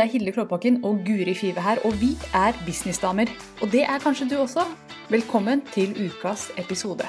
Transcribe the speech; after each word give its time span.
Det 0.00 0.06
er 0.06 0.12
Hilde 0.12 0.32
Klåbakken 0.32 0.84
og 0.84 1.02
Guri 1.06 1.34
Five 1.34 1.60
her, 1.60 1.76
og 1.84 1.92
vi 2.00 2.08
er 2.34 2.52
businessdamer. 2.66 3.28
Og 3.62 3.68
det 3.72 3.82
er 3.82 3.98
kanskje 3.98 4.28
du 4.30 4.36
også. 4.40 4.62
Velkommen 5.10 5.60
til 5.74 5.92
ukas 6.06 6.46
episode. 6.56 7.04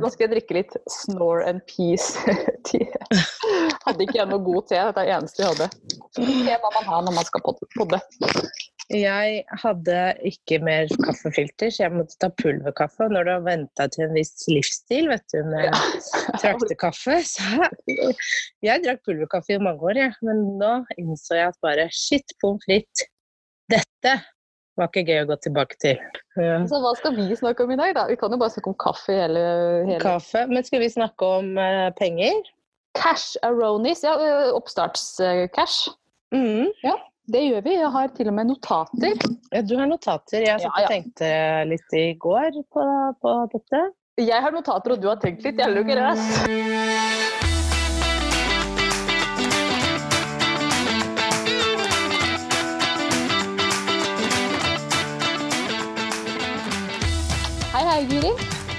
Nå 0.00 0.12
skal 0.14 0.28
jeg 0.28 0.30
drikke 0.36 0.58
litt 0.60 0.78
Snore 1.00 1.48
and 1.50 1.66
Peace. 1.66 2.22
hadde 3.86 4.06
ikke 4.06 4.20
jeg 4.20 4.30
noe 4.30 4.46
god 4.46 4.70
te, 4.70 4.78
dette 4.78 5.02
er 5.02 5.10
det 5.10 5.16
eneste 5.16 5.42
jeg 5.42 5.50
hadde. 5.56 5.70
Så 6.14 6.22
te 6.22 6.62
må 6.62 6.74
man 6.78 6.90
ha 6.92 7.02
når 7.08 7.18
man 7.18 7.26
skal 7.32 7.48
podde. 7.50 8.02
Jeg 8.88 9.42
hadde 9.60 9.96
ikke 10.24 10.62
mer 10.64 10.88
kaffefilter, 11.04 11.68
så 11.68 11.82
jeg 11.82 11.92
måtte 11.92 12.16
ta 12.22 12.30
pulverkaffe. 12.40 13.10
Når 13.12 13.26
du 13.26 13.30
har 13.34 13.42
venta 13.44 13.84
til 13.92 14.06
en 14.06 14.14
viss 14.16 14.46
livsstil 14.48 15.10
vet 15.10 15.26
du, 15.34 15.42
med 15.44 15.68
ja. 15.68 15.80
traktekaffe 16.40 17.18
Så 17.34 17.68
jeg 18.64 18.84
drakk 18.86 19.02
pulverkaffe 19.04 19.58
i 19.58 19.60
mange 19.60 19.84
år, 19.84 20.00
jeg. 20.00 20.16
Men 20.24 20.40
nå 20.62 20.72
innså 20.96 21.36
jeg 21.36 21.52
at 21.52 21.60
bare 21.64 21.84
shit 21.92 22.32
pommes 22.40 22.64
frites, 22.64 23.04
dette 23.68 24.14
var 24.78 24.88
ikke 24.88 25.04
gøy 25.04 25.20
å 25.24 25.28
gå 25.32 25.36
tilbake 25.44 25.76
til. 25.82 26.00
Ja. 26.38 26.62
Så 26.70 26.80
hva 26.80 26.94
skal 26.96 27.16
vi 27.18 27.36
snakke 27.36 27.66
om 27.66 27.74
i 27.74 27.78
dag, 27.80 27.92
da? 27.98 28.06
Vi 28.08 28.16
kan 28.16 28.32
jo 28.32 28.40
bare 28.40 28.54
snakke 28.54 28.72
om 28.72 28.78
kaffe 28.80 29.16
hele, 29.18 29.44
hele... 29.88 30.00
Kaffe, 30.00 30.46
Men 30.48 30.64
skal 30.64 30.80
vi 30.84 30.90
snakke 30.94 31.32
om 31.40 31.52
uh, 31.60 31.90
penger? 31.98 32.40
Cash 32.96 33.36
aronis, 33.44 34.00
ja. 34.06 34.16
Oppstartscash. 34.56 35.92
Uh, 36.32 36.38
mm. 36.38 36.72
Ja. 36.86 36.96
Det 37.28 37.42
gjør 37.44 37.64
vi. 37.66 37.74
Jeg 37.76 37.92
har 37.92 38.12
til 38.16 38.30
og 38.30 38.36
med 38.38 38.48
notater. 38.48 39.24
Ja, 39.52 39.60
du 39.60 39.74
har 39.76 39.88
notater. 39.90 40.44
Jeg 40.46 40.62
satt 40.62 40.64
ja, 40.64 40.80
ja. 40.80 40.86
og 40.86 40.92
tenkte 40.94 41.32
litt 41.68 41.96
i 41.96 42.06
går 42.20 42.62
på, 42.72 42.84
på, 43.20 43.34
dette. 43.52 43.82
Jeg 44.18 44.42
har 44.42 44.54
notater, 44.54 44.96
og 44.96 45.02
du 45.02 45.10
har 45.10 45.20
tenkt 45.20 45.44
litt. 45.44 45.60
Jeg 45.60 45.76
lukker 45.76 46.00
rass. 46.00 46.24
Hei, 46.48 47.37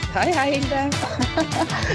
Hei, 0.10 0.32
hei, 0.34 0.56
Hilde. 0.56 0.80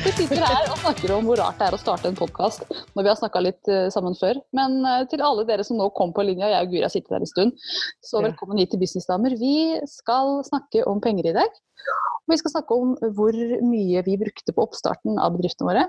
Vi 0.05 0.11
sitter 0.15 0.39
her 0.39 0.69
og 0.71 0.77
snakker 0.79 1.11
om 1.17 1.25
hvor 1.27 1.41
rart 1.41 1.57
det 1.59 1.67
er 1.67 1.75
å 1.75 1.81
starte 1.81 2.07
en 2.07 2.15
podkast 2.15 2.63
når 2.95 3.01
vi 3.03 3.11
har 3.11 3.17
snakka 3.19 3.41
litt 3.43 3.71
uh, 3.73 3.89
sammen 3.91 4.15
før. 4.15 4.39
Men 4.55 4.77
uh, 4.87 5.01
til 5.11 5.25
alle 5.27 5.43
dere 5.49 5.65
som 5.67 5.81
nå 5.81 5.89
kom 5.99 6.13
på 6.15 6.23
linja, 6.23 6.53
jeg 6.53 6.69
og 6.69 6.71
Guri 6.71 6.85
har 6.87 6.93
sittet 6.95 7.11
der 7.11 7.25
en 7.27 7.31
stund, 7.33 7.67
så 8.07 8.23
velkommen 8.23 8.61
hit 8.63 8.71
til 8.71 8.79
Businessdamer. 8.85 9.35
Vi 9.41 9.81
skal 9.91 10.45
snakke 10.47 10.85
om 10.87 11.03
penger 11.03 11.33
i 11.33 11.35
dag. 11.41 11.59
Og 12.23 12.37
vi 12.37 12.39
skal 12.39 12.55
snakke 12.55 12.79
om 12.79 12.95
hvor 13.19 13.41
mye 13.67 14.07
vi 14.07 14.15
brukte 14.23 14.55
på 14.55 14.69
oppstarten 14.69 15.19
av 15.19 15.35
bedriftene 15.35 15.73
våre. 15.73 15.85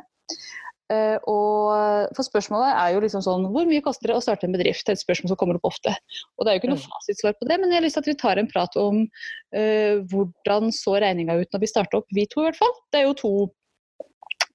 Uh, 0.93 1.17
og 1.25 2.11
for 2.13 2.27
spørsmålet 2.27 2.75
er 2.77 2.91
jo 2.93 2.99
liksom 3.01 3.23
sånn 3.25 3.47
Hvor 3.49 3.65
mye 3.65 3.81
koster 3.81 4.11
det 4.11 4.19
å 4.19 4.21
starte 4.21 4.45
en 4.45 4.53
bedrift? 4.53 4.85
Et 4.91 5.01
spørsmål 5.01 5.31
som 5.31 5.39
kommer 5.41 5.57
opp 5.57 5.71
ofte. 5.71 5.95
Og 6.37 6.45
det 6.45 6.51
er 6.51 6.57
jo 6.57 6.61
ikke 6.61 6.71
noe 6.75 6.81
mm. 6.81 6.89
fasitsvar 6.91 7.37
på 7.39 7.49
det, 7.49 7.57
men 7.61 7.73
jeg 7.73 7.79
har 7.79 7.85
lyst 7.87 7.97
til 7.97 8.05
at 8.05 8.11
vi 8.11 8.17
tar 8.21 8.41
en 8.41 8.51
prat 8.51 8.77
om 8.77 9.01
uh, 9.01 9.95
hvordan 10.13 10.73
så 10.75 10.97
regninga 11.01 11.39
ut 11.41 11.55
når 11.55 11.65
vi 11.65 11.71
starta 11.73 12.01
opp, 12.01 12.09
vi 12.13 12.27
to 12.29 12.43
i 12.43 12.49
hvert 12.49 12.61
fall. 12.61 12.75
Det 12.93 13.01
er 13.01 13.07
jo 13.07 13.17
to, 13.23 13.33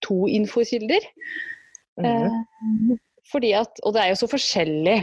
to 0.07 0.21
infokilder. 0.31 1.11
Mm 1.99 2.07
-hmm. 2.07 2.95
uh, 2.95 2.99
fordi 3.31 3.53
at, 3.59 3.81
og 3.87 3.95
det 3.95 4.03
er 4.03 4.11
jo 4.13 4.19
så 4.21 4.29
forskjellig 4.31 4.97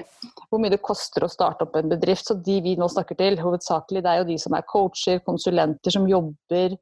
hvor 0.48 0.62
mye 0.64 0.72
det 0.72 0.80
koster 0.84 1.26
å 1.26 1.30
starte 1.32 1.66
opp 1.66 1.76
en 1.80 1.92
bedrift. 1.92 2.28
Så 2.28 2.38
de 2.44 2.58
vi 2.64 2.76
nå 2.80 2.88
snakker 2.92 3.18
til, 3.20 3.40
hovedsakelig, 3.42 4.04
det 4.04 4.12
er 4.12 4.22
jo 4.22 4.28
de 4.30 4.38
som 4.42 4.56
er 4.56 4.66
coacher, 4.70 5.20
konsulenter, 5.26 5.94
som 5.94 6.08
jobber 6.10 6.78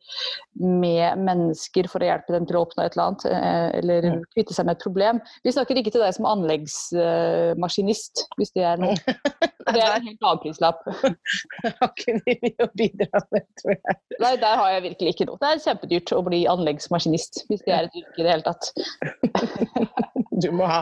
med 0.62 1.22
mennesker 1.26 1.90
for 1.92 2.04
å 2.04 2.10
hjelpe 2.12 2.36
dem 2.36 2.48
til 2.50 2.60
å 2.60 2.66
oppnå 2.66 2.86
et 2.86 2.96
eller 2.96 3.06
annet, 3.08 3.28
eh, 3.32 3.68
eller 3.82 4.10
mm. 4.14 4.24
kvitte 4.36 4.58
seg 4.58 4.70
med 4.70 4.78
et 4.78 4.86
problem. 4.86 5.22
Vi 5.46 5.56
snakker 5.56 5.82
ikke 5.82 5.96
til 5.96 6.06
deg 6.06 6.18
som 6.18 6.30
anleggsmaskinist, 6.30 8.28
hvis 8.40 8.56
det 8.58 8.66
er 8.70 8.82
noe. 8.82 8.96
Det 9.76 9.81
er 9.81 9.96
en 9.96 10.06
helt 10.06 10.22
annen 10.22 10.42
prislapp. 10.44 10.84
Har 11.80 11.90
ikke 11.90 12.20
vi 12.26 12.36
mye 12.44 12.66
å 12.66 12.70
bidra 12.78 13.22
med, 13.34 13.46
tror 13.62 13.74
jeg. 13.74 13.98
Nei, 14.22 14.34
der 14.42 14.59
har 14.62 14.74
jeg 14.76 14.84
virkelig 14.84 15.14
ikke 15.16 15.28
noe. 15.30 15.40
Det 15.42 15.50
er 15.50 15.64
kjempedyrt 15.64 16.14
å 16.14 16.22
bli 16.28 16.42
anleggsmaskinist, 16.52 17.46
hvis 17.50 17.64
det 17.66 17.74
er 17.74 17.88
et 17.88 17.98
yrke 17.98 18.22
i 18.22 18.28
det 18.28 18.36
hele 18.36 18.46
tatt. 18.46 18.72
Du 20.36 20.50
må 20.52 20.66
ha 20.68 20.81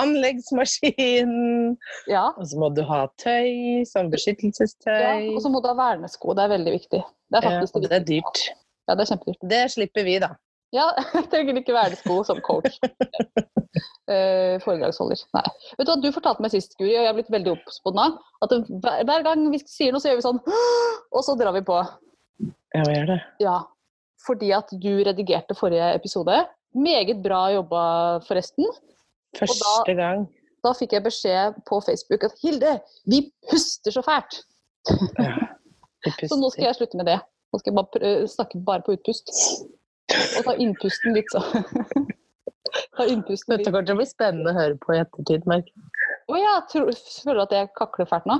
anleggsmaskin, 0.00 1.32
ja. 2.08 2.22
og 2.30 2.46
så 2.48 2.56
må 2.56 2.70
du 2.72 2.80
ha 2.88 3.02
tøy, 3.20 3.84
sånn 3.90 4.08
beskyttelsestøy. 4.08 4.94
Ja, 4.96 5.10
og 5.34 5.42
så 5.44 5.52
må 5.52 5.60
du 5.60 5.68
ha 5.68 5.74
vernesko, 5.76 6.32
det 6.32 6.46
er 6.46 6.54
veldig 6.54 6.72
viktig. 6.78 7.02
Det 7.04 7.40
er 7.40 7.44
faktisk 7.44 7.76
ja, 7.76 7.82
det 7.84 7.98
er 7.98 8.06
dyrt. 8.08 8.40
Ja, 8.88 8.96
det 8.96 9.04
er 9.04 9.10
kjempedyrt. 9.12 9.44
Det 9.52 9.60
slipper 9.74 10.08
vi, 10.08 10.16
da. 10.24 10.32
Ja, 10.74 10.88
jeg 11.14 11.28
trenger 11.32 11.60
ikke 11.60 11.76
vernesko 11.76 12.22
som 12.26 12.42
coach. 12.44 12.78
Eh, 14.04 14.60
foredragsholder. 14.60 15.16
Nei. 15.32 15.42
Vet 15.78 15.86
Du 15.88 15.90
hva, 15.90 15.94
du 15.96 16.10
fortalte 16.12 16.44
meg 16.44 16.52
sist, 16.52 16.74
Guri, 16.76 16.90
og 16.92 17.00
jeg 17.00 17.08
har 17.08 17.14
blitt 17.16 17.30
veldig 17.32 17.54
obs 17.54 17.78
på 17.80 17.90
nå, 17.96 18.04
at 18.44 18.52
hver, 18.52 19.00
hver, 19.08 19.22
gang 19.24 19.46
vi 19.48 19.62
sier 19.64 19.94
noe, 19.94 20.02
så 20.02 20.10
gjør 20.10 20.18
vi 20.18 20.24
sånn 20.26 20.40
Og 21.16 21.24
så 21.24 21.34
drar 21.40 21.54
vi 21.56 21.62
på. 21.64 21.78
Ja, 22.76 22.82
vi 22.84 22.98
gjør 22.98 23.08
det. 23.14 23.16
Ja, 23.40 23.54
fordi 24.26 24.52
at 24.56 24.70
du 24.82 24.90
redigerte 25.08 25.56
forrige 25.56 25.88
episode. 25.96 26.36
Meget 26.76 27.22
bra 27.24 27.46
jobba, 27.54 27.84
forresten. 28.28 28.68
Første 29.40 29.72
da, 29.88 29.96
gang. 29.98 30.26
Da 30.64 30.74
fikk 30.76 30.94
jeg 30.98 31.06
beskjed 31.08 31.56
på 31.68 31.80
Facebook 31.88 32.28
at 32.28 32.36
Hilde, 32.44 32.76
vi 33.10 33.24
puster 33.50 33.96
så 33.96 34.04
fælt! 34.04 34.42
Ja, 35.18 35.32
så 36.28 36.36
nå 36.36 36.52
skal 36.52 36.68
jeg 36.68 36.78
slutte 36.82 37.00
med 37.00 37.08
det. 37.08 37.22
Nå 37.50 37.62
skal 37.62 37.72
jeg 37.72 37.80
bare 37.80 38.12
snakke 38.30 38.60
bare 38.68 38.84
på 38.84 38.98
utpust. 38.98 39.32
Og 40.38 40.48
ta 40.48 40.54
innpusten 40.60 41.16
litt, 41.16 41.30
så. 41.32 41.42
ta 42.98 43.06
innpusten 43.06 43.54
litt. 43.54 43.64
Dette 43.64 43.70
kommer 43.72 43.86
til 43.88 43.96
å 43.96 44.00
bli 44.00 44.08
spennende 44.08 44.52
å 44.52 44.58
høre 44.58 44.78
på 44.80 44.96
i 44.96 45.00
ettertid, 45.02 45.46
merker 45.50 46.30
Å 46.30 46.40
ja, 46.40 46.54
tror, 46.70 46.92
føler 47.22 47.40
du 47.40 47.44
at 47.46 47.56
jeg 47.58 47.72
kakler 47.78 48.08
fælt 48.10 48.28
nå? 48.30 48.38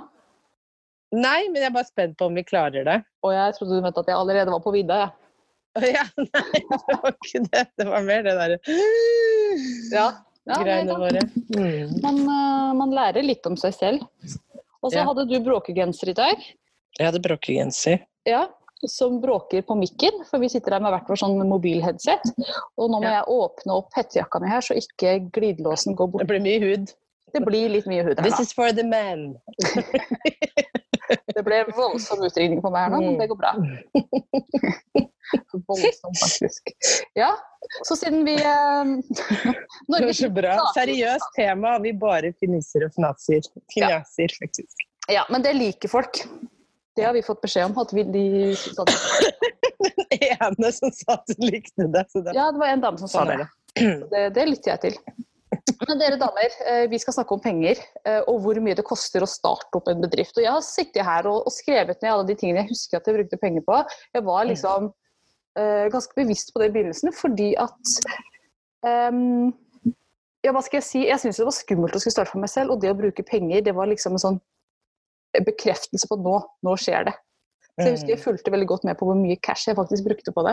Nei, 1.15 1.47
men 1.51 1.61
jeg 1.63 1.71
er 1.71 1.75
bare 1.75 1.87
spent 1.87 2.17
på 2.19 2.27
om 2.27 2.39
vi 2.39 2.43
klarer 2.47 2.87
det. 2.87 3.01
Og 3.23 3.35
jeg 3.37 3.55
trodde 3.59 3.77
du 3.79 3.85
mente 3.85 4.03
at 4.03 4.09
jeg 4.11 4.19
allerede 4.19 4.55
var 4.55 4.63
på 4.65 4.73
vidda, 4.75 5.05
jeg. 5.05 5.13
Ja. 5.13 5.21
Ja, 5.75 6.05
nei, 6.23 6.61
det 6.71 6.97
var 7.03 7.11
ikke 7.11 7.41
det. 7.49 7.65
Det 7.75 7.85
var 7.89 8.05
mer 8.07 8.21
det 8.23 8.37
derre 8.39 8.59
ja 9.91 10.05
ja, 10.45 10.59
greiene 10.61 10.97
våre. 10.99 11.23
Mm. 11.57 11.95
Man, 12.03 12.21
uh, 12.29 12.75
man, 12.77 12.93
lærer 12.95 13.25
litt 13.25 13.47
om 13.49 13.57
seg 13.57 13.75
selv. 13.77 14.05
Og 14.85 14.93
så 14.93 15.01
ja. 15.01 15.07
hadde 15.09 15.27
du 15.31 15.39
bråkegenser 15.45 16.13
i 16.13 16.17
dag. 16.19 16.43
Jeg 16.99 17.09
hadde 17.09 17.23
bråkegenser. 17.25 18.05
Ja, 18.29 18.45
som 18.91 19.21
bråker 19.23 19.65
på 19.67 19.77
mikken, 19.79 20.25
for 20.29 20.43
vi 20.43 20.51
sitter 20.53 20.77
der 20.77 20.85
med 20.85 20.95
hvert 20.95 21.09
vårt 21.11 21.23
sånn 21.23 21.39
mobilheadset. 21.49 22.35
Og 22.81 22.93
nå 22.93 23.01
må 23.05 23.11
jeg 23.11 23.25
åpne 23.37 23.79
opp 23.79 23.97
hettejakka 23.99 24.43
mi 24.43 24.53
her, 24.53 24.65
så 24.65 24.77
ikke 24.79 25.17
glidelåsen 25.35 25.97
går 25.99 26.13
bort. 26.13 26.25
Det 26.25 26.33
blir 26.33 26.45
mye 26.45 26.61
hud. 26.65 26.95
Det 27.35 27.43
blir 27.43 27.73
litt 27.73 27.89
mye 27.91 28.05
hud 28.07 28.21
her, 28.21 28.27
This 28.29 28.39
is 28.41 28.55
for 28.55 28.71
the 28.71 28.85
men. 28.87 29.35
det 31.35 31.43
ble 31.47 31.65
voldsom 31.75 32.23
utringning 32.25 32.63
på 32.63 32.71
meg 32.71 32.87
her 32.87 32.95
nå, 32.95 33.03
men 33.09 33.19
det 33.21 33.31
går 33.33 33.41
bra. 33.41 33.57
Voldsomt, 35.53 36.19
faktisk. 36.21 36.71
Ja, 37.19 37.33
så 37.89 37.97
siden 37.97 38.25
vi 38.27 38.35
eh, 38.35 38.85
Norge 39.93 40.15
Så 40.15 40.31
bra. 40.31 40.59
Seriøst 40.77 41.35
tema. 41.37 41.79
Vi 41.83 41.95
bare 41.99 42.33
finisser 42.41 42.87
og 42.87 42.95
fnaser. 42.95 43.47
Fnaser, 43.73 44.29
ja. 44.29 44.41
faktisk. 44.43 44.87
Ja, 45.11 45.25
men 45.33 45.43
det 45.45 45.57
liker 45.57 45.91
folk. 45.93 46.23
Det 46.95 47.05
har 47.07 47.15
vi 47.17 47.23
fått 47.27 47.43
beskjed 47.43 47.71
om. 47.71 47.79
at 47.83 47.93
vi, 47.95 48.05
de 48.15 48.25
sånn. 48.59 48.91
Den 49.85 50.25
ene 50.31 50.71
som 50.73 50.93
sa 50.95 51.19
at 51.19 51.35
hun 51.35 51.51
likte 51.51 51.89
det. 51.91 52.07
det. 52.15 52.33
Ja, 52.37 52.51
det 52.55 52.61
var 52.61 52.71
en 52.71 52.85
dame 52.85 53.01
som 53.03 53.11
sa 53.11 53.25
det. 53.29 53.45
det. 53.77 54.27
Det 54.37 54.47
lytter 54.49 54.75
jeg 54.75 54.83
til. 54.85 54.99
Men 55.89 56.01
dere 56.01 56.19
damer, 56.21 56.55
eh, 56.71 56.85
vi 56.91 56.99
skal 57.01 57.17
snakke 57.17 57.37
om 57.37 57.43
penger 57.43 57.79
eh, 58.07 58.21
og 58.31 58.41
hvor 58.45 58.59
mye 58.63 58.77
det 58.79 58.85
koster 58.87 59.25
å 59.25 59.29
starte 59.31 59.79
opp 59.79 59.89
en 59.91 60.03
bedrift. 60.03 60.37
Og 60.39 60.45
jeg 60.45 60.53
har 60.53 60.65
sittet 60.67 61.07
her 61.07 61.29
og, 61.31 61.51
skrevet 61.55 62.01
ned 62.03 62.13
alle 62.13 62.29
de 62.29 62.37
tingene 62.39 62.63
jeg 62.63 62.73
husker 62.73 62.99
at 62.99 63.09
jeg 63.09 63.19
brukte 63.19 63.41
penger 63.41 63.65
på. 63.67 63.81
Jeg 64.17 64.27
var 64.27 64.49
liksom 64.49 64.89
uh, 64.91 65.85
ganske 65.93 66.17
bevisst 66.19 66.53
på 66.55 66.63
det 66.63 66.71
i 66.71 66.75
begynnelsen 66.75 67.15
fordi 67.15 67.53
at 67.61 67.93
um, 69.13 69.53
ja, 70.45 70.53
hva 70.53 70.61
skal 70.65 70.81
jeg 70.81 70.87
si? 70.89 71.05
Jeg 71.09 71.23
syntes 71.23 71.41
det 71.41 71.49
var 71.49 71.57
skummelt 71.57 71.97
å 71.97 72.03
skulle 72.03 72.17
starte 72.17 72.35
for 72.35 72.43
meg 72.43 72.53
selv, 72.53 72.75
og 72.75 72.83
det 72.83 72.91
å 72.93 72.99
bruke 72.99 73.25
penger, 73.27 73.63
det 73.65 73.73
var 73.77 73.89
liksom 73.89 74.19
en 74.19 74.25
sånn 74.25 74.41
bekreftelse 75.43 76.09
på 76.11 76.19
at 76.19 76.25
nå, 76.25 76.39
nå 76.67 76.77
skjer 76.81 77.11
det. 77.11 77.15
Så 77.75 77.89
jeg 77.89 77.95
husker 77.97 78.13
jeg 78.13 78.23
fulgte 78.23 78.53
veldig 78.55 78.67
godt 78.71 78.85
med 78.87 78.95
på 78.99 79.07
hvor 79.09 79.17
mye 79.19 79.35
cash 79.43 79.67
jeg 79.67 79.75
faktisk 79.75 80.07
brukte 80.07 80.31
på 80.35 80.45
det. 80.47 80.53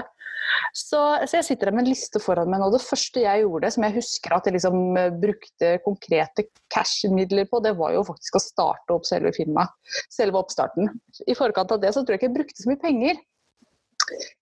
Så, 0.74 1.00
så 1.30 1.38
jeg 1.38 1.46
sitter 1.46 1.70
der 1.70 1.76
med 1.78 1.86
en 1.86 1.92
liste 1.92 2.22
foran 2.22 2.50
meg 2.50 2.64
nå. 2.64 2.72
Det 2.74 2.82
første 2.82 3.22
jeg 3.22 3.44
gjorde, 3.44 3.70
som 3.76 3.86
jeg 3.86 3.96
husker 4.00 4.34
at 4.34 4.48
jeg 4.50 4.56
liksom 4.56 4.98
eh, 4.98 5.12
brukte 5.22 5.72
konkrete 5.86 6.48
cash-midler 6.74 7.46
på, 7.52 7.62
det 7.62 7.76
var 7.78 7.94
jo 7.94 8.02
faktisk 8.08 8.40
å 8.40 8.44
starte 8.44 8.96
opp 8.96 9.06
selve 9.06 9.34
firmaet. 9.38 9.70
Selve 10.10 10.42
oppstarten. 10.42 10.90
I 11.30 11.38
forkant 11.38 11.76
av 11.76 11.84
det 11.84 11.94
så 11.94 12.02
tror 12.02 12.18
jeg 12.18 12.24
ikke 12.24 12.32
jeg 12.32 12.38
brukte 12.40 12.64
så 12.64 12.72
mye 12.72 12.82
penger. 12.82 13.22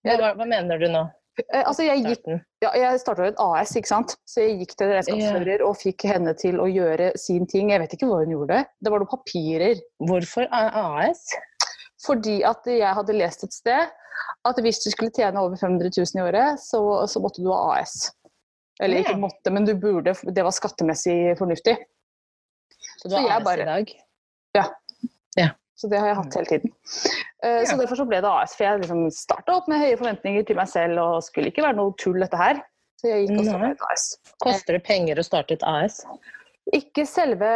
Jeg, 0.06 0.16
hva, 0.16 0.32
hva, 0.38 0.48
mener 0.48 0.80
du 0.80 0.88
nå? 0.88 1.04
Eh, 1.48 1.62
altså 1.66 1.84
jeg 1.86 2.02
gikk, 2.04 2.26
ja, 2.62 2.70
jeg 2.76 3.00
starta 3.00 3.26
et 3.30 3.38
AS, 3.40 3.72
ikke 3.78 3.88
sant? 3.90 4.16
så 4.28 4.42
jeg 4.44 4.58
gikk 4.62 4.74
til 4.78 4.90
regnskapsfører 4.92 5.62
og 5.66 5.76
fikk 5.80 6.04
henne 6.10 6.34
til 6.38 6.60
å 6.60 6.66
gjøre 6.70 7.12
sin 7.20 7.46
ting. 7.50 7.70
Jeg 7.74 7.80
vet 7.82 7.94
ikke 7.96 8.08
hva 8.10 8.20
hun 8.24 8.34
gjorde. 8.34 8.64
Det 8.80 8.92
var 8.92 9.02
noen 9.02 9.10
papirer. 9.12 9.80
Hvorfor 10.10 10.46
AS? 10.50 11.22
Fordi 12.04 12.38
at 12.48 12.64
jeg 12.70 12.94
hadde 12.96 13.16
lest 13.16 13.44
et 13.44 13.52
sted 13.56 13.90
at 14.48 14.58
hvis 14.64 14.80
du 14.84 14.90
skulle 14.92 15.12
tjene 15.16 15.40
over 15.40 15.56
500 15.56 15.90
000 15.96 16.20
i 16.20 16.24
året, 16.24 16.60
så, 16.60 16.80
så 17.08 17.20
måtte 17.20 17.42
du 17.44 17.50
ha 17.52 17.76
AS. 17.78 18.10
Eller 18.80 19.02
ikke 19.02 19.18
måtte, 19.20 19.52
men 19.52 19.66
du 19.68 19.74
burde. 19.76 20.14
Det 20.32 20.44
var 20.44 20.54
skattemessig 20.56 21.36
fornuftig. 21.38 21.76
Så 23.00 23.08
du 23.08 23.14
Så 23.14 23.20
har 23.20 23.36
AS 23.40 23.44
bare- 23.44 23.62
i 23.62 23.68
dag? 23.68 23.92
Så 25.80 25.88
det 25.88 26.00
har 26.02 26.10
jeg 26.10 26.16
hatt 26.18 26.34
hele 26.36 26.50
tiden. 26.50 26.72
Eh, 27.42 27.62
Så 27.64 27.76
derfor 27.80 27.96
så 27.96 28.04
ble 28.08 28.18
det 28.20 28.28
AS. 28.28 28.52
For 28.56 28.66
jeg 28.66 28.82
liksom 28.82 29.06
starta 29.16 29.54
opp 29.56 29.70
med 29.72 29.80
høye 29.80 29.96
forventninger 29.96 30.44
til 30.50 30.58
meg 30.60 30.68
selv 30.68 31.00
og 31.00 31.22
skulle 31.24 31.48
ikke 31.52 31.64
være 31.64 31.78
noe 31.78 31.94
tull, 32.00 32.18
dette 32.20 32.36
her. 32.36 32.60
Så 33.00 33.08
jeg 33.08 33.30
gikk 33.30 33.38
og 33.40 33.60
med 33.62 33.70
et 33.78 33.84
AS. 33.88 34.04
Koster 34.44 34.76
det 34.76 34.84
penger 34.84 35.22
å 35.22 35.24
starte 35.24 35.56
et 35.56 35.64
AS? 35.64 36.02
Ikke 36.76 37.06
selve 37.08 37.48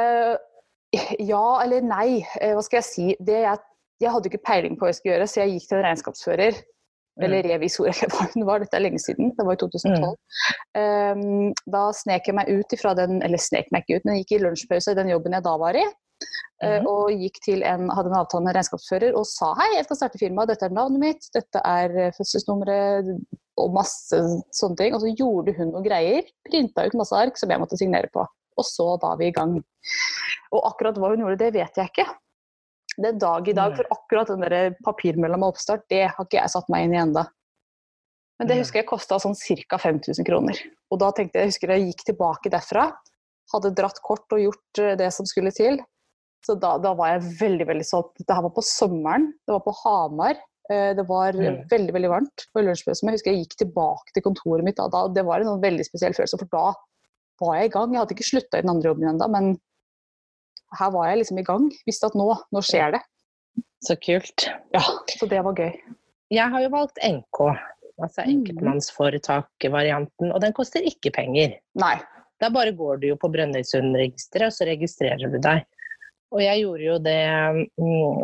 ja 1.20 1.44
eller 1.64 1.84
nei. 1.84 2.22
Eh, 2.40 2.54
Hva 2.56 2.62
skal 2.64 2.80
jeg 2.80 2.88
si. 2.88 3.06
Det 3.20 3.42
jeg, 3.44 3.60
jeg 4.00 4.14
hadde 4.14 4.30
ikke 4.30 4.44
peiling 4.46 4.78
på 4.78 4.86
hva 4.86 4.92
jeg 4.92 5.00
skulle 5.00 5.16
gjøre, 5.18 5.26
så 5.28 5.42
jeg 5.42 5.56
gikk 5.56 5.68
til 5.68 5.78
en 5.80 5.86
regnskapsfører. 5.88 6.62
Eller 7.22 7.46
revisor, 7.46 7.86
eller 7.92 8.10
hva 8.10 8.24
hun 8.32 8.46
var. 8.48 8.62
Dette 8.64 8.78
er 8.78 8.82
lenge 8.86 9.02
siden. 9.02 9.34
Det 9.36 9.44
var 9.46 9.54
i 9.58 9.60
2012. 9.60 10.16
Um, 10.80 11.52
da 11.70 11.82
snek 11.94 12.26
jeg 12.30 12.34
meg 12.40 12.48
ut 12.50 12.72
ifra 12.74 12.94
den 12.98 13.20
Eller 13.22 13.38
snek 13.38 13.68
meg 13.70 13.84
ikke 13.84 14.00
ut, 14.00 14.08
men 14.08 14.16
jeg 14.16 14.24
gikk 14.24 14.38
i 14.38 14.40
lunsjpause 14.48 14.94
i 14.94 14.98
den 14.98 15.12
jobben 15.12 15.36
jeg 15.36 15.44
da 15.46 15.52
var 15.60 15.78
i. 15.78 15.84
Mhm. 16.64 16.86
Og 16.88 17.10
gikk 17.18 17.40
til 17.44 17.64
en, 17.66 17.88
hadde 17.92 18.08
en 18.08 18.20
avtale 18.20 18.46
med 18.46 18.54
regnskapsfører 18.56 19.16
og 19.18 19.26
sa 19.28 19.50
hei, 19.58 19.74
jeg 19.74 19.86
skal 19.88 19.98
starte 19.98 20.20
firma, 20.20 20.46
dette 20.48 20.68
er 20.68 20.72
navnet 20.72 21.02
mitt, 21.02 21.26
dette 21.34 21.60
er 21.60 21.96
eh, 21.98 22.14
fødselsnummeret 22.16 23.10
og 23.60 23.74
masse 23.74 24.20
sånne 24.54 24.78
ting. 24.78 24.96
Og 24.96 25.02
så 25.02 25.12
gjorde 25.12 25.54
hun 25.58 25.72
noen 25.74 25.86
greier, 25.86 26.30
printa 26.46 26.86
ut 26.86 26.96
masse 26.98 27.16
ark 27.18 27.38
som 27.40 27.52
jeg 27.52 27.62
måtte 27.62 27.78
signere 27.80 28.10
på. 28.14 28.24
Og 28.54 28.66
så 28.66 28.86
var 29.02 29.18
vi 29.20 29.28
i 29.28 29.34
gang. 29.34 29.58
Og 30.54 30.60
akkurat 30.70 30.98
hva 30.98 31.12
hun 31.12 31.24
gjorde, 31.24 31.40
det 31.42 31.54
vet 31.56 31.80
jeg 31.80 31.90
ikke. 31.90 32.06
Det 32.94 33.10
er 33.10 33.18
dag 33.18 33.48
i 33.50 33.56
dag, 33.56 33.72
for 33.74 33.96
akkurat 33.96 34.30
den 34.30 34.44
der 34.46 34.76
papirmølla 34.86 35.38
med 35.40 35.50
oppstart, 35.50 35.88
det 35.90 36.04
har 36.06 36.28
ikke 36.28 36.38
jeg 36.38 36.52
satt 36.52 36.70
meg 36.70 36.86
inn 36.86 36.94
i 36.94 37.00
enda. 37.02 37.24
Men 38.38 38.50
det 38.50 38.60
husker 38.60 38.80
jeg 38.80 38.90
kosta 38.90 39.18
sånn 39.22 39.34
ca. 39.34 39.78
5000 39.78 40.26
kroner. 40.26 40.58
Og 40.94 41.00
da 41.02 41.10
tenkte 41.14 41.38
jeg, 41.38 41.48
jeg 41.48 41.52
husker 41.52 41.74
jeg 41.74 41.88
gikk 41.90 42.06
tilbake 42.10 42.52
derfra, 42.54 42.88
hadde 43.52 43.74
dratt 43.76 43.98
kort 44.02 44.30
og 44.34 44.42
gjort 44.42 44.80
eh, 44.82 44.94
det 44.98 45.10
som 45.14 45.26
skulle 45.28 45.52
til. 45.54 45.82
Så 46.46 46.58
da, 46.60 46.76
da 46.78 46.92
var 46.94 47.14
jeg 47.14 47.22
veldig 47.40 47.66
veldig 47.66 47.84
solgt. 47.88 48.18
Dette 48.20 48.36
var 48.42 48.50
på 48.52 48.62
sommeren, 48.62 49.30
det 49.46 49.52
var 49.54 49.60
på 49.64 49.74
Hamar. 49.84 50.36
Eh, 50.70 50.94
Det 50.94 51.06
var 51.08 51.32
Mm. 51.32 51.68
veldig 51.68 51.92
veldig 51.92 52.08
varmt 52.10 52.46
på 52.54 52.62
lunsjpausen. 52.64 53.08
Jeg 53.08 53.14
husker 53.18 53.32
jeg 53.32 53.44
gikk 53.46 53.56
tilbake 53.64 54.12
til 54.14 54.22
kontoret 54.22 54.64
mitt 54.64 54.76
da. 54.76 54.88
da 54.88 55.08
det 55.08 55.24
var 55.24 55.40
en 55.40 55.46
sånn 55.46 55.60
veldig 55.62 55.84
spesiell 55.84 56.12
følelse, 56.16 56.38
for 56.38 56.46
da 56.52 56.74
var 57.40 57.56
jeg 57.60 57.64
i 57.70 57.72
gang. 57.72 57.92
Jeg 57.92 57.98
hadde 58.00 58.14
ikke 58.16 58.30
slutta 58.32 58.58
i 58.58 58.60
den 58.62 58.70
andre 58.70 58.88
jobben 58.92 59.08
ennå, 59.08 59.28
men 59.30 59.58
her 60.78 60.90
var 60.90 61.06
jeg 61.08 61.18
liksom 61.24 61.38
i 61.38 61.42
gang. 61.42 61.70
Visste 61.86 62.06
at 62.06 62.14
nå, 62.14 62.28
nå 62.52 62.60
skjer 62.62 62.92
det. 62.92 63.00
Så 63.84 63.96
kult. 64.00 64.48
Ja, 64.72 64.80
Så 65.08 65.28
det 65.28 65.42
var 65.44 65.52
gøy. 65.54 65.72
Jeg 66.30 66.50
har 66.50 66.60
jo 66.60 66.68
valgt 66.70 66.98
NK, 67.02 67.40
altså 68.00 68.24
Mm. 68.24 68.44
enkeltmannsforetak-varianten, 69.14 70.32
og 70.32 70.40
den 70.40 70.52
koster 70.52 70.80
ikke 70.84 71.12
penger. 71.14 71.58
Nei. 71.74 72.00
Da 72.40 72.48
bare 72.50 72.72
går 72.72 73.00
du 73.00 73.06
jo 73.08 73.16
på 73.16 73.30
Brønnøysundregisteret, 73.32 74.46
og 74.48 74.52
så 74.52 74.66
registrerer 74.66 75.30
du 75.30 75.38
deg. 75.38 75.64
Og 76.34 76.42
jeg 76.42 76.64
gjorde 76.64 76.86
jo 76.88 76.96
det 77.02 77.20
mm, 77.78 78.22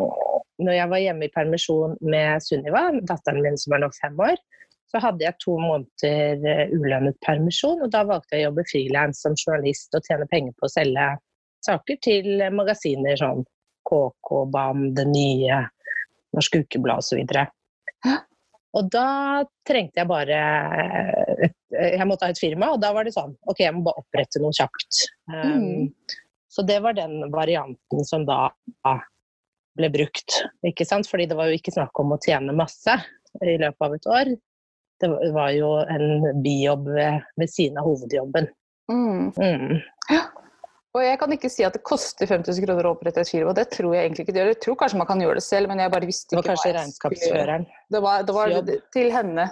når 0.61 0.77
jeg 0.77 0.91
var 0.91 1.03
hjemme 1.03 1.27
i 1.27 1.33
permisjon 1.33 1.95
med 2.03 2.43
Sunniva, 2.45 2.89
datteren 3.07 3.41
min 3.43 3.59
som 3.59 3.75
er 3.75 3.83
nå 3.83 3.91
fem 3.95 4.19
år. 4.21 4.37
Så 4.91 4.99
hadde 4.99 5.23
jeg 5.23 5.39
to 5.39 5.55
måneder 5.55 6.43
eh, 6.51 6.73
ulønnet 6.75 7.15
permisjon, 7.23 7.79
og 7.85 7.91
da 7.93 8.03
valgte 8.07 8.35
jeg 8.35 8.43
å 8.43 8.49
jobbe 8.49 8.67
frilans 8.67 9.21
som 9.23 9.37
journalist 9.39 9.95
og 9.95 10.03
tjene 10.07 10.27
penger 10.31 10.57
på 10.59 10.67
å 10.67 10.73
selge 10.73 11.07
saker 11.63 11.99
til 12.03 12.43
magasiner 12.51 13.15
som 13.19 13.45
KK, 13.87 14.31
BAM, 14.51 14.89
Det 14.97 15.07
Nye, 15.07 15.61
Norsk 16.35 16.59
Ukeblad 16.59 17.05
osv. 17.05 17.21
Og 18.71 18.87
da 18.91 19.07
trengte 19.67 19.99
jeg 19.99 20.07
bare 20.07 20.41
et, 21.43 21.55
Jeg 21.71 22.07
måtte 22.07 22.27
ha 22.27 22.31
et 22.35 22.39
firma, 22.39 22.73
og 22.75 22.83
da 22.83 22.91
var 22.95 23.07
det 23.07 23.15
sånn 23.15 23.33
OK, 23.47 23.63
jeg 23.63 23.75
må 23.75 23.85
bare 23.87 24.03
opprette 24.03 24.43
noe 24.43 24.55
kjapt. 24.55 25.05
Um, 25.31 25.47
Mm. 25.47 25.87
Så 26.51 26.65
det 26.67 26.81
var 26.83 26.93
den 26.97 27.31
varianten 27.31 28.05
som 28.05 28.25
da 28.27 28.49
ble 29.79 29.89
brukt. 29.93 30.41
Ikke 30.67 30.85
sant? 30.87 31.07
Fordi 31.07 31.29
det 31.31 31.37
var 31.39 31.47
jo 31.47 31.59
ikke 31.59 31.71
snakk 31.71 31.99
om 32.03 32.11
å 32.11 32.19
tjene 32.19 32.55
masse 32.55 32.97
i 33.39 33.55
løpet 33.61 33.85
av 33.87 33.95
et 33.95 34.09
år. 34.11 34.33
Det 35.01 35.09
var 35.33 35.53
jo 35.55 35.69
en 35.89 36.43
bijobb 36.43 36.91
ved, 36.91 37.23
ved 37.39 37.49
siden 37.49 37.79
av 37.79 37.87
hovedjobben. 37.87 38.49
Mm. 38.91 39.31
Mm. 39.39 39.79
Og 40.91 41.05
jeg 41.05 41.19
kan 41.21 41.31
ikke 41.31 41.49
si 41.49 41.63
at 41.63 41.75
det 41.77 41.85
koster 41.87 42.27
5000 42.27 42.65
kroner 42.65 42.89
å 42.89 42.91
opprette 42.97 43.23
et 43.23 43.31
firma. 43.31 43.55
Det 43.55 43.69
tror 43.71 43.95
jeg 43.95 44.09
egentlig 44.09 44.25
ikke 44.25 44.35
det 44.35 44.41
gjør. 44.41 44.51
Jeg 44.51 44.61
tror 44.65 44.77
kanskje 44.81 44.99
man 44.99 45.07
kan 45.07 45.23
gjøre 45.23 45.39
det 45.39 45.45
selv, 45.45 45.71
men 45.71 45.79
jeg 45.79 45.93
bare 45.93 46.09
visste 46.09 46.35
ikke 46.35 46.51
hva 46.51 46.67
jeg 46.67 46.93
skulle 46.97 47.31
gjøre. 47.31 47.57
Det 47.95 48.03
var, 48.03 48.25
det 48.27 48.35
var 48.35 48.51
jobb. 48.57 48.73
til 48.91 49.11
henne, 49.15 49.47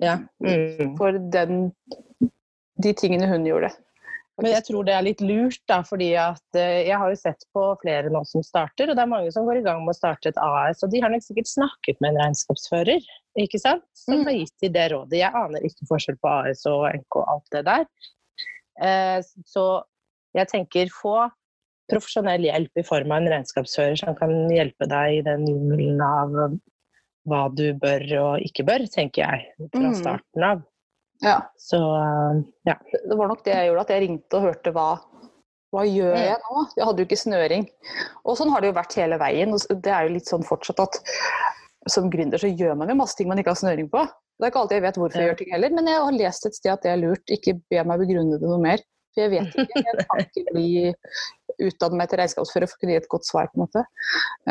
Ja. 0.00 0.16
Mm. 0.40 0.96
for 0.96 1.20
den, 1.36 1.74
de 2.80 2.92
tingene 2.96 3.28
hun 3.28 3.44
gjorde. 3.44 3.74
Men 4.42 4.52
jeg 4.54 4.64
tror 4.68 4.84
det 4.88 4.94
er 4.96 5.02
litt 5.04 5.20
lurt, 5.20 5.60
da, 5.68 5.80
fordi 5.86 6.10
at 6.16 6.56
eh, 6.58 6.86
jeg 6.88 6.96
har 6.98 7.10
jo 7.12 7.18
sett 7.20 7.44
på 7.52 7.64
flere 7.82 8.08
nå 8.12 8.22
som 8.26 8.42
starter, 8.46 8.88
og 8.90 8.96
det 8.96 9.02
er 9.04 9.10
mange 9.12 9.32
som 9.34 9.44
går 9.44 9.60
i 9.60 9.64
gang 9.66 9.82
med 9.84 9.92
å 9.92 9.98
starte 9.98 10.30
et 10.32 10.38
AS, 10.40 10.82
og 10.82 10.90
de 10.94 11.00
har 11.04 11.12
nok 11.12 11.22
sikkert 11.26 11.50
snakket 11.50 12.00
med 12.00 12.14
en 12.14 12.20
regnskapsfører, 12.24 13.04
ikke 13.44 13.60
sant, 13.60 13.84
som 13.94 14.18
Mm. 14.20 14.24
har 14.24 14.32
gitt 14.38 14.56
de 14.64 14.68
det 14.68 14.86
rådet. 14.92 15.18
Jeg 15.20 15.32
aner 15.34 15.60
ikke 15.68 15.86
forskjell 15.90 16.16
på 16.22 16.28
AS 16.28 16.64
og 16.66 16.88
NK 16.94 17.16
og 17.20 17.28
alt 17.34 17.50
det 17.52 17.64
der. 17.68 17.84
Eh, 18.80 19.20
så 19.46 19.66
jeg 20.34 20.48
tenker 20.48 20.86
få 20.94 21.30
profesjonell 21.90 22.42
hjelp 22.46 22.70
i 22.78 22.82
form 22.86 23.10
av 23.12 23.18
en 23.20 23.28
regnskapsfører 23.32 23.98
som 23.98 24.14
kan 24.14 24.30
hjelpe 24.48 24.86
deg 24.88 25.18
i 25.18 25.22
den 25.26 25.46
jungelen 25.48 26.00
av 26.00 26.58
hva 27.28 27.40
du 27.54 27.74
bør 27.74 28.04
og 28.22 28.44
ikke 28.46 28.64
bør, 28.64 28.86
tenker 28.88 29.26
jeg, 29.26 29.48
fra 29.74 29.88
Mm. 29.90 29.94
starten 29.98 30.44
av. 30.46 30.62
Ja. 31.24 31.36
Så 31.60 31.76
eh, 31.78 32.40
ja. 32.70 32.76
Det 32.92 33.16
var 33.18 33.28
nok 33.28 33.42
det 33.44 33.52
jeg 33.54 33.68
gjorde, 33.70 33.86
at 33.86 33.94
jeg 33.94 34.02
ringte 34.06 34.38
og 34.40 34.46
hørte 34.50 34.72
hva 34.76 34.88
hva 35.70 35.84
gjør 35.86 36.16
Mm. 36.16 36.22
jeg 36.26 36.38
nå? 36.42 36.62
Jeg 36.76 36.84
hadde 36.88 36.98
jo 36.98 37.06
ikke 37.06 37.16
snøring. 37.20 37.64
Og 38.26 38.34
sånn 38.40 38.50
har 38.50 38.60
det 38.64 38.72
jo 38.72 38.74
vært 38.80 38.96
hele 38.98 39.18
veien. 39.22 39.52
og 39.54 39.82
Det 39.84 39.92
er 39.94 40.08
jo 40.08 40.14
litt 40.16 40.26
sånn 40.26 40.42
fortsatt 40.42 40.80
at 40.82 40.96
som 41.86 42.08
gründer 42.10 42.42
så 42.42 42.50
gjør 42.50 42.74
man 42.76 42.90
jo 42.90 42.96
masse 42.98 43.14
ting 43.16 43.28
man 43.30 43.38
ikke 43.38 43.52
har 43.54 43.60
snøring 43.60 43.86
på. 43.92 44.02
Det 44.02 44.48
er 44.48 44.50
ikke 44.50 44.60
alltid 44.64 44.76
jeg 44.80 44.82
vet 44.88 44.98
hvorfor 44.98 45.20
jeg 45.22 45.28
gjør 45.30 45.38
ting 45.38 45.52
heller, 45.54 45.70
men 45.76 45.86
jeg 45.92 46.00
har 46.02 46.16
lest 46.16 46.46
et 46.48 46.56
sted 46.58 46.72
at 46.72 46.82
det 46.82 46.90
er 46.90 46.98
lurt. 47.04 47.22
Ikke 47.30 47.54
be 47.70 47.84
meg 47.86 48.02
begrunne 48.02 48.40
det 48.42 48.50
noe 48.50 48.58
mer. 48.64 48.82
For 49.14 49.22
jeg 49.22 49.30
vet 49.36 49.54
ikke. 49.62 49.84
Jeg 49.86 50.06
kan 50.10 50.24
ikke 50.26 50.44
bli 50.50 50.66
utdannet 51.66 51.98
meg 52.00 52.10
til 52.10 52.20
regnskapsfører 52.20 52.70
for 52.70 52.78
å 52.78 52.82
kunne 52.82 52.94
gi 52.94 53.00
et 53.00 53.10
godt 53.12 53.28
svar, 53.28 53.48
på 53.50 53.58
en 53.58 53.64
måte. 53.66 53.84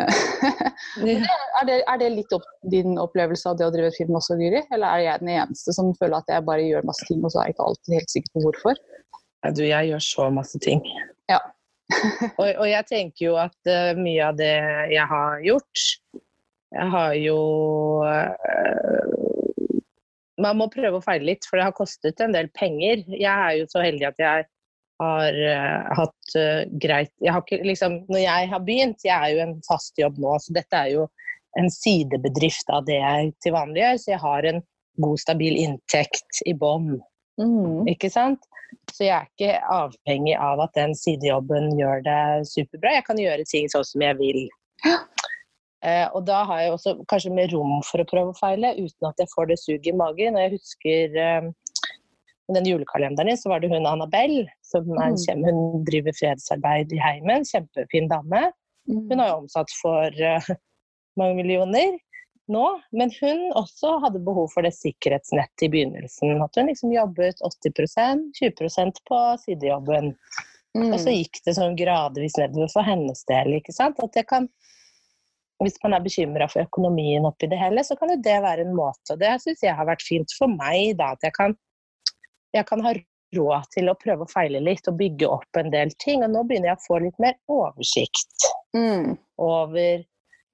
er, 0.00 1.64
det, 1.68 1.78
er 1.80 2.00
det 2.00 2.10
litt 2.14 2.34
opp, 2.36 2.46
din 2.72 2.98
opplevelse 3.00 3.50
av 3.50 3.58
det 3.60 3.66
å 3.68 3.72
drive 3.74 3.90
et 3.90 3.98
firma 3.98 4.20
også, 4.20 4.38
Guri? 4.40 4.62
Eller 4.70 4.88
er 4.88 5.04
jeg 5.04 5.24
den 5.24 5.32
eneste 5.36 5.74
som 5.76 5.92
føler 5.98 6.20
at 6.20 6.32
jeg 6.32 6.46
bare 6.48 6.66
gjør 6.66 6.88
masse 6.88 7.06
ting, 7.08 7.22
og 7.24 7.32
så 7.32 7.42
er 7.42 7.50
jeg 7.50 7.56
ikke 7.56 7.68
alltid 7.70 7.96
helt 7.98 8.14
sikker 8.14 8.34
på 8.34 8.44
hvorfor? 8.46 8.82
Ja, 9.40 9.52
Du, 9.56 9.64
jeg 9.64 9.90
gjør 9.90 10.04
så 10.04 10.28
masse 10.34 10.60
ting. 10.62 10.84
Ja. 11.30 11.40
og, 12.40 12.46
og 12.46 12.66
jeg 12.70 12.86
tenker 12.86 13.24
jo 13.24 13.36
at 13.40 13.58
uh, 13.66 13.98
mye 13.98 14.28
av 14.28 14.36
det 14.38 14.54
jeg 14.92 15.06
har 15.10 15.40
gjort 15.42 15.80
Jeg 16.70 16.86
har 16.92 17.16
jo 17.18 17.38
uh, 18.06 19.80
Man 20.38 20.60
må 20.60 20.68
prøve 20.70 21.00
å 21.00 21.02
feile 21.02 21.32
litt, 21.32 21.48
for 21.48 21.58
det 21.58 21.66
har 21.66 21.74
kostet 21.74 22.22
en 22.22 22.36
del 22.36 22.46
penger. 22.54 23.02
Jeg 23.10 23.32
er 23.32 23.58
jo 23.58 23.66
så 23.72 23.82
heldig 23.82 24.06
at 24.12 24.22
jeg 24.22 24.46
har 25.00 25.36
uh, 25.40 25.90
hatt 25.98 26.34
uh, 26.36 26.62
greit 26.82 27.12
jeg 27.24 27.32
har 27.34 27.44
ikke, 27.44 27.62
liksom, 27.66 28.02
Når 28.12 28.22
jeg 28.22 28.50
har 28.52 28.62
begynt 28.66 29.06
Jeg 29.06 29.16
er 29.16 29.34
jo 29.34 29.42
en 29.46 29.56
fast 29.66 29.98
jobb 30.00 30.20
nå, 30.20 30.36
så 30.42 30.56
dette 30.56 30.82
er 30.84 30.92
jo 30.94 31.08
en 31.58 31.66
sidebedrift 31.72 32.68
av 32.70 32.84
det 32.86 33.00
jeg 33.00 33.32
til 33.42 33.54
vanlig 33.56 33.82
gjør. 33.82 33.96
Så 33.98 34.12
jeg 34.12 34.22
har 34.22 34.46
en 34.46 34.60
god, 35.02 35.18
stabil 35.18 35.56
inntekt 35.58 36.42
i 36.46 36.54
bånn. 36.54 36.92
Mm. 37.40 37.88
Ikke 37.90 38.10
sant? 38.12 38.44
Så 38.92 39.08
jeg 39.08 39.16
er 39.16 39.26
ikke 39.26 39.56
avhengig 39.74 40.36
av 40.38 40.62
at 40.62 40.76
den 40.78 40.94
sidejobben 40.94 41.72
gjør 41.78 42.04
det 42.06 42.20
superbra. 42.52 42.94
Jeg 43.00 43.06
kan 43.08 43.18
gjøre 43.18 43.48
ting 43.50 43.66
sånn 43.72 43.88
som 43.88 44.04
jeg 44.06 44.18
vil. 44.20 44.44
Uh, 45.80 46.06
og 46.12 46.22
da 46.28 46.42
har 46.46 46.62
jeg 46.62 46.74
også 46.76 46.94
kanskje 47.10 47.34
mer 47.34 47.50
rom 47.54 47.80
for 47.88 48.02
å 48.02 48.08
prøve 48.08 48.34
å 48.34 48.38
feile, 48.38 48.74
uten 48.76 49.08
at 49.08 49.22
jeg 49.22 49.32
får 49.34 49.50
det 49.50 49.58
suget 49.62 49.90
i 49.90 49.96
magen. 49.96 50.36
Og 50.36 50.44
jeg 50.44 50.54
husker 50.58 51.18
den 52.56 52.68
julekalenderen 52.68 53.30
din, 53.30 53.38
så 53.38 53.52
var 53.52 53.62
det 53.62 53.70
hun 53.72 53.88
Annabelle, 53.88 54.48
som 54.66 54.88
er 54.96 55.10
en 55.10 55.16
Mm. 55.16 55.22
kjem, 55.24 55.44
hun 55.46 55.84
driver 55.84 56.16
fredsarbeid 56.18 56.92
i 56.92 57.00
heimen. 57.00 57.44
Kjempefin 57.44 58.08
dame. 58.10 58.52
Hun 58.88 59.18
har 59.18 59.28
jo 59.28 59.40
omsatt 59.44 59.70
for 59.82 60.08
uh, 60.08 60.54
mange 61.20 61.36
millioner 61.38 61.98
nå, 62.50 62.66
men 62.92 63.12
hun 63.20 63.42
også 63.58 63.98
hadde 64.04 64.22
behov 64.26 64.48
for 64.54 64.66
det 64.66 64.72
sikkerhetsnettet 64.74 65.66
i 65.66 65.70
begynnelsen. 65.72 66.40
At 66.42 66.56
hun 66.58 66.70
liksom 66.70 66.92
jobbet 66.94 67.42
80% 67.46 68.24
20% 68.40 69.02
på 69.06 69.20
sidejobben. 69.44 70.14
Mm. 70.78 70.92
Og 70.92 70.98
så 71.02 71.14
gikk 71.14 71.40
det 71.46 71.56
sånn 71.56 71.76
gradvis 71.78 72.36
nedover 72.38 72.70
for 72.72 72.86
hennes 72.86 73.24
del. 73.30 73.56
ikke 73.58 73.74
sant? 73.74 73.98
At 74.02 74.14
det 74.14 74.26
kan, 74.30 74.48
hvis 75.62 75.78
man 75.84 75.96
er 75.96 76.04
bekymra 76.04 76.46
for 76.50 76.62
økonomien 76.66 77.26
oppi 77.26 77.50
det 77.50 77.58
hele, 77.60 77.84
så 77.86 77.96
kan 77.98 78.12
jo 78.14 78.20
det 78.22 78.38
være 78.42 78.66
en 78.66 78.76
måte. 78.76 79.14
Og 79.14 79.22
det 79.22 79.36
syns 79.42 79.64
jeg 79.66 79.76
har 79.76 79.88
vært 79.88 80.06
fint 80.06 80.34
for 80.38 80.50
meg, 80.50 80.96
da. 81.00 81.12
At 81.18 81.26
jeg 81.26 81.36
kan, 81.38 81.56
jeg 82.56 82.66
kan 82.68 82.82
ha 82.84 82.94
råd 83.36 83.68
til 83.74 83.90
å 83.90 83.96
prøve 83.98 84.26
å 84.26 84.30
feile 84.30 84.62
litt 84.64 84.88
og 84.90 84.98
bygge 84.98 85.28
opp 85.30 85.60
en 85.60 85.70
del 85.70 85.92
ting. 86.02 86.24
Og 86.26 86.32
nå 86.32 86.44
begynner 86.48 86.72
jeg 86.72 86.80
å 86.80 86.86
få 86.86 87.02
litt 87.04 87.18
mer 87.22 87.38
oversikt 87.50 88.50
Mm. 88.70 89.16
over 89.42 90.04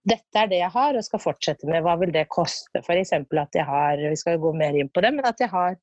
dette 0.09 0.39
er 0.41 0.47
det 0.49 0.61
jeg 0.61 0.73
har 0.73 0.97
og 0.97 1.05
skal 1.05 1.21
fortsette 1.21 1.67
med, 1.69 1.83
hva 1.85 1.97
vil 2.01 2.13
det 2.15 2.29
koste? 2.33 2.81
F.eks. 2.81 3.13
at 3.13 3.59
jeg 3.59 3.67
har, 3.67 3.99
vi 3.99 4.17
skal 4.17 4.39
gå 4.41 4.53
mer 4.57 4.77
inn 4.79 4.89
på 4.89 5.03
det, 5.03 5.11
men 5.13 5.27
at 5.27 5.41
jeg 5.43 5.51
har 5.51 5.75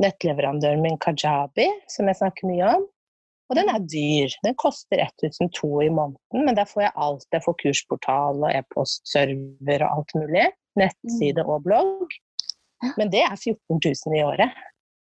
nettleverandøren 0.00 0.80
min 0.82 0.96
Kajabi, 0.98 1.68
som 1.92 2.08
jeg 2.08 2.18
snakker 2.22 2.48
mye 2.48 2.72
om. 2.78 2.86
Og 3.50 3.58
den 3.58 3.68
er 3.68 3.82
dyr. 3.82 4.32
Den 4.46 4.54
koster 4.54 5.02
1002 5.02 5.68
i 5.82 5.90
måneden, 5.90 6.44
men 6.46 6.56
der 6.56 6.68
får 6.70 6.86
jeg 6.86 6.96
alt. 7.04 7.26
Jeg 7.34 7.44
får 7.44 7.56
kursportal 7.64 8.44
og 8.44 8.50
e-postserver 8.54 9.84
og 9.84 9.90
alt 9.90 10.14
mulig. 10.14 10.46
Nettside 10.78 11.44
og 11.44 11.64
blogg. 11.66 12.14
Men 12.96 13.10
det 13.12 13.24
er 13.26 13.34
14 13.34 13.80
000 13.82 14.16
i 14.16 14.22
året. 14.24 14.54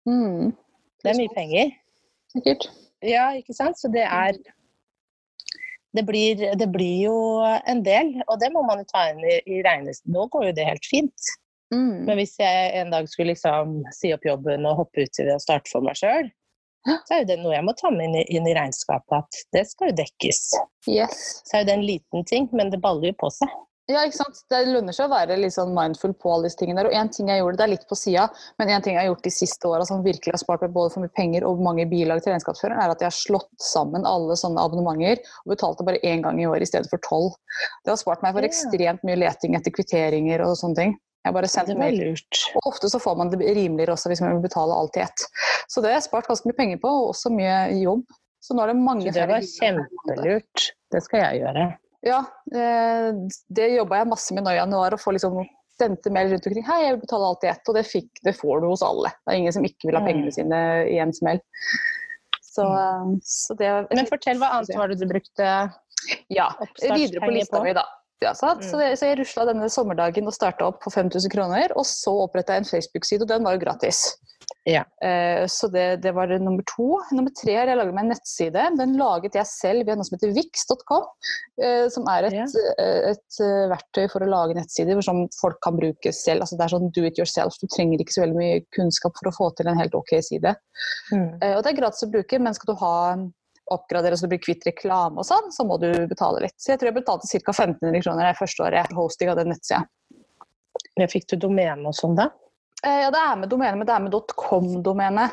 Mm. 0.08 0.54
Det 1.02 1.12
er 1.12 1.18
mye 1.20 1.34
penger. 1.36 1.74
Sikkert. 2.34 2.70
Ja, 3.04 3.28
ikke 3.38 3.54
sant? 3.54 3.78
Så 3.78 3.90
det 3.92 4.06
er 4.06 4.38
det 5.96 6.04
blir, 6.04 6.40
det 6.60 6.68
blir 6.72 7.04
jo 7.06 7.18
en 7.66 7.80
del, 7.84 8.12
og 8.28 8.40
det 8.42 8.50
må 8.52 8.62
man 8.66 8.82
jo 8.82 8.88
ta 8.90 9.06
inn 9.10 9.22
i, 9.24 9.38
i 9.48 9.60
regnestykket. 9.64 10.12
Nå 10.14 10.26
går 10.32 10.50
jo 10.50 10.56
det 10.58 10.66
helt 10.68 10.88
fint. 10.88 11.30
Mm. 11.74 12.04
Men 12.08 12.18
hvis 12.20 12.36
jeg 12.40 12.72
en 12.80 12.92
dag 12.92 13.08
skulle 13.08 13.34
liksom 13.34 13.80
si 13.96 14.12
opp 14.14 14.24
jobben 14.24 14.66
og 14.68 14.82
hoppe 14.82 15.04
ut 15.04 15.20
i 15.20 15.26
det 15.26 15.36
og 15.36 15.44
starte 15.44 15.72
for 15.72 15.84
meg 15.84 15.98
sjøl, 15.98 16.28
så 16.86 17.16
er 17.16 17.22
jo 17.22 17.28
det 17.32 17.38
noe 17.42 17.56
jeg 17.56 17.66
må 17.66 17.74
ta 17.76 17.90
med 17.92 18.08
inn 18.08 18.18
i, 18.20 18.24
inn 18.36 18.46
i 18.48 18.54
regnskapet, 18.56 19.16
at 19.18 19.40
det 19.56 19.64
skal 19.68 19.90
jo 19.90 19.98
dekkes. 19.98 20.42
Yes. 20.88 21.24
Så 21.48 21.56
er 21.56 21.64
jo 21.64 21.68
det 21.68 21.76
en 21.76 21.88
liten 21.88 22.28
ting, 22.28 22.48
men 22.56 22.72
det 22.72 22.80
baller 22.84 23.10
jo 23.10 23.18
på 23.24 23.32
seg. 23.34 23.52
Ja, 23.88 24.02
ikke 24.04 24.18
sant. 24.18 24.42
Det 24.52 24.58
lønner 24.68 24.92
seg 24.92 25.06
å 25.08 25.14
være 25.14 25.38
litt 25.40 25.54
sånn 25.54 25.70
mindful 25.72 26.12
på 26.20 26.32
alle 26.34 26.50
disse 26.50 26.58
tingene 26.60 26.82
der. 26.82 26.90
Og 26.90 26.96
en 26.98 27.08
ting 27.08 27.30
jeg 27.32 27.40
gjorde, 27.40 27.56
det 27.56 27.64
er 27.64 27.70
litt 27.72 27.86
på 27.88 27.96
sida, 27.96 28.26
men 28.60 28.72
en 28.74 28.84
ting 28.84 28.98
jeg 28.98 29.00
har 29.00 29.08
gjort 29.08 29.24
de 29.24 29.32
siste 29.32 29.70
åra 29.70 29.86
som 29.88 30.02
virkelig 30.04 30.34
har 30.34 30.42
spart 30.42 30.66
meg 30.66 30.74
både 30.74 30.92
for 30.92 31.04
mye 31.06 31.14
penger 31.16 31.46
og 31.48 31.62
mange 31.64 31.86
bilag 31.88 32.20
til 32.20 32.34
regnskapsføreren, 32.34 32.82
er 32.84 32.92
at 32.92 33.00
jeg 33.00 33.08
har 33.08 33.16
slått 33.16 33.64
sammen 33.64 34.04
alle 34.08 34.36
sånne 34.36 34.60
abonnementer 34.60 35.24
og 35.46 35.54
betalte 35.54 35.88
bare 35.88 36.02
én 36.04 36.26
gang 36.26 36.36
i 36.42 36.44
år 36.50 36.66
i 36.66 36.68
stedet 36.68 36.92
for 36.92 37.00
tolv. 37.08 37.32
Det 37.86 37.94
har 37.94 38.00
spart 38.02 38.26
meg 38.26 38.36
for 38.36 38.50
ekstremt 38.50 39.08
mye 39.08 39.22
leting 39.24 39.56
etter 39.56 39.72
kvitteringer 39.72 40.44
og 40.44 40.52
sånne 40.60 40.82
ting. 40.82 40.94
Jeg 41.24 41.36
bare 41.40 41.48
sendt 41.50 41.72
mail. 41.80 41.96
lurt. 42.12 42.44
Og 42.60 42.70
ofte 42.74 42.92
så 42.92 43.00
får 43.00 43.16
man 43.16 43.32
det 43.32 43.40
rimeligere 43.40 43.96
også 43.96 44.12
hvis 44.12 44.20
man 44.24 44.36
vil 44.36 44.44
betale 44.44 44.76
alt 44.76 45.00
i 45.00 45.06
ett. 45.08 45.28
Så 45.64 45.80
det 45.80 45.94
har 45.94 46.02
jeg 46.02 46.10
spart 46.10 46.28
ganske 46.28 46.48
mye 46.48 46.60
penger 46.60 46.84
på, 46.84 46.92
og 46.92 47.10
også 47.16 47.32
mye 47.32 47.58
jobb. 47.80 48.04
Så 48.44 48.52
nå 48.52 48.62
er 48.64 48.74
det 48.74 48.80
mange 48.84 49.08
Så 49.08 49.16
det 49.16 49.28
var 49.32 49.52
kjempelurt. 49.56 50.72
Det 50.92 51.04
skal 51.08 51.24
jeg 51.24 51.46
gjøre. 51.46 51.70
Ja, 52.08 52.22
eh, 52.54 53.12
det 53.52 53.68
jobba 53.76 54.00
jeg 54.02 54.08
masse 54.10 54.34
med 54.36 54.46
nå 54.46 54.54
i 54.54 54.58
januar. 54.60 54.96
Å 54.96 55.00
få 55.02 55.12
liksom 55.16 55.38
sendte 55.78 56.10
mail 56.10 56.32
rundt 56.32 56.46
omkring. 56.48 56.64
Hei, 56.66 56.78
jeg 56.86 56.94
vil 56.96 57.02
betale 57.04 57.26
alt 57.28 57.44
i 57.46 57.50
ett. 57.52 57.68
Og 57.70 57.76
det, 57.76 57.84
fikk, 57.86 58.08
det 58.26 58.32
får 58.38 58.62
du 58.64 58.66
hos 58.72 58.82
alle. 58.82 59.12
Det 59.22 59.34
er 59.34 59.38
ingen 59.42 59.54
som 59.54 59.66
ikke 59.68 59.86
vil 59.90 59.98
ha 59.98 60.02
Mm. 60.02 60.08
pengene 60.10 60.32
sine 60.34 60.62
i 60.90 60.96
en 61.04 61.12
smell. 61.14 61.38
Så, 62.42 62.64
eh, 62.66 63.12
så 63.22 63.54
det 63.60 63.68
Men 63.94 64.06
fortell, 64.10 64.38
hva 64.40 64.48
annet 64.56 64.74
var 64.76 64.88
det 64.90 64.98
du 64.98 65.06
brukte 65.06 65.46
Ja, 66.30 66.48
videre 66.82 67.20
på 67.22 67.30
lista 67.34 67.58
på? 67.58 67.64
mi, 67.64 67.72
da. 67.76 67.84
Ja. 68.20 68.32
Så, 68.34 68.56
Mm. 68.58 68.96
så 68.96 69.06
jeg 69.06 69.18
rusla 69.20 69.44
denne 69.46 69.68
sommerdagen 69.70 70.26
og 70.26 70.34
starta 70.34 70.66
opp 70.66 70.82
for 70.82 70.90
5000 70.90 71.30
kroner. 71.30 71.70
Og 71.76 71.84
så 71.86 72.10
oppretta 72.26 72.54
jeg 72.56 72.64
en 72.64 72.70
Facebook-side, 72.72 73.22
og 73.22 73.28
den 73.28 73.44
var 73.44 73.52
jo 73.54 73.60
gratis. 73.62 74.16
Ja. 74.66 74.82
Eh, 75.04 75.46
så 75.48 75.68
det, 75.72 76.02
det 76.02 76.12
var 76.12 76.32
nummer 76.42 76.64
to. 76.68 76.98
Nummer 77.14 77.32
tre 77.36 77.54
har 77.56 77.70
jeg 77.70 77.78
laget 77.78 77.94
meg 77.96 78.04
en 78.04 78.10
nettside. 78.12 78.64
Den 78.76 78.96
laget 79.00 79.38
jeg 79.38 79.48
selv 79.48 79.86
via 79.88 79.96
noe 79.96 80.04
som 80.04 80.18
heter 80.18 80.34
vix.com. 80.36 81.06
Eh, 81.62 81.86
som 81.94 82.08
er 82.10 82.28
et, 82.28 82.36
Ja. 82.36 82.44
eh, 82.76 83.14
et 83.14 83.40
verktøy 83.72 84.10
for 84.12 84.24
å 84.24 84.28
lage 84.28 84.58
nettsider 84.58 85.00
som 85.04 85.24
folk 85.38 85.60
kan 85.64 85.78
bruke 85.78 86.12
selv. 86.12 86.44
Altså 86.44 86.58
det 86.58 86.66
er 86.66 86.74
sånn 86.74 86.92
do 86.92 87.06
it 87.08 87.20
yourself. 87.20 87.56
Du 87.62 87.66
trenger 87.70 88.02
ikke 88.02 88.16
så 88.18 88.26
veldig 88.26 88.38
mye 88.40 88.60
kunnskap 88.76 89.16
for 89.16 89.30
å 89.30 89.36
få 89.38 89.50
til 89.56 89.70
en 89.70 89.80
helt 89.80 89.96
ok 89.96 90.18
side. 90.26 90.54
Mm. 91.12 91.38
Og 91.54 91.62
det 91.64 91.72
er 91.72 91.80
gratis 91.80 92.04
å 92.04 92.12
bruke, 92.12 92.40
men 92.42 92.56
skal 92.56 92.74
du 92.74 92.80
ha 92.82 92.96
oppgradere 93.72 94.16
så 94.16 94.24
du 94.24 94.32
blir 94.32 94.40
kvitt 94.40 94.64
reklame 94.64 95.20
og 95.20 95.26
sånn, 95.28 95.50
så 95.52 95.64
må 95.68 95.76
du 95.80 95.90
betale 96.08 96.40
litt. 96.44 96.56
Så 96.56 96.72
jeg 96.72 96.80
tror 96.80 96.88
jeg 96.90 96.98
betalte 97.02 97.28
ca. 97.28 97.52
1500 97.52 98.04
kroner 98.04 98.28
det 98.30 98.38
første 98.38 98.64
året 98.64 98.80
jeg 98.80 98.96
hosting 98.96 99.32
av 99.32 99.40
den 99.40 99.52
nettsida. 99.52 99.84
Fikk 101.12 101.28
du 101.30 101.36
domene 101.36 101.90
og 101.90 101.94
sånn, 101.96 102.16
da? 102.18 102.30
Eh, 102.84 103.00
ja, 103.02 103.10
det 103.10 103.18
er 103.18 103.36
med 103.40 103.48
domene, 103.50 103.76
men 103.76 103.86
det 103.86 103.94
er 103.94 104.00
med 104.04 104.12
.com-domene. 104.38 105.28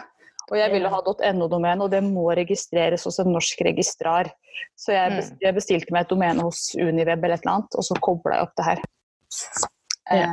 Og 0.51 0.57
jeg 0.59 0.71
ville 0.71 0.89
ha 0.89 0.99
.no-domene, 1.01 1.81
og 1.81 1.89
det 1.91 2.03
må 2.05 2.27
registreres 2.37 3.03
hos 3.07 3.17
en 3.19 3.31
norsk 3.33 3.61
registrar. 3.65 4.29
Så 4.77 4.93
jeg, 4.93 5.11
Mm. 5.11 5.17
bes- 5.17 5.33
jeg 5.41 5.53
bestilte 5.55 5.91
meg 5.91 6.01
et 6.05 6.09
domene 6.09 6.41
hos 6.41 6.75
Uniweb 6.75 7.23
eller 7.23 7.33
et 7.35 7.41
eller 7.45 7.55
annet, 7.55 7.75
og 7.75 7.83
så 7.83 7.95
kobla 7.99 8.35
jeg 8.35 8.41
opp 8.43 8.55
det 8.55 8.65
her. 8.65 8.81
Ja. 10.11 10.27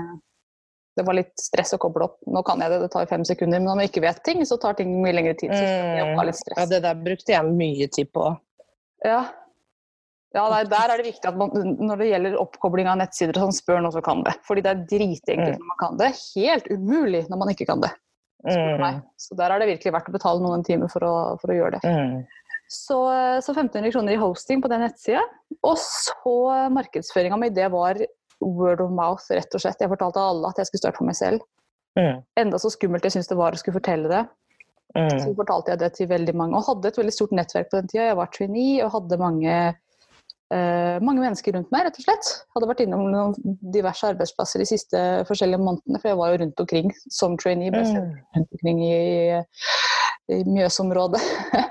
det 0.95 1.07
var 1.07 1.15
litt 1.15 1.33
stress 1.41 1.73
å 1.73 1.79
koble 1.81 2.05
opp. 2.05 2.19
Nå 2.29 2.43
kan 2.45 2.61
jeg 2.61 2.69
det, 2.69 2.81
det 2.83 2.91
tar 2.93 3.07
fem 3.07 3.25
sekunder. 3.25 3.59
Men 3.59 3.65
når 3.71 3.77
man 3.77 3.89
ikke 3.89 4.03
vet 4.03 4.23
ting, 4.23 4.43
så 4.45 4.59
tar 4.61 4.75
ting 4.75 4.91
mye 5.03 5.15
lengre 5.15 5.33
tid. 5.41 5.49
Så 5.51 5.57
det 5.57 6.27
litt 6.27 6.27
litt 6.27 6.59
Ja, 6.59 6.67
det 6.67 6.83
der 6.83 6.95
brukte 6.95 7.33
jeg 7.33 7.45
mye 7.49 7.89
tid 7.91 8.13
på. 8.13 8.27
Ja. 9.03 9.23
Ja, 10.35 10.47
nei, 10.49 10.63
Der 10.65 10.89
er 10.93 10.97
det 10.97 11.07
viktig 11.11 11.29
at 11.29 11.37
man, 11.37 11.51
når 11.77 11.99
det 12.01 12.07
gjelder 12.09 12.39
oppkobling 12.41 12.89
av 12.89 12.97
nettsider, 13.03 13.37
sånn, 13.37 13.53
spør 13.53 13.83
noen 13.83 13.93
som 13.93 14.05
kan 14.07 14.23
det. 14.25 14.33
Fordi 14.49 14.63
det 14.65 14.71
er 14.71 14.85
dritenkelt 14.89 15.59
Mm. 15.59 15.61
når 15.61 15.69
man 15.73 15.81
kan 15.83 15.99
det. 16.01 16.13
Helt 16.37 16.71
umulig 16.73 17.29
når 17.29 17.39
man 17.43 17.49
ikke 17.53 17.67
kan 17.69 17.81
det. 17.85 17.91
Mm. 18.49 19.03
Så 19.21 19.37
der 19.39 19.53
er 19.53 19.59
det 19.61 19.69
virkelig 19.69 19.93
verdt 19.93 20.09
å 20.09 20.17
betale 20.17 20.41
noen 20.43 20.65
timer 20.67 20.89
for 20.91 21.05
å, 21.07 21.15
for 21.39 21.53
å 21.53 21.59
gjøre 21.59 21.79
det. 21.79 21.83
Mm. 21.85 22.27
Så, 22.73 22.97
så 23.45 23.53
1500 23.53 23.93
kroner 23.93 24.17
i 24.17 24.17
hosting 24.17 24.63
på 24.63 24.69
den 24.73 24.81
nettsida. 24.81 25.21
Og 25.63 25.77
så 25.79 26.69
markedsføringa 26.73 27.39
mi, 27.39 27.51
det 27.51 27.69
var 27.71 28.01
word 28.41 28.81
of 28.81 28.91
mouth, 28.91 29.29
rett 29.31 29.55
og 29.55 29.61
slett. 29.61 29.79
Jeg 29.85 29.93
fortalte 29.93 30.19
alle 30.19 30.49
at 30.49 30.57
jeg 30.59 30.67
skulle 30.67 30.83
starte 30.87 30.99
for 30.99 31.07
meg 31.07 31.19
selv. 31.21 31.45
Mm. 31.99 32.23
Enda 32.41 32.59
så 32.59 32.73
skummelt 32.73 33.05
jeg 33.05 33.13
syntes 33.13 33.29
det 33.29 33.37
var 33.37 33.53
å 33.53 33.61
skulle 33.61 33.77
fortelle 33.79 34.09
det. 34.09 34.25
Så 34.93 35.31
fortalte 35.37 35.73
jeg 35.73 35.79
det 35.81 35.93
til 35.97 36.09
veldig 36.11 36.35
mange, 36.37 36.57
og 36.59 36.67
hadde 36.67 36.91
et 36.91 36.99
veldig 36.99 37.13
stort 37.15 37.31
nettverk 37.37 37.71
på 37.71 37.79
den 37.79 37.87
tida. 37.89 38.11
Jeg 38.11 38.17
var 38.19 38.33
trainee 38.35 38.83
og 38.85 38.91
hadde 38.93 39.19
mange, 39.21 39.55
mange 41.03 41.23
mennesker 41.23 41.55
rundt 41.57 41.71
meg, 41.73 41.87
rett 41.87 41.99
og 42.01 42.05
slett. 42.05 42.31
Hadde 42.55 42.69
vært 42.69 42.83
innom 42.85 43.07
noen 43.09 43.59
diverse 43.75 44.09
arbeidsplasser 44.13 44.63
de 44.63 44.69
siste 44.69 45.03
forskjellige 45.29 45.63
månedene, 45.63 46.01
for 46.03 46.13
jeg 46.13 46.19
var 46.21 46.33
jo 46.33 46.41
rundt 46.43 46.63
omkring 46.65 46.91
som 47.09 47.37
trainee. 47.41 47.73
Mm. 47.73 48.17
rundt 48.37 48.57
omkring 48.59 48.83
i, 48.85 48.97
i 50.35 50.41
Mjøsområdet. 50.49 51.23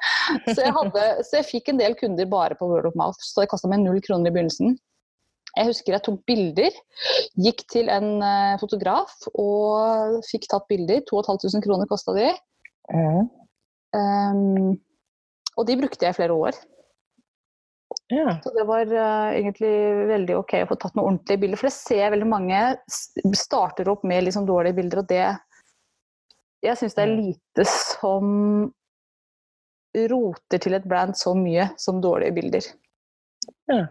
så, 0.53 0.59
jeg 0.63 0.73
hadde, 0.77 1.07
så 1.27 1.41
jeg 1.41 1.49
fikk 1.49 1.73
en 1.73 1.81
del 1.81 1.97
kunder 1.99 2.29
bare 2.31 2.57
på 2.57 2.69
word 2.71 2.89
of 2.89 2.97
mouth, 2.99 3.19
så 3.21 3.43
det 3.43 3.51
kasta 3.51 3.69
meg 3.71 3.83
null 3.83 4.01
kroner 4.05 4.31
i 4.31 4.35
begynnelsen. 4.35 4.79
Jeg 5.51 5.67
husker 5.67 5.97
jeg 5.97 6.03
tok 6.05 6.21
bilder, 6.29 6.75
gikk 7.43 7.65
til 7.71 7.91
en 7.91 8.21
eh, 8.23 8.59
fotograf 8.61 9.17
og 9.35 10.21
fikk 10.29 10.47
tatt 10.51 10.67
bilder. 10.71 11.01
2500 11.09 11.65
kroner 11.65 11.89
kosta 11.91 12.15
de. 12.15 12.29
Mm. 12.91 13.27
Um, 13.91 14.69
og 15.59 15.67
de 15.67 15.75
brukte 15.81 16.07
jeg 16.07 16.15
i 16.15 16.19
flere 16.21 16.37
år. 16.37 16.55
Ja. 18.11 18.35
Så 18.43 18.51
det 18.55 18.65
var 18.67 18.89
uh, 18.91 19.31
egentlig 19.31 19.71
veldig 20.09 20.35
ok 20.41 20.57
å 20.61 20.67
få 20.73 20.77
tatt 20.79 20.97
noen 20.97 21.13
ordentlige 21.13 21.43
bilder. 21.45 21.61
For 21.61 21.69
det 21.69 21.77
ser 21.77 22.11
veldig 22.13 22.27
mange 22.27 22.59
starter 23.39 23.91
opp 23.91 24.03
med 24.07 24.25
liksom 24.27 24.45
dårlige 24.49 24.77
bilder, 24.81 25.03
og 25.03 25.09
det 25.11 25.23
Jeg 26.61 26.77
syns 26.77 26.93
det 26.93 27.03
er 27.07 27.15
lite 27.15 27.63
som 27.65 28.27
roter 30.11 30.61
til 30.61 30.75
et 30.77 30.85
brand 30.87 31.17
så 31.17 31.33
mye 31.35 31.71
som 31.81 32.01
dårlige 32.03 32.35
bilder. 32.35 32.67
Ja. 33.71 33.87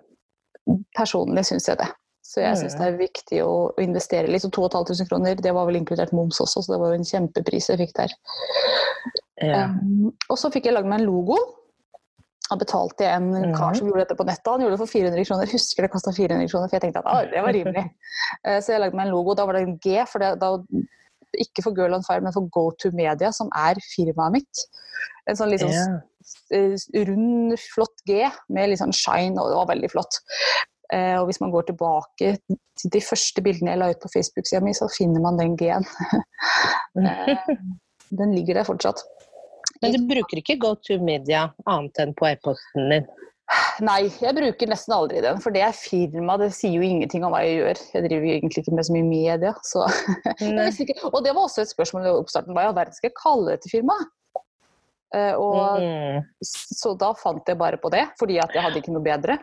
Personlig 0.96 1.48
syns 1.48 1.66
jeg 1.68 1.80
det. 1.80 1.88
Så 2.30 2.44
jeg 2.44 2.60
syns 2.60 2.76
det 2.78 2.86
er 2.86 2.98
viktig 3.00 3.40
å 3.42 3.54
investere 3.82 4.30
litt. 4.30 4.44
Og 4.46 4.52
2500 4.54 5.08
kroner, 5.08 5.40
det 5.42 5.52
var 5.56 5.66
vel 5.66 5.80
inkludert 5.80 6.12
moms 6.14 6.38
også, 6.38 6.62
så 6.62 6.76
det 6.76 6.78
var 6.78 6.92
jo 6.92 7.00
en 7.00 7.08
kjempepris 7.08 7.72
jeg 7.72 7.80
fikk 7.80 7.96
der. 7.96 8.14
Ja. 9.42 9.64
Um, 9.66 10.12
og 10.28 10.38
så 10.38 10.52
fikk 10.54 10.68
jeg 10.68 10.76
lagd 10.76 10.86
meg 10.86 11.00
en 11.00 11.08
logo. 11.08 11.40
Da 12.50 12.56
betalte 12.58 13.04
jeg 13.06 13.14
en 13.14 13.30
Mhm. 13.30 13.54
kar 13.54 13.74
som 13.78 13.86
gjorde 13.86 14.04
dette 14.04 14.16
på 14.18 14.26
nettet. 14.26 14.50
Han 14.50 14.60
gjorde 14.60 14.74
det 14.76 14.82
for 14.82 14.90
400 14.90 15.24
kroner. 15.28 15.46
Husker 15.52 15.82
det 15.82 15.90
kosta 15.92 16.12
400 16.12 16.48
kroner, 16.50 16.68
for 16.68 16.76
jeg 16.76 16.82
tenkte 16.82 17.02
at 17.04 17.30
det 17.30 17.42
var 17.42 17.52
rimelig. 17.54 17.84
Eh, 18.44 18.58
så 18.60 18.72
jeg 18.74 18.80
lagde 18.80 18.96
meg 18.96 19.06
en 19.06 19.12
logo. 19.14 19.34
Da 19.34 19.46
var 19.46 19.54
det 19.54 19.62
en 19.62 19.78
G, 19.78 20.04
for 20.06 20.18
det, 20.18 20.40
da, 20.40 20.58
ikke 21.38 21.62
for 21.62 21.74
Girl 21.76 21.94
on 21.94 22.02
Fire, 22.02 22.20
men 22.20 22.32
for 22.32 22.48
Go 22.50 22.70
to 22.70 22.90
Media, 22.90 23.30
som 23.30 23.48
er 23.54 23.78
firmaet 23.94 24.32
mitt. 24.32 24.64
En 25.28 25.36
sånn 25.36 25.50
liksom 25.52 25.70
yeah. 25.70 26.00
Eh, 26.52 26.76
rund, 27.08 27.54
flott 27.58 28.02
G 28.06 28.26
med 28.50 28.68
litt 28.70 28.78
sånn 28.78 28.94
shine, 28.94 29.38
og 29.38 29.50
det 29.50 29.56
var 29.56 29.70
veldig 29.70 29.90
flott. 29.90 30.18
Eh, 30.92 31.16
og 31.20 31.26
hvis 31.28 31.40
man 31.40 31.50
går 31.50 31.68
tilbake 31.70 32.38
til 32.78 32.90
de 32.90 33.00
første 33.00 33.42
bildene 33.42 33.70
jeg 33.70 33.78
la 33.78 33.90
ut 33.90 34.00
på 34.02 34.10
Facebook-sida 34.10 34.60
mi, 34.62 34.72
så 34.74 34.88
finner 34.90 35.20
man 35.22 35.38
den 35.38 35.56
G-en. 35.56 35.86
Eh, 36.98 37.36
den 38.18 38.32
ligger 38.34 38.54
der 38.58 38.64
fortsatt. 38.66 38.98
Men 39.80 39.96
du 39.96 40.06
bruker 40.10 40.40
ikke 40.42 40.58
Go 40.60 40.74
to 40.84 40.98
Media 41.02 41.48
annet 41.64 42.00
enn 42.02 42.14
på 42.16 42.28
e-posten 42.28 42.92
din? 42.92 43.08
Nei, 43.82 44.04
jeg 44.22 44.34
bruker 44.36 44.68
nesten 44.70 44.94
aldri 44.94 45.22
den, 45.24 45.40
for 45.42 45.54
det 45.54 45.64
er 45.66 45.74
firma. 45.74 46.36
Det 46.38 46.52
sier 46.54 46.76
jo 46.76 46.86
ingenting 46.86 47.24
om 47.26 47.32
hva 47.34 47.40
jeg 47.42 47.56
gjør. 47.58 47.80
Jeg 47.96 48.04
driver 48.06 48.26
jo 48.28 48.34
egentlig 48.36 48.62
ikke 48.62 48.74
med 48.76 48.86
så 48.86 48.94
mye 48.94 49.08
media. 49.08 49.52
Så. 49.66 49.86
Og 51.14 51.20
det 51.24 51.32
var 51.34 51.42
også 51.42 51.64
et 51.64 51.72
spørsmål 51.72 52.06
i 52.06 52.12
oppstarten. 52.14 52.54
Hva 52.54 52.66
i 52.66 52.70
all 52.70 52.76
verden 52.76 52.94
skal 52.94 53.10
jeg 53.10 53.18
kalle 53.18 53.56
dette 53.56 53.72
firmaet? 53.72 54.12
Eh, 55.10 55.34
og, 55.34 55.80
Mm. 55.82 56.22
Så 56.46 56.92
da 56.94 57.08
fant 57.18 57.48
jeg 57.48 57.58
bare 57.58 57.80
på 57.82 57.90
det, 57.90 58.04
fordi 58.20 58.36
at 58.38 58.52
jeg 58.54 58.62
hadde 58.62 58.78
ikke 58.78 58.92
noe 58.94 59.02
bedre. 59.02 59.40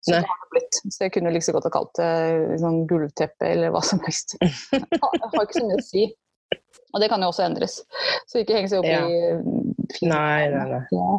Så, 0.00 0.14
det 0.14 0.22
har 0.24 0.38
det 0.40 0.48
blitt. 0.54 0.78
så 0.94 1.04
jeg 1.04 1.12
kunne 1.12 1.32
like 1.34 1.44
så 1.44 1.52
godt 1.52 1.66
ha 1.68 1.72
kalt 1.74 1.98
det 1.98 2.60
sånn 2.62 2.86
gulvteppe 2.88 3.50
eller 3.50 3.74
hva 3.74 3.82
som 3.84 4.00
helst. 4.06 4.36
Jeg 4.72 4.84
har 5.02 5.42
ikke 5.42 5.58
så 5.58 5.64
mye 5.66 5.80
å 5.80 5.84
si. 5.84 6.04
Og 6.94 7.02
det 7.02 7.08
kan 7.12 7.22
jo 7.22 7.28
også 7.32 7.44
endres. 7.44 7.80
Så 8.28 8.42
ikke 8.42 8.56
heng 8.56 8.68
seg 8.70 8.80
opp 8.80 8.88
Ja. 8.88 9.02
i 9.04 9.18
firma. 9.92 10.14
Nei, 10.14 10.48
nei, 10.54 10.64
nei. 10.72 10.82
Ja. 10.94 11.18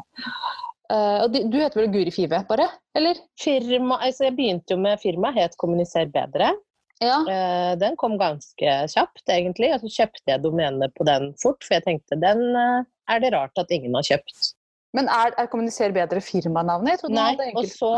Uh, 0.90 1.18
og 1.24 1.34
de, 1.36 1.44
du 1.46 1.60
heter 1.62 1.84
vel 1.84 1.92
Guri 1.94 2.12
Five, 2.14 2.40
bare? 2.50 2.66
Eller? 2.98 3.20
Firma, 3.38 4.00
altså 4.02 4.26
jeg 4.26 4.36
begynte 4.40 4.74
jo 4.74 4.80
med 4.82 4.98
firma, 5.04 5.30
het 5.36 5.54
Kommuniser 5.62 6.10
bedre. 6.10 6.56
Ja. 7.00 7.20
Uh, 7.30 7.74
Den 7.80 7.98
kom 8.02 8.18
ganske 8.20 8.74
kjapt, 8.90 9.24
egentlig. 9.30 9.70
Og 9.76 9.86
så 9.86 9.92
kjøpte 10.00 10.34
jeg 10.34 10.42
domenet 10.44 10.96
på 10.98 11.06
den 11.08 11.30
fort, 11.42 11.62
for 11.66 11.78
jeg 11.78 11.86
tenkte 11.86 12.18
den 12.20 12.42
uh, 12.58 12.82
er 13.10 13.22
det 13.22 13.34
rart 13.38 13.62
at 13.62 13.70
ingen 13.74 13.94
har 13.98 14.08
kjøpt. 14.10 14.56
Men 14.98 15.06
er, 15.14 15.36
er 15.38 15.52
kommuniser 15.52 15.94
bedre 15.94 16.22
firmanavnet? 16.26 17.06
Nei, 17.14 17.36
og 17.54 17.70
så, 17.70 17.94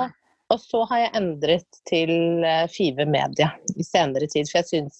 og 0.51 0.59
så 0.59 0.83
har 0.91 1.05
jeg 1.05 1.15
endret 1.21 1.79
til 1.87 2.43
Five 2.67 3.07
Media 3.07 3.53
i 3.79 3.87
senere 3.87 4.27
tid, 4.27 4.51
for 4.51 4.59
jeg 4.59 4.67
syns 4.67 4.99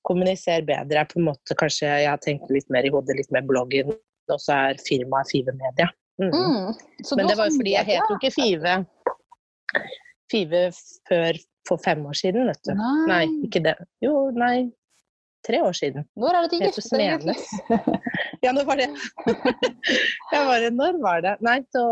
uh, 0.00 0.06
kommuniser 0.08 0.64
bedre 0.68 1.02
er 1.02 1.10
på 1.10 1.20
en 1.20 1.28
måte 1.28 1.56
kanskje 1.58 1.88
Jeg 2.04 2.10
har 2.10 2.22
tenkt 2.24 2.50
litt 2.52 2.68
mer 2.72 2.86
i 2.86 2.92
hodet, 2.92 3.18
litt 3.18 3.30
mer 3.34 3.44
bloggen, 3.46 3.92
og 4.30 4.40
så 4.40 4.56
er 4.70 4.82
firmaet 4.86 5.30
Five 5.32 5.54
Media. 5.58 5.90
Mm. 6.20 6.32
Mm. 6.34 7.04
Så 7.04 7.16
Men 7.16 7.30
det 7.30 7.36
var 7.38 7.48
jo 7.48 7.56
fordi 7.56 7.76
jeg 7.76 7.88
het 7.88 8.10
jo 8.10 8.18
ikke 8.18 8.34
Five 8.34 8.74
Five 10.30 10.66
før 11.08 11.40
for 11.68 11.80
fem 11.84 12.04
år 12.06 12.16
siden, 12.18 12.48
vet 12.48 12.60
du. 12.66 12.74
Nei. 12.76 13.06
Nei, 13.10 13.24
ikke 13.46 13.62
det. 13.64 13.76
Jo, 14.04 14.30
nei. 14.34 14.70
Tre 15.46 15.62
år 15.64 15.76
siden. 15.76 16.04
Når 16.20 16.36
er 16.36 16.46
det 16.46 16.50
de 16.52 16.66
gifter 16.66 16.84
seg? 16.84 17.30
Ja, 18.44 18.52
når 18.52 18.66
var 18.68 18.80
det? 18.80 18.88
jeg 20.32 20.48
bare, 20.48 20.70
når 20.74 20.98
var 21.00 21.22
det? 21.24 21.34
Nei, 21.44 21.58
så 21.72 21.84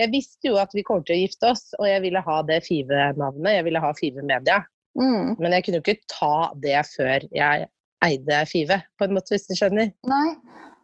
jeg 0.00 0.10
visste 0.12 0.50
jo 0.50 0.58
at 0.62 0.72
vi 0.74 0.84
kom 0.86 1.02
til 1.06 1.16
å 1.16 1.20
gifte 1.20 1.52
oss, 1.52 1.68
og 1.78 1.86
jeg 1.86 2.02
ville 2.04 2.22
ha 2.24 2.36
det 2.48 2.62
Five-navnet. 2.66 3.56
Jeg 3.58 3.66
ville 3.68 3.82
ha 3.82 3.92
Five 3.98 4.24
Media. 4.26 4.62
Mm. 4.98 5.36
Men 5.38 5.54
jeg 5.56 5.64
kunne 5.66 5.80
jo 5.80 5.84
ikke 5.86 6.10
ta 6.10 6.34
det 6.62 6.80
før 6.90 7.28
jeg 7.32 7.68
eide 8.02 8.40
Five, 8.50 8.80
på 8.98 9.06
en 9.06 9.14
måte, 9.16 9.34
hvis 9.34 9.48
du 9.48 9.54
skjønner. 9.56 9.92
Nei. 10.10 10.26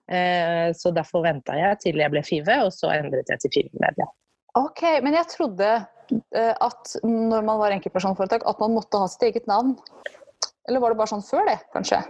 Eh, 0.09 0.71
så 0.79 0.93
derfor 0.97 1.27
venta 1.27 1.57
jeg 1.59 1.81
til 1.83 2.01
jeg 2.01 2.13
ble 2.15 2.23
Five, 2.25 2.61
og 2.65 2.73
så 2.73 2.93
endret 2.95 3.29
jeg 3.29 3.43
til 3.45 3.55
Five 3.57 3.83
Media. 3.83 4.07
Ok, 4.59 4.85
men 5.05 5.15
jeg 5.19 5.29
trodde 5.35 5.67
eh, 5.69 6.55
at 6.55 6.95
når 7.05 7.45
man 7.45 7.61
var 7.61 7.75
enkeltpersonforetak, 7.77 8.47
at 8.49 8.63
man 8.63 8.79
måtte 8.79 9.01
ha 9.03 9.11
sitt 9.11 9.27
eget 9.29 9.51
navn. 9.51 9.77
Eller 10.69 10.83
var 10.83 10.93
det 10.93 11.01
bare 11.01 11.13
sånn 11.13 11.25
før 11.25 11.47
det, 11.49 11.59
kanskje? 11.75 12.01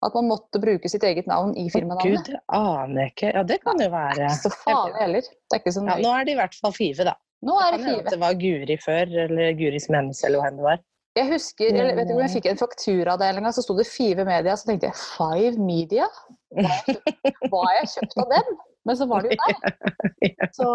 At 0.00 0.14
man 0.16 0.30
måtte 0.30 0.60
bruke 0.62 0.88
sitt 0.88 1.04
eget 1.04 1.26
navn 1.28 1.52
i 1.60 1.66
firmanavnet? 1.72 2.30
Gud, 2.30 2.38
aner 2.56 3.02
jeg 3.02 3.12
ikke. 3.12 3.32
Ja, 3.34 3.42
det 3.46 3.58
kan 3.66 3.82
jo 3.82 3.90
være. 3.92 4.30
Ikke 4.30 4.46
så 4.46 4.52
farlig 4.62 5.02
heller. 5.02 5.26
Det 5.28 5.58
er 5.58 5.60
ikke 5.60 5.74
så 5.76 5.82
Ja, 5.84 5.96
nå 6.00 6.14
er 6.16 6.24
det 6.28 6.32
i 6.32 6.38
hvert 6.38 6.56
fall 6.56 6.76
Five, 6.76 7.08
da. 7.10 7.16
Nå 7.44 7.56
er 7.60 7.74
det 7.74 7.82
Five. 7.84 8.06
det 8.08 8.20
var 8.20 8.38
Guri 8.40 8.78
før, 8.80 9.12
eller 9.26 9.52
Guri 9.58 9.80
Smenes, 9.82 10.22
eller 10.28 10.40
hva 10.40 10.48
enn 10.50 10.60
det 10.60 10.66
var. 10.66 10.80
Jeg 11.18 11.26
husker, 11.32 11.74
jeg 11.74 11.94
vet 11.96 12.06
ikke 12.06 12.14
om 12.14 12.22
jeg 12.22 12.32
fikk 12.36 12.46
en 12.52 12.60
faktura 12.60 13.14
av 13.16 13.18
det, 13.22 13.30
gang, 13.34 13.50
så 13.56 13.64
sto 13.64 13.74
det 13.78 13.86
Five 13.90 14.22
Media, 14.28 14.54
så 14.56 14.68
tenkte 14.70 14.90
jeg 14.92 14.98
Five 15.00 15.56
Media? 15.58 16.06
Hva 16.54 17.64
har 17.66 17.74
jeg 17.80 17.90
kjøpt- 17.96 18.20
av 18.22 18.30
dem? 18.36 18.52
Men 18.88 18.96
så 18.96 19.08
var 19.10 19.26
det 19.26 19.34
jo 19.34 19.40
deg. 19.44 20.46
Så 20.56 20.68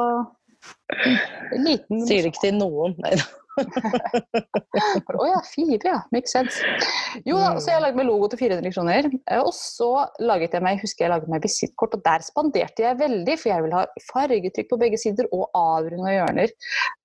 liten 1.55 2.03
Sier 2.05 2.25
det 2.25 2.33
ikke 2.33 2.43
til 2.49 2.55
noen. 2.59 2.93
Nei 3.01 3.15
da. 3.17 3.25
Å 5.15 5.25
ja, 5.29 5.37
fire, 5.47 5.79
ja. 5.87 5.99
Makes 6.11 6.33
sense. 6.35 6.59
Jo 7.23 7.37
da, 7.39 7.53
så 7.63 7.71
jeg 7.71 7.83
lagde 7.85 7.95
meg 8.01 8.09
logo 8.09 8.27
til 8.33 8.41
400 8.41 8.73
kroner. 8.75 9.07
eh, 9.31 9.39
Og 9.39 9.53
så 9.55 9.87
laget 10.19 10.57
jeg 10.57 10.65
meg, 10.65 10.81
husker 10.83 11.05
jeg 11.05 11.13
laget 11.13 11.31
meg 11.31 11.45
visittkort, 11.45 11.95
og 11.95 12.03
der 12.03 12.25
spanderte 12.27 12.83
jeg 12.83 12.99
veldig, 12.99 13.37
for 13.39 13.53
jeg 13.53 13.63
ville 13.65 13.79
ha 13.79 14.03
fargetrykk 14.11 14.69
på 14.73 14.79
begge 14.83 14.99
sider 14.99 15.29
og 15.31 15.47
avrunda 15.55 16.11
hjørner. 16.17 16.51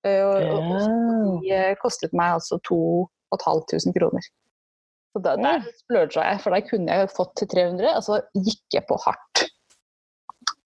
Eh, 0.03 0.19
Og, 0.27 0.35
og, 0.51 0.69
og 0.75 1.41
de 1.47 1.55
eh, 1.55 1.73
kostet 1.81 2.11
meg 2.17 2.35
altså 2.41 2.59
2500 3.39 3.95
kroner. 3.97 4.27
Så 5.11 5.19
da, 5.23 5.35
der 5.39 5.65
splurga 5.75 6.27
jeg, 6.29 6.41
for 6.43 6.55
da 6.55 6.61
kunne 6.63 6.99
jeg 6.99 7.09
fått 7.11 7.33
til 7.39 7.49
300, 7.51 7.95
og 7.97 8.05
så 8.05 8.19
gikk 8.47 8.77
jeg 8.77 8.87
på 8.87 8.99
hardt. 9.05 9.47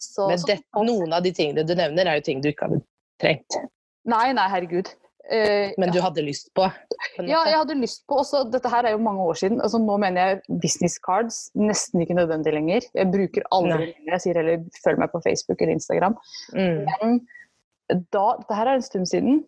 Så, 0.02 0.28
Men 0.30 0.44
det, 0.48 0.60
noen 0.86 1.16
av 1.18 1.26
de 1.26 1.32
tingene 1.36 1.66
du 1.66 1.74
nevner, 1.78 2.08
er 2.08 2.20
jo 2.20 2.28
ting 2.28 2.44
du 2.44 2.52
ikke 2.52 2.70
hadde 2.70 2.84
trengt. 3.22 3.58
Nei, 4.06 4.28
nei, 4.38 4.46
herregud. 4.52 4.92
Uh, 5.26 5.74
Men 5.82 5.90
du 5.90 5.98
hadde 6.04 6.22
lyst 6.22 6.52
på. 6.54 6.68
på 7.16 7.24
Ja, 7.26 7.40
jeg 7.50 7.58
hadde 7.58 7.80
lyst 7.80 8.04
på 8.06 8.20
også, 8.22 8.44
Dette 8.54 8.70
her 8.70 8.86
er 8.86 8.94
jo 8.94 9.02
mange 9.02 9.24
år 9.26 9.40
siden. 9.40 9.58
altså 9.58 9.80
Nå 9.82 9.96
mener 9.98 10.22
jeg 10.22 10.60
business 10.62 11.00
cards 11.02 11.48
nesten 11.58 12.04
ikke 12.04 12.18
nødvendig 12.20 12.54
lenger. 12.54 12.86
Jeg 12.94 13.10
bruker 13.10 13.48
aldri 13.50 13.88
lenger. 13.88 14.12
Jeg 14.14 14.22
sier 14.22 14.38
heller 14.38 14.62
følg 14.84 15.02
meg 15.02 15.10
på 15.16 15.24
Facebook 15.26 15.62
eller 15.62 15.80
Instagram. 15.80 16.20
Mm. 16.54 16.86
Men 16.86 17.18
da, 18.14 18.28
dette 18.38 18.60
her 18.60 18.70
er 18.70 18.78
en 18.78 18.86
stund 18.86 19.10
siden. 19.10 19.42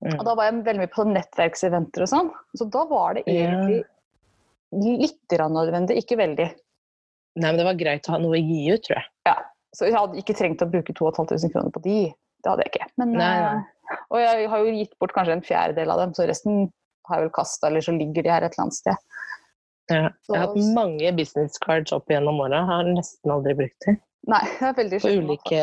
Og 0.00 0.22
da 0.24 0.34
var 0.38 0.48
jeg 0.48 0.62
veldig 0.64 0.80
mye 0.80 0.92
på 0.94 1.04
nettverkseventer 1.10 2.04
og 2.06 2.08
sånn. 2.08 2.30
Så 2.56 2.66
da 2.72 2.86
var 2.88 3.18
det 3.18 3.24
egentlig 3.28 3.82
litt 4.72 5.34
nødvendig, 5.50 5.98
ikke 6.00 6.16
veldig. 6.20 6.46
Nei, 7.40 7.46
men 7.50 7.58
det 7.60 7.66
var 7.66 7.78
greit 7.78 8.08
å 8.08 8.14
ha 8.14 8.20
noe 8.22 8.38
å 8.38 8.40
gi 8.40 8.62
ut, 8.72 8.82
tror 8.86 8.96
jeg. 8.98 9.08
Ja. 9.28 9.36
Så 9.76 9.86
jeg 9.86 9.94
hadde 9.94 10.18
ikke 10.18 10.34
trengt 10.34 10.62
å 10.64 10.70
bruke 10.70 10.94
2500 10.96 11.52
kroner 11.52 11.70
på 11.74 11.82
de. 11.84 11.98
Det 12.40 12.50
hadde 12.50 12.64
jeg 12.64 12.72
ikke. 12.72 12.88
Men, 12.98 13.12
Nei, 13.20 13.34
nei. 13.44 13.60
eh, 13.92 14.00
Og 14.10 14.18
jeg 14.22 14.48
har 14.50 14.64
jo 14.64 14.72
gitt 14.74 14.96
bort 15.02 15.12
kanskje 15.14 15.36
en 15.36 15.44
fjerdedel 15.46 15.92
av 15.94 16.00
dem, 16.02 16.14
så 16.16 16.26
resten 16.26 16.64
har 17.10 17.20
jeg 17.20 17.28
vel 17.28 17.34
kasta, 17.36 17.68
eller 17.68 17.84
så 17.84 17.94
ligger 17.94 18.26
de 18.26 18.32
her 18.32 18.46
et 18.46 18.54
eller 18.56 18.64
annet 18.66 18.78
sted. 18.78 19.06
Ja. 19.90 20.02
Jeg 20.30 20.36
har 20.38 20.46
hatt 20.46 20.74
mange 20.74 21.12
business 21.18 21.58
cards 21.62 21.92
opp 21.94 22.10
gjennom 22.10 22.38
åra. 22.42 22.62
Har 22.66 22.86
nesten 22.88 23.32
aldri 23.34 23.56
brukt 23.58 23.86
dem. 23.86 23.98
Nei, 24.30 24.42
det 24.58 24.68
er 24.68 24.76
veldig 24.76 25.00
På 25.02 25.12
ulike 25.16 25.60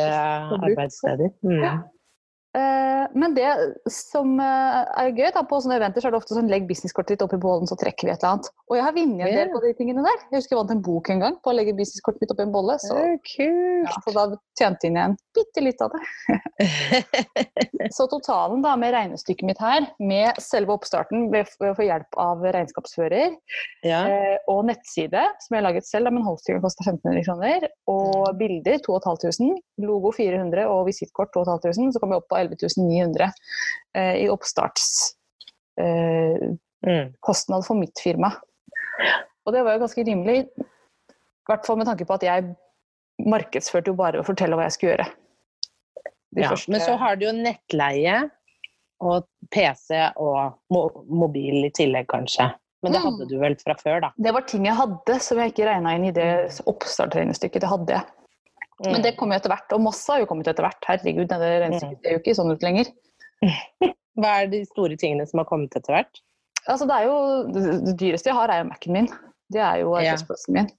arbeidssteder. 0.57 1.29
Mm. 1.45 1.61
Ja. 1.63 1.73
Eh, 2.57 3.05
men 3.13 3.35
det 3.37 3.49
som 3.91 4.37
eh, 4.41 4.79
er 5.01 5.11
gøy 5.13 5.29
da, 5.35 5.43
på 5.47 5.59
sånne 5.61 5.77
eventer, 5.77 6.01
så 6.01 6.09
er 6.09 6.15
det 6.15 6.21
ofte 6.21 6.37
sånn 6.37 6.49
legg 6.51 6.65
businesskortet 6.69 7.15
ditt 7.15 7.25
opp 7.25 7.35
i 7.37 7.41
bollen, 7.41 7.69
så 7.69 7.77
trekker 7.79 8.09
vi 8.09 8.13
et 8.13 8.23
eller 8.23 8.37
annet. 8.37 8.49
Og 8.67 8.79
jeg 8.79 8.85
har 8.87 8.95
vunnet 8.95 9.27
en 9.27 9.39
del 9.41 9.53
på 9.53 9.63
de 9.63 9.73
tingene 9.77 10.05
der. 10.07 10.25
Jeg 10.31 10.41
husker 10.41 10.55
jeg 10.55 10.61
vant 10.61 10.75
en 10.75 10.83
bok 10.87 11.11
en 11.13 11.23
gang 11.25 11.37
på 11.43 11.53
å 11.53 11.57
legge 11.57 11.77
businesskortet 11.77 12.23
mitt 12.23 12.33
opp 12.33 12.41
i 12.41 12.47
en 12.47 12.55
bolle. 12.55 12.79
Så, 12.81 12.97
ja, 13.37 13.99
så 14.03 14.15
da 14.15 14.27
tjente 14.57 14.87
jeg 14.87 14.93
inn 14.93 15.01
igjen 15.01 15.17
bitte 15.37 15.63
litt 15.63 15.81
av 15.81 15.93
det. 15.93 16.03
Så 17.95 18.07
totalen 18.11 18.63
da 18.63 18.73
med 18.79 18.93
regnestykket 18.95 19.47
mitt 19.47 19.61
her, 19.61 19.85
med 20.01 20.39
selve 20.43 20.75
oppstarten 20.75 21.27
ved 21.33 21.49
å 21.61 21.73
få 21.77 21.85
hjelp 21.85 22.17
av 22.19 22.43
regnskapsfører, 22.55 23.35
ja. 23.85 24.01
eh, 24.01 24.35
og 24.51 24.65
nettside, 24.69 25.23
som 25.43 25.55
jeg 25.55 25.61
har 25.61 25.67
laget 25.69 25.87
selv, 25.87 26.09
da, 26.09 26.15
men 26.15 26.25
hostingen 26.25 26.63
koster 26.63 26.89
1500 26.89 27.25
kroner, 27.27 27.67
og 27.91 28.31
bilder 28.39 28.81
2500, 28.85 29.61
logo 29.85 30.11
400 30.15 30.67
og 30.71 30.87
visittkort 30.89 31.33
2500, 31.35 31.93
så 31.95 32.03
kom 32.03 32.15
jeg 32.15 32.23
opp 32.23 32.29
på 32.31 32.39
11900 32.55 33.31
eh, 33.95 34.15
i 34.23 34.27
oppstartskostnad 34.29 35.17
eh, 35.77 36.55
Mm. 36.87 37.13
for 37.65 37.75
mitt 37.75 37.99
firma. 38.03 38.31
Og 39.45 39.53
det 39.53 39.63
var 39.65 39.73
jo 39.73 39.79
ganske 39.85 40.03
rimelig, 40.05 40.43
i 40.45 41.49
hvert 41.49 41.65
fall 41.65 41.77
med 41.77 41.87
tanke 41.87 42.05
på 42.05 42.13
at 42.13 42.23
jeg 42.23 42.55
markedsførte 43.25 43.87
jo 43.91 43.95
bare 43.97 44.19
å 44.21 44.25
fortelle 44.25 44.55
hva 44.55 44.63
jeg 44.67 44.71
skulle 44.75 44.93
gjøre. 44.95 45.07
De 46.35 46.41
ja. 46.43 46.49
første- 46.51 46.71
Men 46.71 46.81
så 46.81 46.97
har 46.97 47.15
du 47.15 47.25
jo 47.25 47.31
nettleie 47.33 48.29
og 49.01 49.25
PC 49.51 50.11
og 50.17 50.53
mo 50.69 50.89
mobil 51.09 51.65
i 51.65 51.69
tillegg, 51.71 52.07
kanskje. 52.07 52.53
Men 52.83 52.91
det 52.93 53.01
Mm. 53.01 53.05
hadde 53.11 53.27
du 53.29 53.39
vel 53.39 53.55
fra 53.55 53.73
før, 53.73 54.01
da? 54.01 54.11
Det 54.17 54.33
var 54.33 54.41
ting 54.41 54.65
jeg 54.65 54.75
hadde 54.75 55.19
som 55.19 55.37
jeg 55.39 55.51
ikke 55.53 55.65
regna 55.65 55.95
inn 55.95 56.05
i 56.05 56.11
det 56.11 56.61
oppstartregnestykket. 56.67 57.59
Det 57.61 57.69
hadde 57.69 57.87
jeg. 57.93 58.03
Mm. 58.83 58.91
Men 58.93 59.01
det 59.01 59.15
kommer 59.17 59.35
jo 59.35 59.41
etter 59.41 59.49
hvert, 59.55 59.73
og 59.73 59.81
masse 59.81 60.11
har 60.11 60.19
jo 60.21 60.27
kommet 60.29 60.47
etter 60.51 60.61
hvert. 60.65 60.83
Herregud, 60.85 61.27
denne 61.31 61.47
regnestykket 61.63 62.03
ser 62.03 62.13
jo 62.13 62.19
ikke 62.21 62.35
sånn 62.37 62.51
ut 62.53 62.61
lenger. 62.65 62.91
Hva 64.17 64.33
er 64.43 64.51
de 64.51 64.63
store 64.65 64.97
tingene 64.97 65.25
som 65.29 65.41
har 65.41 65.47
kommet 65.49 65.73
etter 65.77 65.93
hvert? 65.95 66.21
Altså, 66.67 66.85
det 66.89 66.99
jo, 67.05 67.15
det 67.53 67.95
dyreste 68.01 68.29
jeg 68.29 68.35
har, 68.37 68.51
er 68.53 68.63
jo 68.63 68.69
Mac-en 68.69 68.93
min. 68.93 69.09
Det 69.53 69.61
er 69.63 69.79
jo 69.79 69.93
Ja. 69.95 70.11
arbeidsplassen 70.11 70.53
min. 70.57 70.69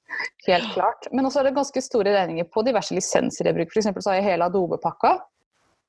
Helt 0.47 0.67
klart. 0.75 1.07
Men 1.13 1.25
også 1.25 1.41
er 1.41 1.49
det 1.49 1.55
ganske 1.57 1.81
store 1.83 2.13
regninger 2.13 2.45
på 2.53 2.63
diverse 2.67 2.93
lisenser 2.95 3.49
jeg 3.49 3.57
bruker. 3.57 3.81
Eksempel 3.81 4.05
så 4.05 4.11
har 4.13 4.19
jeg 4.21 4.29
hele 4.29 4.45
Adobe-pakka. 4.51 5.15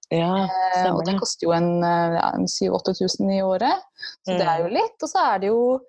Ja, 0.09 0.47
eh, 0.47 0.87
Og 0.95 1.03
det 1.05 1.19
koster 1.19 1.45
jo 1.45 1.51
en, 1.53 1.83
eh, 1.83 2.15
ja, 2.17 2.31
en 2.33 2.47
7000-8000 2.47 3.29
i 3.35 3.41
året. 3.45 3.83
Så 4.25 4.37
det 4.37 4.45
Mm. 4.47 4.53
er 4.53 4.57
jo 4.63 4.69
litt. 4.73 5.03
Og 5.03 5.09
så 5.09 5.19
er 5.35 5.39
det 5.39 5.47
jo 5.51 5.81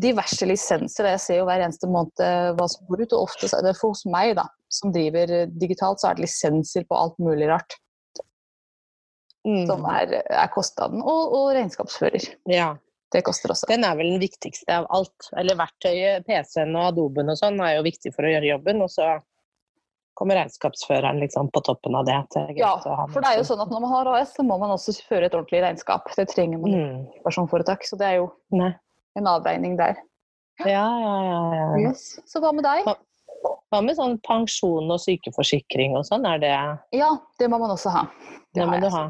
diverse 0.00 0.44
lisenser. 0.44 1.06
Jeg 1.14 1.20
ser 1.20 1.36
jo 1.38 1.46
hver 1.46 1.62
eneste 1.64 1.86
måned 1.88 2.12
eh, 2.20 2.52
hva 2.58 2.68
som 2.68 2.84
går 2.90 3.02
ut. 3.06 3.12
Og 3.14 3.28
ofte 3.28 3.48
så 3.48 3.58
er 3.58 3.62
det 3.70 3.76
for 3.78 3.90
hos 3.94 4.04
meg, 4.04 4.34
da, 4.36 4.44
som 4.74 4.92
driver 4.94 5.32
eh, 5.32 5.48
digitalt, 5.48 6.02
så 6.02 6.10
er 6.10 6.18
det 6.18 6.26
lisenser 6.26 6.86
på 6.88 6.98
alt 6.98 7.18
mulig 7.22 7.48
rart. 7.50 7.78
Mm. 9.44 9.66
Som 9.68 9.84
er, 9.90 10.22
er 10.24 10.48
kostnaden. 10.52 11.02
Og, 11.04 11.36
og 11.36 11.52
regnskapsfører. 11.56 12.32
Ja. 12.48 12.74
Det 13.12 13.22
koster 13.22 13.52
også. 13.52 13.68
Den 13.70 13.84
er 13.86 13.94
vel 13.98 14.14
den 14.14 14.22
viktigste 14.22 14.80
av 14.80 14.88
alt. 14.94 15.28
Eller 15.38 15.58
verktøyet, 15.58 16.24
PC-en 16.26 16.74
og 16.74 16.88
Adoben 16.88 17.30
og 17.30 17.38
sånn 17.38 17.60
er 17.62 17.76
jo 17.76 17.84
viktig 17.86 18.10
for 18.16 18.26
å 18.26 18.32
gjøre 18.32 18.50
jobben. 18.50 18.82
Og 18.82 18.90
så 18.90 19.12
kommer 20.18 20.38
regnskapsføreren 20.38 21.20
liksom 21.22 21.50
på 21.54 21.62
toppen 21.66 21.94
av 21.98 22.08
det. 22.08 22.16
det 22.34 22.46
Ja, 22.58 22.72
for 22.82 23.20
det 23.20 23.30
er 23.30 23.38
jo 23.38 23.46
sånn 23.46 23.62
at 23.62 23.70
når 23.70 23.84
man 23.84 23.94
har 23.94 24.10
AS, 24.16 24.34
så 24.34 24.46
må 24.46 24.58
man 24.62 24.74
også 24.74 24.96
føre 25.06 25.28
et 25.28 25.36
ordentlig 25.36 25.62
regnskap. 25.62 26.10
Det 26.16 26.26
trenger 26.32 26.62
man 26.62 26.74
mm. 26.74 26.98
personforetak, 27.26 27.86
så 27.86 27.98
det 28.00 28.10
er 28.10 28.20
jo 28.22 28.28
Nei. 28.54 28.72
en 29.18 29.30
avregning 29.30 29.78
der. 29.78 29.98
Ja, 30.62 30.70
ja, 30.70 31.14
ja. 31.26 31.40
ja. 31.58 31.66
Yes. 31.82 32.14
Så 32.30 32.42
hva 32.42 32.54
med 32.54 32.66
deg? 32.66 32.86
Hva- 33.74 33.82
med 33.84 33.96
sånn 33.98 34.16
pensjon 34.22 34.90
og 34.94 35.00
sykeforsikring 35.02 35.96
og 35.98 36.04
sånn? 36.06 36.24
Er 36.30 36.38
det 36.42 36.52
Ja, 36.94 37.10
det 37.42 37.48
må 37.50 37.58
man 37.58 37.74
også 37.74 37.90
ha. 37.90 38.04
Det 38.54 38.62
det 38.62 38.66
må 38.70 38.76
jeg. 38.78 38.82
du 38.86 38.90
ha. 38.94 39.04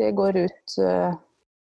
Det 0.00 0.08
går 0.18 0.38
ut 0.44 0.74
uh, 0.82 1.12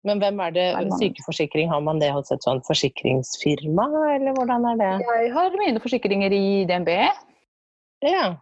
Men 0.06 0.20
hvem 0.22 0.40
er 0.44 0.52
det? 0.54 0.66
Sykeforsikring, 1.00 1.70
har 1.72 1.80
man 1.82 2.00
det 2.02 2.12
hos 2.14 2.30
et 2.36 2.44
sånn 2.46 2.60
forsikringsfirma, 2.68 3.86
eller 4.16 4.36
hvordan 4.38 4.66
er 4.74 4.82
det? 4.82 4.90
Jeg 5.08 5.32
har 5.34 5.56
mine 5.58 5.80
forsikringer 5.82 6.34
i 6.36 6.66
DNB. 6.70 6.90
Ja. 8.06 8.36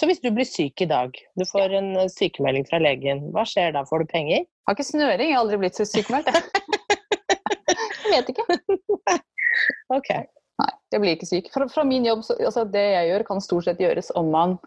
Så 0.00 0.06
hvis 0.08 0.22
du 0.24 0.30
blir 0.32 0.46
syk 0.48 0.80
i 0.80 0.88
dag, 0.88 1.12
du 1.36 1.44
får 1.44 1.74
en 1.76 1.90
eh, 2.00 2.08
sykemelding 2.08 2.64
fra 2.70 2.78
legen, 2.80 3.26
hva 3.34 3.42
skjer 3.44 3.74
da? 3.76 3.82
Får 3.84 4.06
du 4.06 4.12
penger? 4.12 4.38
Jeg 4.46 4.68
Har 4.70 4.76
ikke 4.78 4.86
snøring, 4.88 5.28
jeg 5.28 5.36
har 5.36 5.42
aldri 5.42 5.58
blitt 5.60 5.76
så 5.76 5.84
sykemeldt. 5.84 6.30
jeg. 6.32 6.42
Jeg 8.12 8.24
vet 8.24 8.32
ikke. 8.32 9.18
Ok. 9.96 10.08
Jeg 10.92 11.00
blir 11.02 11.16
ikke 11.16 11.28
syk. 11.28 11.48
Fra, 11.54 11.66
fra 11.72 11.84
min 11.88 12.04
jobb, 12.04 12.22
så, 12.26 12.36
altså 12.44 12.64
det 12.68 12.82
jeg 12.92 13.08
gjør, 13.10 13.24
kan 13.30 13.40
stort 13.44 13.64
sett 13.68 13.80
gjøres 13.80 14.12
om 14.18 14.30
man 14.34 14.58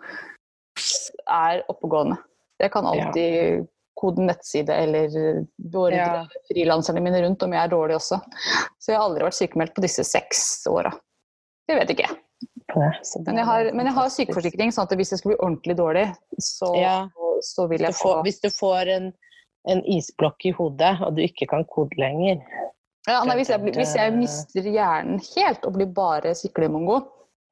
er 1.30 1.64
oppegående. 1.72 2.18
Jeg 2.62 2.72
kan 2.74 2.88
alltid 2.88 3.66
kode 3.96 4.26
nettside 4.28 4.76
eller 4.76 5.08
beordre 5.58 5.98
Ja. 5.98 6.26
frilanserne 6.50 7.02
mine 7.04 7.22
rundt 7.24 7.44
om 7.44 7.54
jeg 7.56 7.64
er 7.64 7.72
dårlig 7.72 7.96
også. 7.96 8.20
Så 8.80 8.92
jeg 8.92 8.98
har 9.00 9.06
aldri 9.08 9.24
vært 9.24 9.38
sykemeldt 9.40 9.76
på 9.76 9.84
disse 9.86 10.04
seks 10.04 10.66
åra. 10.68 10.92
Det 11.68 11.78
vet 11.80 11.94
ikke. 11.96 12.10
det 12.76 13.26
Men 13.26 13.38
jeg 13.38 13.46
har, 13.46 13.72
men 13.74 13.86
jeg 13.86 13.96
har 13.96 14.10
sykeforsikring, 14.10 14.72
sånn 14.76 14.84
at 14.90 14.96
hvis 15.00 15.12
jeg 15.14 15.20
skulle 15.22 15.38
bli 15.38 15.46
ordentlig 15.48 15.78
dårlig, 15.78 16.08
så, 16.42 16.76
Ja. 16.76 17.08
så 17.42 17.68
vil 17.70 17.82
jeg 17.82 17.94
få 17.96 18.22
hvis 18.24 18.42
du 18.42 18.50
får 18.50 18.92
en, 18.98 19.14
en 19.68 19.82
isblokk 19.86 20.46
i 20.46 20.52
hodet, 20.52 21.02
og 21.02 21.16
du 21.16 21.22
ikke 21.24 21.48
kan 21.48 21.64
kode 21.66 21.96
lenger 21.98 22.42
ja, 23.08 23.24
nei, 23.28 23.36
hvis, 23.40 23.50
jeg, 23.54 23.62
hvis 23.76 23.96
jeg 23.96 24.14
mister 24.16 24.62
hjernen 24.70 25.20
helt 25.36 25.66
og 25.66 25.74
blir 25.78 25.92
bare 25.94 26.36
syklemongo, 26.38 27.02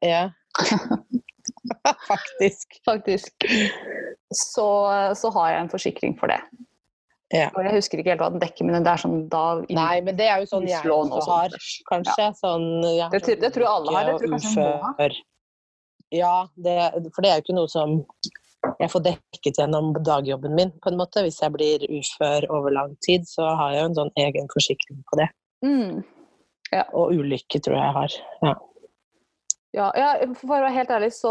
Ja. 0.04 0.30
Faktisk. 2.08 2.80
faktisk, 2.86 3.46
så, 4.36 4.68
så 5.16 5.30
har 5.36 5.50
jeg 5.52 5.62
en 5.64 5.70
forsikring 5.72 6.14
for 6.20 6.32
det. 6.32 6.40
Ja. 7.34 7.48
Og 7.58 7.64
jeg 7.66 7.74
husker 7.80 8.00
ikke 8.00 8.14
helt 8.14 8.22
hva 8.22 8.30
den 8.34 8.42
dekker, 8.44 8.68
men 8.68 8.86
det 8.86 8.92
er 8.94 9.02
sånn 9.02 9.24
da 9.32 9.42
Nei, 9.74 9.98
men 10.06 10.16
det 10.20 10.28
er 10.30 10.44
jo 10.44 10.50
sånn 10.52 10.68
hjernen 10.70 11.12
også 11.18 11.34
har, 11.40 11.56
kanskje. 11.90 12.28
Sånn, 12.40 12.68
jeg 12.94 13.10
Det 13.16 13.22
tror- 13.26 13.40
det 13.42 13.52
tror 13.56 13.66
jeg 13.66 13.74
alle 13.74 13.96
har. 13.96 14.06
Det 14.12 14.20
tror 14.22 14.34
kanskje 14.36 14.54
noen 14.54 14.64
jeg 14.64 14.78
må 14.78 14.84
ha. 14.86 14.94
ufør. 14.94 15.18
Ja, 16.14 16.34
det, 16.68 16.78
for 17.16 17.26
det 17.26 17.32
er 17.32 17.40
jo 17.40 17.44
ikke 17.48 17.58
noe 17.58 17.72
som 17.74 17.96
jeg 18.80 18.90
får 18.94 19.02
dekket 19.10 19.58
gjennom 19.60 19.94
dagjobben 20.06 20.54
min, 20.56 20.72
på 20.80 20.92
en 20.94 20.98
måte. 21.02 21.24
Hvis 21.26 21.42
jeg 21.42 21.52
blir 21.56 21.84
ufør 21.90 22.46
over 22.54 22.72
lang 22.72 22.94
tid, 23.04 23.26
så 23.28 23.50
har 23.58 23.74
jeg 23.74 23.82
jo 23.82 23.90
en 23.90 23.98
sånn 24.04 24.14
egen 24.28 24.48
forsikring 24.54 25.02
på 25.10 25.18
det. 25.20 25.28
Mm. 25.64 26.04
Og 26.98 27.14
ulykke 27.14 27.62
tror 27.62 27.78
jeg 27.78 27.84
jeg 27.84 27.98
har. 27.98 28.16
Ja. 28.44 28.54
Ja, 29.74 29.88
ja, 29.98 30.10
for 30.38 30.54
å 30.54 30.58
være 30.68 30.74
helt 30.76 30.92
ærlig 30.94 31.10
så 31.16 31.30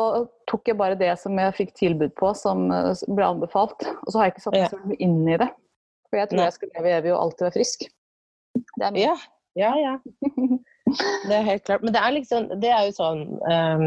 tok 0.50 0.66
jeg 0.66 0.78
bare 0.80 0.98
det 0.98 1.12
som 1.20 1.36
jeg 1.38 1.54
fikk 1.54 1.76
tilbud 1.78 2.14
på, 2.18 2.32
som 2.34 2.64
eh, 2.74 2.90
ble 3.14 3.26
anbefalt. 3.28 3.84
Og 4.02 4.08
så 4.10 4.18
har 4.18 4.26
jeg 4.28 4.34
ikke 4.34 4.44
satt 4.48 4.56
meg 4.56 4.64
Ja. 4.64 4.70
så 4.72 4.96
inn 4.98 5.20
i 5.30 5.36
det. 5.38 5.46
For 6.10 6.18
jeg 6.18 6.30
tror 6.32 6.42
Nei. 6.42 6.48
jeg 6.48 6.56
skal 6.56 6.72
leve 6.74 6.96
evig 6.96 7.12
og 7.14 7.20
alltid 7.20 7.46
være 7.46 7.56
frisk. 7.60 7.86
Det 8.74 8.88
er. 8.88 8.98
Ja, 8.98 9.14
ja, 9.56 9.70
ja. 9.78 9.94
Det 11.28 11.36
er 11.36 11.46
helt 11.46 11.62
klart. 11.64 11.84
Men 11.86 11.94
det 11.94 12.00
er 12.02 12.12
liksom 12.12 12.48
Det 12.60 12.68
er 12.68 12.82
jo 12.84 12.90
sånn 12.92 13.20
um, 13.48 13.84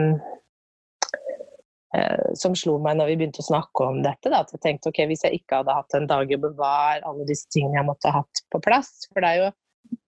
uh, 1.94 2.30
Som 2.40 2.56
slo 2.58 2.80
meg 2.82 2.96
når 2.98 3.12
vi 3.12 3.18
begynte 3.20 3.44
å 3.44 3.46
snakke 3.46 3.90
om 3.92 4.00
dette. 4.02 4.32
Da, 4.32 4.40
at 4.42 4.56
jeg 4.56 4.64
tenkte 4.64 4.90
ok, 4.90 5.04
hvis 5.12 5.26
jeg 5.28 5.42
ikke 5.42 5.60
hadde 5.60 5.76
hatt 5.76 6.00
en 6.00 6.08
dag 6.10 6.32
å 6.32 6.42
bevare 6.48 7.04
alle 7.06 7.28
disse 7.30 7.52
tingene 7.54 7.82
jeg 7.82 7.90
måtte 7.92 8.10
ha 8.10 8.24
hatt 8.24 8.42
på 8.56 8.64
plass? 8.64 9.04
For 9.12 9.22
det 9.22 9.34
er 9.36 9.44
jo 9.44 9.52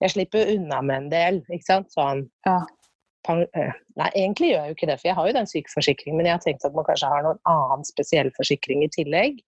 Jeg 0.03 0.13
slipper 0.13 0.51
unna 0.55 0.81
med 0.85 0.97
en 1.03 1.09
del, 1.13 1.39
ikke 1.51 1.69
sant. 1.69 1.93
Sånn 1.95 2.27
Ja. 2.47 2.61
Nei, 3.27 4.07
egentlig 4.15 4.53
gjør 4.53 4.61
jeg 4.61 4.71
jo 4.71 4.75
ikke 4.77 4.87
det, 4.87 4.95
for 5.01 5.09
jeg 5.09 5.15
har 5.17 5.27
jo 5.27 5.35
den 5.35 5.49
sykeforsikringen, 5.51 6.15
men 6.15 6.29
jeg 6.29 6.37
har 6.37 6.43
tenkt 6.45 6.63
at 6.63 6.75
man 6.77 6.85
kanskje 6.87 7.09
har 7.11 7.25
noen 7.25 7.39
annen 7.51 7.83
spesiell 7.83 8.29
forsikring 8.37 8.85
i 8.85 8.91
tillegg. 8.93 9.41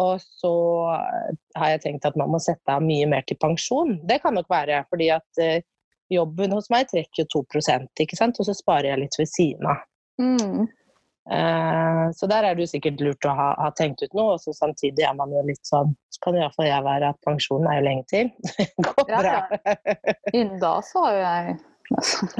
Og 0.00 0.18
så 0.22 0.50
har 1.58 1.70
jeg 1.70 1.82
tenkt 1.84 2.08
at 2.08 2.18
man 2.18 2.32
må 2.34 2.40
sette 2.42 2.74
av 2.74 2.82
mye 2.82 3.06
mer 3.10 3.22
til 3.28 3.38
pensjon. 3.38 4.00
Det 4.10 4.18
kan 4.24 4.34
nok 4.34 4.50
være, 4.50 4.82
fordi 4.90 5.06
at 5.14 5.42
jobben 6.10 6.54
hos 6.56 6.70
meg 6.74 6.90
trekker 6.90 7.22
jo 7.22 7.44
2 7.46 7.62
ikke 8.02 8.18
sant? 8.18 8.38
og 8.38 8.46
så 8.48 8.54
sparer 8.58 8.90
jeg 8.90 9.02
litt 9.04 9.18
ved 9.18 9.30
siden 9.30 9.70
av. 9.70 9.86
Mm. 10.20 10.66
Eh, 11.28 12.04
så 12.16 12.26
der 12.30 12.46
er 12.48 12.56
det 12.56 12.64
jo 12.64 12.70
sikkert 12.72 13.02
lurt 13.04 13.26
å 13.28 13.34
ha, 13.36 13.48
ha 13.60 13.68
tenkt 13.76 14.00
ut 14.02 14.14
noe, 14.16 14.34
og 14.34 14.40
så 14.42 14.54
samtidig 14.56 15.04
er 15.04 15.12
man 15.18 15.34
jo 15.34 15.42
litt 15.46 15.60
sånn 15.68 15.92
Så 16.10 16.22
kan 16.24 16.38
iallfall 16.38 16.66
jeg 16.66 16.82
være 16.86 17.10
at 17.12 17.20
pensjonen 17.26 17.68
er 17.70 17.78
jo 17.78 17.84
lenge 17.86 18.06
til. 18.10 18.32
Det 18.56 18.86
går 18.88 19.12
Ja, 19.12 19.20
bra. 19.20 19.74
Innen 20.32 20.58
da 20.62 20.72
så 20.86 21.04
har 21.04 21.18
jo 21.18 21.22
jeg 21.26 21.58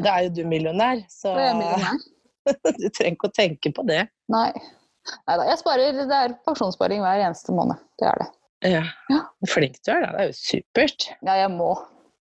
Da 0.00 0.16
er 0.16 0.26
jo 0.26 0.34
du 0.40 0.42
millionær, 0.48 1.04
så 1.12 1.36
millionær. 1.36 2.02
du 2.80 2.88
trenger 2.88 3.14
ikke 3.14 3.30
å 3.30 3.36
tenke 3.36 3.72
på 3.76 3.86
det. 3.86 4.04
Nei. 4.32 4.50
Neida, 5.28 5.46
jeg 5.48 5.60
sparer, 5.60 5.96
det 5.96 6.16
er 6.16 6.36
pensjonssparing 6.46 7.02
hver 7.04 7.22
eneste 7.24 7.54
måned. 7.56 7.80
Det 8.00 8.08
er 8.10 8.20
det. 8.20 8.28
Ja. 8.70 8.82
Ja. 9.10 9.22
Flink 9.48 9.78
du 9.80 9.92
er, 9.92 10.04
da. 10.04 10.12
Det 10.14 10.22
er 10.22 10.30
jo 10.30 10.36
supert. 10.36 11.08
Ja, 11.24 11.36
jeg 11.40 11.50
må. 11.54 11.72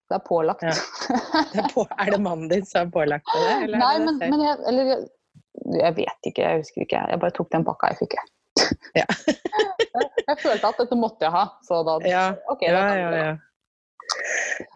Det 0.10 0.18
er 0.18 0.24
pålagt. 0.26 0.64
Ja. 0.66 0.74
Det 1.54 1.64
er, 1.64 1.72
på, 1.74 1.86
er 1.86 2.12
det 2.16 2.20
mannen 2.24 2.50
din 2.50 2.66
som 2.66 2.86
har 2.86 2.94
pålagt 2.94 3.30
det? 3.30 3.50
eller 3.66 3.78
er 3.78 3.82
Nei, 3.84 3.96
det 3.98 4.06
men, 4.08 4.22
men 4.34 4.46
jeg, 4.46 4.62
eller, 4.72 5.04
jeg- 5.80 5.96
vet 5.96 6.30
ikke, 6.32 6.42
jeg 6.42 6.58
husker 6.64 6.82
ikke. 6.86 7.04
Jeg 7.12 7.20
bare 7.20 7.32
tok 7.36 7.50
den 7.52 7.66
pakka 7.68 7.92
jeg 7.94 7.98
fikk. 8.04 8.16
Ja. 8.96 9.06
jeg, 10.28 10.38
følte 10.42 10.68
at 10.68 10.78
dette 10.82 10.96
måtte 11.00 11.26
jeg 11.26 11.32
ha, 11.32 11.46
så 11.64 11.84
da 11.88 11.98
Ja, 12.08 12.24
ok, 12.52 12.66
da 12.68 12.74
ja, 12.74 12.96
ja, 12.98 13.12
ja. 13.16 13.38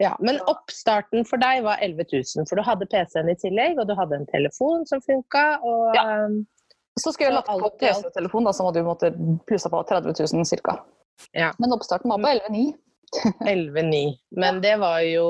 ja, 0.00 0.12
men 0.20 0.38
oppstarten 0.48 1.26
for 1.28 1.36
deg 1.42 1.64
var 1.66 1.82
11 1.84 2.06
000, 2.12 2.46
for 2.48 2.56
du 2.56 2.62
hadde 2.64 2.86
PC-en 2.90 3.28
i 3.28 3.36
tillegg, 3.40 3.76
og 3.78 3.88
du 3.90 3.94
hadde 3.98 4.16
en 4.22 4.26
telefon 4.30 4.86
som 4.88 5.02
funka, 5.04 5.44
og 5.62 5.94
Ja. 5.98 6.06
um, 6.26 6.46
Så 6.96 7.10
skulle 7.12 7.26
jeg 7.32 7.34
lagt 7.34 7.48
på 7.50 7.70
PC 7.80 8.04
og 8.06 8.12
telefon, 8.14 8.44
da, 8.46 8.52
så 8.54 8.62
måtte 8.62 8.78
du 8.80 8.86
måtte 8.86 9.10
plusse 9.48 9.68
på 9.68 9.82
30 9.88 10.14
000 10.32 10.46
ca. 10.62 10.78
Ja. 11.34 11.50
Men 11.58 11.72
oppstarten 11.74 12.08
var 12.08 12.18
på 12.22 12.30
11,9. 12.30 12.72
11,9. 13.42 14.02
Men 14.42 14.60
det 14.62 14.76
var 14.80 15.00
jo 15.02 15.26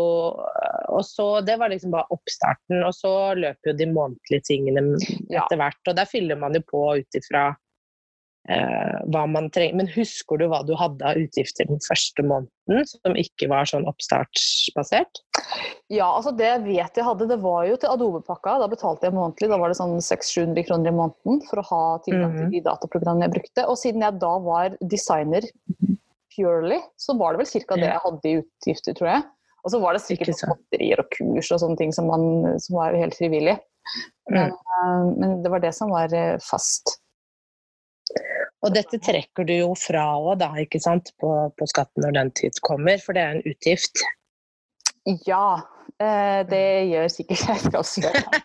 Og 0.94 1.04
så 1.04 1.26
Det 1.44 1.59
var 1.59 1.68
liksom 1.72 1.90
bare 1.94 2.07
oppstarten, 2.14 2.85
og 2.87 2.94
så 2.94 3.12
løper 3.38 3.72
jo 3.72 3.76
de 3.83 3.87
månedlige 3.90 4.46
tingene 4.48 4.85
etter 5.30 5.59
hvert. 5.61 5.80
Og 5.90 5.96
der 5.98 6.09
fyller 6.11 6.38
man 6.40 6.54
jo 6.54 6.62
på 6.70 6.83
ut 7.00 7.18
ifra 7.18 7.48
eh, 8.48 8.96
hva 9.09 9.22
man 9.30 9.50
trenger. 9.50 9.76
Men 9.80 9.88
husker 9.94 10.38
du 10.38 10.46
hva 10.52 10.62
du 10.68 10.74
hadde 10.76 11.04
av 11.09 11.16
utgifter 11.20 11.66
den 11.70 11.80
første 11.85 12.22
måneden, 12.26 12.85
som 12.90 13.16
ikke 13.16 13.48
var 13.48 13.64
sånn 13.70 13.87
oppstartsbasert? 13.88 15.22
Ja, 15.92 16.11
altså 16.12 16.33
det 16.37 16.46
jeg 16.46 16.64
vet 16.66 16.96
jeg 17.00 17.04
hadde, 17.07 17.28
det 17.28 17.40
var 17.42 17.64
jo 17.68 17.76
til 17.80 17.92
Adobe-pakka. 17.92 18.59
Da 18.62 18.68
betalte 18.70 19.09
jeg 19.09 19.16
månedlig. 19.16 19.48
Da 19.52 19.59
var 19.61 19.72
det 19.72 19.78
sånn 19.80 19.96
600-700 20.00 20.66
kroner 20.68 20.92
i 20.92 20.96
måneden 21.00 21.42
for 21.48 21.61
å 21.62 21.68
ha 21.70 21.83
tilgang 22.07 22.37
til 22.37 22.46
Mhm. 22.46 22.52
de 22.54 22.61
dataprogrammene 22.68 23.28
jeg 23.28 23.35
brukte. 23.38 23.66
Og 23.68 23.76
siden 23.80 24.00
jeg 24.04 24.18
da 24.20 24.35
var 24.38 24.76
designer 24.80 25.42
purely, 26.35 26.80
så 26.98 27.16
var 27.18 27.33
det 27.37 27.44
vel 27.44 27.62
ca. 27.64 27.76
det 27.76 27.88
jeg 27.92 28.04
hadde 28.04 28.28
i 28.30 28.38
utgifter, 28.42 28.94
tror 28.98 29.09
jeg. 29.12 29.22
Og 29.64 29.72
så 29.72 29.81
var 29.81 29.96
det 29.96 30.05
sikkert 30.05 30.42
godterier 30.44 31.00
og 31.00 31.09
kurs 31.14 31.48
og 31.55 31.62
sånne 31.62 31.81
ting 31.81 31.94
som, 31.96 32.11
man, 32.11 32.59
som 32.61 32.77
var 32.77 32.96
helt 33.00 33.16
frivillig. 33.16 33.57
Men, 34.31 34.53
mm. 34.53 35.09
men 35.20 35.38
det 35.44 35.53
var 35.53 35.62
det 35.64 35.72
som 35.77 35.92
var 35.92 36.12
eh, 36.16 36.37
fast. 36.44 36.98
Og 38.64 38.72
dette 38.72 39.00
trekker 39.00 39.44
du 39.48 39.55
jo 39.57 39.70
fra 39.77 40.05
òg, 40.16 40.38
da, 40.40 40.50
ikke 40.61 40.81
sant, 40.81 41.12
på, 41.20 41.31
på 41.57 41.68
skatten 41.68 42.05
når 42.05 42.16
den 42.16 42.35
tid 42.37 42.61
kommer, 42.64 43.00
for 43.00 43.16
det 43.16 43.24
er 43.24 43.37
en 43.37 43.48
utgift. 43.48 44.05
Ja, 45.27 45.61
eh, 46.00 46.40
det 46.48 46.64
gjør 46.92 47.11
sikkert 47.12 47.44
regnskapsføreren. 47.50 48.38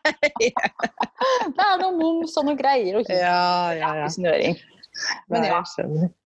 det 1.55 1.67
er 1.67 1.77
noe 1.83 1.93
moms 1.95 2.35
og 2.39 2.49
noe 2.49 2.59
greier 2.59 2.99
og 2.99 3.07
hit 3.07 3.15
Ja, 3.15 3.71
ja, 3.75 3.93
ja. 4.01 4.09
snøring. 4.11 4.59
Men. 5.31 5.45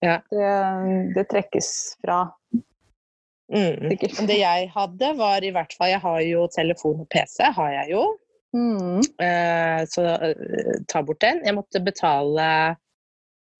Ja. 0.05 0.19
det, 0.29 0.51
det 1.17 1.25
trekkes 1.31 1.71
fra. 2.05 2.27
Mm. 3.49 3.95
Det 4.29 4.37
jeg 4.37 4.67
hadde, 4.75 5.13
var 5.17 5.45
i 5.45 5.51
hvert 5.55 5.73
fall 5.73 5.89
Jeg 5.89 6.03
har 6.03 6.19
jo 6.21 6.43
telefon 6.53 7.05
og 7.05 7.09
PC, 7.13 7.41
har 7.57 7.71
jeg 7.73 7.95
jo. 7.95 8.03
Mm. 8.57 9.01
Eh, 9.25 9.81
så 9.89 10.05
eh, 10.05 10.77
ta 10.89 11.03
bort 11.05 11.21
den. 11.25 11.41
Jeg 11.45 11.57
måtte 11.57 11.81
betale 11.85 12.77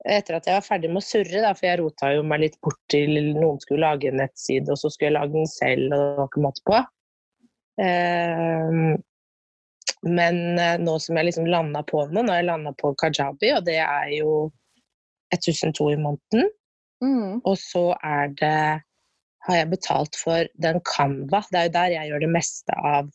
etter 0.09 0.39
at 0.39 0.47
jeg 0.47 0.55
var 0.55 0.65
ferdig 0.65 0.91
med 0.93 1.03
å 1.03 1.05
surre, 1.05 1.41
da, 1.43 1.53
for 1.57 1.69
jeg 1.69 1.81
rota 1.81 2.13
jo 2.15 2.23
meg 2.27 2.45
litt 2.45 2.57
bort 2.65 2.79
til 2.93 3.17
noen 3.35 3.59
skulle 3.61 3.83
lage 3.83 4.09
en 4.11 4.21
nettside, 4.21 4.71
og 4.71 4.79
så 4.79 4.93
skulle 4.93 5.11
jeg 5.11 5.17
lage 5.19 5.35
den 5.35 5.51
selv, 5.51 5.91
og 5.91 5.99
det 5.99 6.19
var 6.21 6.31
ikke 6.31 6.45
måte 6.45 6.65
på. 6.69 6.79
Eh, 7.83 8.79
men 10.07 10.41
eh, 10.63 10.77
nå 10.79 10.95
som 11.03 11.19
jeg 11.19 11.29
liksom 11.29 11.49
landa 11.51 11.83
på 11.87 12.05
noe, 12.07 12.23
nå 12.23 12.33
har 12.33 12.43
jeg 12.43 12.51
landa 12.53 12.75
på 12.79 12.93
Kajabi, 13.01 13.53
og 13.57 13.67
det 13.67 13.81
er 13.83 14.13
jo 14.15 14.35
1002 15.35 15.91
i 15.97 15.99
måneden. 16.01 16.53
Mm. 17.05 17.41
Og 17.47 17.55
så 17.61 17.91
er 18.03 18.31
det 18.39 18.61
har 19.47 19.61
jeg 19.61 19.71
betalt 19.71 20.19
for 20.19 20.51
den 20.61 20.81
Canva. 20.87 21.43
Det 21.51 21.61
er 21.61 21.69
jo 21.69 21.75
der 21.79 21.95
jeg 21.95 22.11
gjør 22.11 22.25
det 22.25 22.31
meste 22.35 22.77
av 22.91 23.11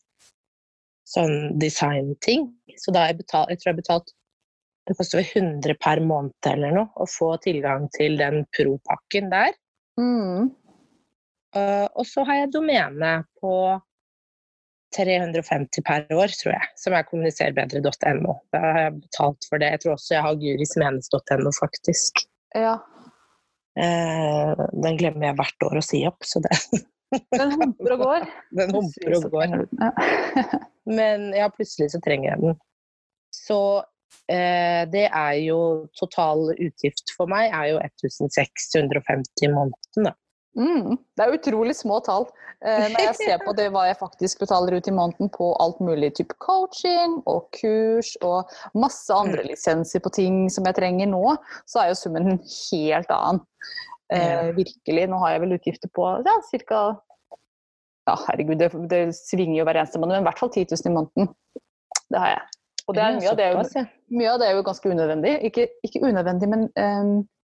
sånn 1.08 1.56
designting. 1.60 2.48
Så 2.80 2.94
da 2.94 3.04
har 3.04 3.12
jeg 3.12 3.22
betalt 3.22 3.52
Jeg 3.52 3.60
tror 3.60 3.70
jeg 3.70 3.74
har 3.74 3.82
betalt 3.82 4.12
Det 4.88 4.96
koster 4.98 5.20
vel 5.20 5.30
100 5.44 5.76
per 5.80 6.00
måned 6.04 6.48
eller 6.50 6.76
noe 6.76 7.00
å 7.00 7.06
få 7.08 7.34
tilgang 7.44 7.86
til 7.96 8.18
den 8.20 8.42
pro-pakken 8.56 9.30
der. 9.32 9.54
Mm. 10.00 10.50
Uh, 11.54 11.86
og 11.94 12.04
så 12.08 12.24
har 12.28 12.42
jeg 12.42 12.52
domene 12.52 13.14
på 13.40 13.54
350 14.96 15.84
per 15.86 16.04
år, 16.12 16.34
tror 16.36 16.52
jeg, 16.52 16.68
som 16.78 16.94
er 16.96 17.06
kommuniserbedre.no. 17.08 18.34
Da 18.52 18.60
har 18.64 18.80
jeg 18.82 18.96
betalt 19.06 19.48
for 19.48 19.62
det. 19.62 19.72
Jeg 19.72 19.82
tror 19.84 19.96
også 19.96 20.16
jeg 20.16 20.26
har 20.26 20.40
gurismenes.no, 20.42 21.54
faktisk. 21.58 22.26
Ja. 22.54 22.76
Eh, 23.74 24.66
den 24.84 24.98
glemmer 25.00 25.30
jeg 25.30 25.38
hvert 25.40 25.66
år 25.66 25.80
å 25.80 25.84
si 25.84 26.04
opp, 26.06 26.26
så 26.26 26.42
det, 26.44 26.52
Den 27.34 27.54
humper 27.60 27.94
og 27.94 28.04
går. 28.04 28.28
den 28.58 28.74
humper 28.74 29.16
og 29.18 29.26
går. 29.32 29.56
Men 30.98 31.30
ja, 31.36 31.48
plutselig 31.54 31.92
så 31.94 32.00
trenger 32.04 32.32
jeg 32.32 32.42
den. 32.42 32.56
Så 33.34 33.60
eh, 34.30 34.82
det 34.90 35.06
er 35.08 35.38
jo 35.42 35.58
Total 35.98 36.52
utgift 36.54 37.14
for 37.16 37.30
meg 37.30 37.54
er 37.54 37.72
jo 37.72 37.80
1650 37.82 39.48
i 39.48 39.52
måneden, 39.54 40.10
da. 40.10 40.14
Mm, 40.54 40.96
det 41.16 41.24
er 41.24 41.34
utrolig 41.34 41.74
små 41.76 41.98
tall. 42.06 42.28
Eh, 42.64 42.86
når 42.92 43.00
jeg 43.08 43.14
ser 43.18 43.40
på 43.42 43.52
det 43.58 43.66
hva 43.74 43.88
jeg 43.88 43.98
faktisk 43.98 44.44
betaler 44.44 44.76
ut 44.78 44.86
i 44.88 44.94
måneden 44.94 45.30
på 45.34 45.50
alt 45.60 45.80
mulig 45.82 46.12
type 46.14 46.36
coaching 46.38 47.16
og 47.26 47.48
kurs 47.58 48.14
og 48.22 48.52
masse 48.78 49.10
andre 49.12 49.42
Mm. 49.42 49.48
lisenser 49.50 50.00
på 50.00 50.12
ting 50.14 50.36
som 50.50 50.64
jeg 50.64 50.78
trenger 50.78 51.10
nå, 51.10 51.36
så 51.66 51.82
er 51.82 51.88
jo 51.90 51.98
summen 51.98 52.30
en 52.30 52.38
helt 52.38 53.10
annen. 53.10 53.42
Eh, 54.12 54.52
virkelig. 54.54 55.08
Nå 55.10 55.18
har 55.18 55.34
jeg 55.34 55.40
vel 55.40 55.56
utgifter 55.58 55.90
på 55.90 56.06
ja, 56.24 56.38
ca. 56.68 56.82
Ja, 58.06 58.16
herregud, 58.28 58.58
det, 58.60 58.70
det 58.90 59.14
svinger 59.16 59.58
jo 59.58 59.64
hver 59.64 59.80
eneste 59.80 59.98
måned, 59.98 60.18
men 60.18 60.26
i 60.26 60.28
hvert 60.28 60.38
fall 60.38 60.52
10 60.52 60.66
000 60.70 60.90
i 60.90 60.94
måneden. 60.94 61.34
Det 62.12 62.20
har 62.20 62.34
jeg. 62.36 62.42
Og 62.86 62.94
det 62.94 63.02
er, 63.02 63.14
mye, 63.16 63.30
av 63.30 63.36
det 63.38 63.44
er 63.44 63.54
jo, 63.56 63.84
mye 64.12 64.32
av 64.34 64.40
det 64.42 64.48
er 64.48 64.58
jo 64.58 64.64
ganske 64.66 64.90
unødvendig. 64.92 65.30
Ikke, 65.48 65.68
ikke 65.88 66.02
unødvendig, 66.04 66.48
men 66.52 66.66
ehm, 66.76 67.14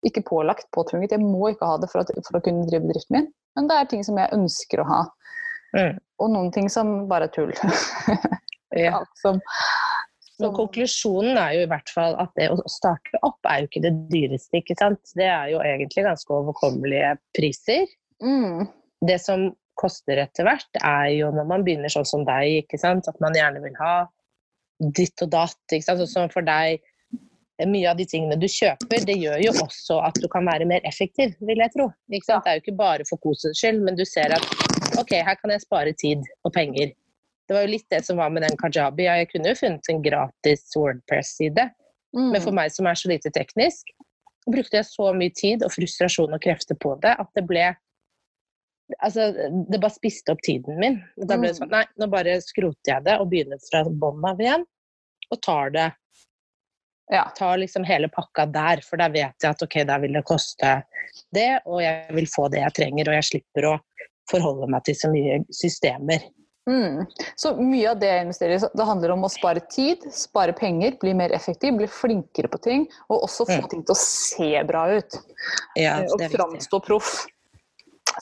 ikke 0.06 0.24
pålagt, 0.26 0.68
påtvunget. 0.74 1.14
Jeg 1.16 1.24
må 1.24 1.50
ikke 1.52 1.68
ha 1.68 1.78
det 1.80 1.90
for, 1.92 2.04
at, 2.04 2.12
for 2.26 2.38
å 2.38 2.44
kunne 2.44 2.66
drive 2.68 2.86
bedriften 2.86 3.18
min. 3.18 3.28
Men 3.56 3.70
det 3.70 3.78
er 3.78 3.90
ting 3.90 4.04
som 4.06 4.18
jeg 4.20 4.34
ønsker 4.36 4.82
å 4.82 4.88
ha. 4.88 5.02
Mm. 5.74 5.98
Og 6.22 6.30
noen 6.30 6.50
ting 6.54 6.70
som 6.72 6.96
bare 7.10 7.30
er 7.30 7.34
tull. 7.34 7.54
Ja. 8.74 9.04
Som, 9.20 9.36
som, 10.34 10.48
konklusjonen 10.56 11.36
er 11.38 11.52
jo 11.54 11.60
i 11.62 11.68
hvert 11.70 11.90
fall 11.94 12.16
at 12.18 12.32
det 12.34 12.48
å 12.50 12.56
starte 12.70 13.20
opp 13.22 13.46
er 13.46 13.60
jo 13.62 13.68
ikke 13.68 13.84
det 13.84 13.92
dyreste, 14.10 14.58
ikke 14.58 14.74
sant. 14.80 15.12
Det 15.14 15.28
er 15.30 15.52
jo 15.52 15.60
egentlig 15.62 16.02
ganske 16.06 16.34
overkommelige 16.34 17.12
priser. 17.36 17.86
mm, 18.24 18.64
Det 19.06 19.20
som 19.22 19.52
koster 19.78 20.20
etter 20.22 20.46
hvert, 20.46 20.80
er 20.80 21.12
jo 21.14 21.30
når 21.34 21.46
man 21.50 21.62
begynner 21.66 21.92
sånn 21.92 22.08
som 22.08 22.26
deg, 22.26 22.64
ikke 22.64 22.80
sant. 22.82 23.06
At 23.10 23.22
man 23.22 23.36
gjerne 23.38 23.62
vil 23.62 23.78
ha 23.78 23.94
ditt 24.82 25.22
og 25.22 25.30
datt, 25.34 25.60
ikke 25.70 25.86
sant. 25.86 26.02
Sånn 26.02 26.26
som 26.26 26.34
for 26.34 26.46
deg, 26.46 26.82
mye 27.62 27.86
av 27.90 27.98
de 27.98 28.06
tingene 28.08 28.36
du 28.40 28.48
kjøper, 28.50 29.04
det 29.06 29.14
gjør 29.20 29.38
jo 29.44 29.52
også 29.62 30.00
at 30.02 30.18
du 30.18 30.26
kan 30.30 30.46
være 30.48 30.66
mer 30.66 30.82
effektiv, 30.88 31.36
vil 31.46 31.62
jeg 31.62 31.70
tro. 31.74 31.86
Det 32.10 32.20
er 32.26 32.58
jo 32.58 32.64
ikke 32.64 32.76
bare 32.78 33.06
for 33.08 33.22
kosens 33.22 33.60
skyld, 33.60 33.82
men 33.86 33.98
du 33.98 34.02
ser 34.08 34.34
at 34.34 34.46
ok, 34.98 35.14
her 35.22 35.38
kan 35.38 35.54
jeg 35.54 35.62
spare 35.62 35.94
tid 36.00 36.24
og 36.42 36.54
penger. 36.56 36.90
Det 37.44 37.54
var 37.54 37.66
jo 37.66 37.74
litt 37.74 37.86
det 37.92 38.00
som 38.06 38.18
var 38.18 38.32
med 38.32 38.42
den 38.46 38.58
kajabi. 38.58 39.06
Ja, 39.06 39.18
jeg 39.20 39.30
kunne 39.30 39.52
jo 39.52 39.60
funnet 39.60 39.90
en 39.92 40.02
gratis 40.02 40.66
Wordpress-side, 40.80 41.68
mm, 42.16 42.28
men 42.32 42.42
for 42.42 42.56
meg 42.56 42.72
som 42.74 42.88
er 42.90 42.98
så 42.98 43.12
lite 43.12 43.30
teknisk, 43.34 43.92
brukte 44.50 44.80
jeg 44.80 44.88
så 44.88 45.12
mye 45.16 45.32
tid 45.36 45.64
og 45.64 45.72
frustrasjon 45.72 46.34
og 46.34 46.42
krefter 46.42 46.78
på 46.80 46.96
det 47.04 47.16
at 47.16 47.34
det 47.38 47.46
ble 47.48 47.72
Altså, 49.00 49.30
det 49.72 49.78
bare 49.80 49.94
spiste 49.94 50.34
opp 50.34 50.42
tiden 50.44 50.76
min. 50.76 50.98
Da 51.16 51.38
ble 51.40 51.48
det 51.48 51.56
sånn 51.56 51.70
Nei, 51.72 51.86
nå 51.96 52.04
bare 52.12 52.34
skroter 52.44 52.90
jeg 52.90 53.06
det 53.06 53.14
og 53.16 53.30
begynner 53.30 53.56
fra 53.64 53.80
bånn 53.88 54.26
av 54.28 54.42
igjen. 54.44 54.66
Og 55.32 55.40
tar 55.40 55.72
det 55.72 55.86
ja. 57.10 57.24
ta 57.36 57.56
liksom 57.56 57.84
hele 57.84 58.08
pakka 58.08 58.46
der, 58.46 58.80
for 58.86 58.96
da 59.00 59.08
vet 59.08 59.34
jeg 59.42 59.50
at 59.50 59.62
ok, 59.62 59.80
da 59.86 59.98
vil 59.98 60.12
det 60.12 60.24
koste 60.24 60.82
det, 61.34 61.60
og 61.66 61.82
jeg 61.82 62.14
vil 62.14 62.26
få 62.30 62.48
det 62.52 62.60
jeg 62.62 62.74
trenger, 62.80 63.08
og 63.10 63.14
jeg 63.18 63.28
slipper 63.32 63.68
å 63.72 63.74
forholde 64.30 64.70
meg 64.72 64.84
til 64.84 64.94
så 64.96 65.10
mye 65.12 65.42
systemer. 65.52 66.22
Mm. 66.64 67.02
Så 67.36 67.50
mye 67.60 67.90
av 67.90 67.98
det 68.00 68.08
jeg 68.08 68.22
investerer 68.24 68.54
i, 68.56 68.68
det 68.78 68.86
handler 68.88 69.12
om 69.12 69.26
å 69.26 69.28
spare 69.28 69.60
tid, 69.68 70.00
spare 70.16 70.54
penger, 70.56 70.94
bli 71.02 71.12
mer 71.12 71.34
effektiv, 71.36 71.76
bli 71.76 71.84
flinkere 71.92 72.48
på 72.48 72.60
ting, 72.64 72.86
og 73.12 73.26
også 73.26 73.44
få 73.50 73.58
Mm. 73.60 73.68
ting 73.68 73.82
til 73.84 73.92
å 73.92 74.00
se 74.00 74.62
bra 74.64 74.86
ut. 74.96 75.18
Ja, 75.76 75.98
Eh, 76.00 76.08
og 76.08 76.20
framstå 76.32 76.80
proff. 76.86 77.26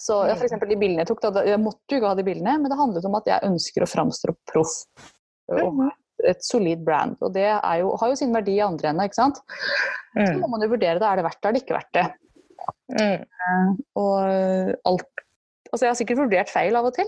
Så 0.00 0.26
ja, 0.26 0.34
for 0.34 0.44
eksempel 0.48 0.68
de 0.72 0.76
bildene 0.80 1.04
jeg 1.04 1.06
tok, 1.12 1.20
da, 1.20 1.44
jeg 1.44 1.60
måtte 1.60 1.78
jo 1.92 1.98
ikke 2.00 2.08
ha 2.08 2.14
de 2.18 2.24
bildene, 2.24 2.58
men 2.58 2.70
det 2.70 2.78
handlet 2.78 3.04
om 3.04 3.14
at 3.14 3.26
jeg 3.26 3.44
ønsker 3.46 3.82
å 3.84 3.90
framstå 3.94 4.34
proff. 4.50 4.74
Og 5.52 5.72
Mhm. 5.74 5.90
Et 6.28 6.44
solid 6.44 6.84
brand. 6.86 7.16
Og 7.22 7.32
det 7.34 7.46
er 7.50 7.76
jo, 7.82 7.94
har 8.00 8.12
jo 8.12 8.18
sin 8.18 8.34
verdi 8.34 8.56
i 8.58 8.64
andre 8.64 8.90
enden, 8.92 9.04
ikke 9.08 9.18
sant. 9.20 9.40
Så 10.12 10.28
Mm. 10.34 10.40
må 10.42 10.48
man 10.52 10.60
jo 10.60 10.68
vurdere 10.68 10.98
det. 11.00 11.08
Er 11.08 11.16
det 11.16 11.24
verdt 11.24 11.40
det, 11.40 11.48
er 11.48 11.52
det 11.52 11.62
ikke 11.62 11.76
verdt 11.78 11.92
det? 11.96 12.06
Mm. 12.92 13.76
Og 13.96 14.16
alt 14.86 15.08
Altså, 15.72 15.86
jeg 15.86 15.90
har 15.90 15.96
sikkert 15.96 16.18
vurdert 16.20 16.50
feil 16.52 16.76
av 16.76 16.84
og 16.84 16.92
til. 16.92 17.06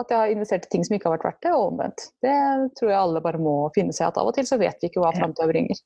At 0.00 0.08
jeg 0.08 0.16
har 0.18 0.30
investert 0.32 0.64
i 0.64 0.70
ting 0.72 0.84
som 0.86 0.94
ikke 0.96 1.10
har 1.10 1.18
vært 1.18 1.26
verdt 1.28 1.42
det, 1.44 1.50
og 1.52 1.66
omvendt. 1.68 2.06
Det 2.24 2.32
tror 2.80 2.88
jeg 2.88 2.96
alle 2.98 3.20
bare 3.20 3.38
må 3.38 3.52
finne 3.74 3.92
seg 3.92 4.06
at 4.08 4.16
av 4.16 4.30
og 4.30 4.34
til 4.38 4.46
så 4.48 4.56
vet 4.58 4.80
vi 4.80 4.88
ikke 4.88 5.02
hva 5.04 5.10
framtida 5.12 5.46
bringer. 5.50 5.76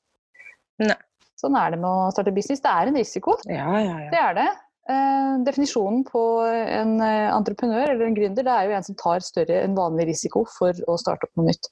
Nei. 0.79 0.95
Sånn 1.35 1.57
er 1.59 1.71
det 1.75 1.79
med 1.83 1.89
å 1.91 2.07
starte 2.15 2.31
business. 2.31 2.63
Det 2.63 2.71
er 2.71 2.87
en 2.87 2.95
risiko. 2.95 3.35
Ja, 3.51 3.67
ja, 3.83 3.99
ja. 3.99 4.09
Det 4.15 4.21
er 4.23 4.33
det. 4.39 4.47
Eh, 4.89 5.33
definisjonen 5.45 6.05
på 6.07 6.23
en 6.47 6.95
eh, 7.03 7.27
entreprenør 7.35 7.91
eller 7.91 8.07
en 8.07 8.15
gründer, 8.17 8.47
det 8.47 8.55
er 8.55 8.69
jo 8.71 8.77
en 8.79 8.87
som 8.87 8.95
tar 8.97 9.19
større 9.21 9.59
enn 9.67 9.75
vanlig 9.77 10.07
risiko 10.09 10.45
for 10.49 10.73
å 10.87 10.95
starte 10.97 11.27
opp 11.27 11.35
noe 11.37 11.51
nytt. 11.51 11.67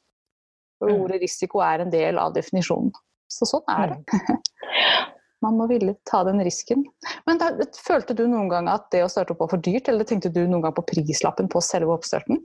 Og 0.82 0.90
Mm. 0.90 1.02
ordet 1.04 1.22
risiko 1.22 1.60
er 1.66 1.82
en 1.82 1.90
del 1.90 2.18
av 2.22 2.34
definisjonen. 2.36 2.92
Så 3.30 3.46
sånn 3.50 3.64
er 3.68 3.88
det. 3.96 3.98
Mm. 4.14 4.38
Man 5.42 5.54
må 5.58 5.68
ville 5.70 5.94
ta 6.10 6.24
den 6.24 6.40
risken. 6.42 6.84
Men 7.28 7.38
da, 7.38 7.52
følte 7.78 8.16
du 8.18 8.24
noen 8.28 8.50
gang 8.50 8.68
at 8.72 8.88
det 8.92 9.04
å 9.06 9.10
starte 9.10 9.36
opp 9.36 9.40
var 9.44 9.50
for 9.52 9.58
dyrt, 9.62 9.88
eller 9.90 10.04
tenkte 10.08 10.32
du 10.34 10.48
noen 10.48 10.64
gang 10.64 10.74
på 10.74 10.86
prislappen 10.90 11.48
på 11.50 11.62
selve 11.62 11.94
oppstarten? 11.94 12.40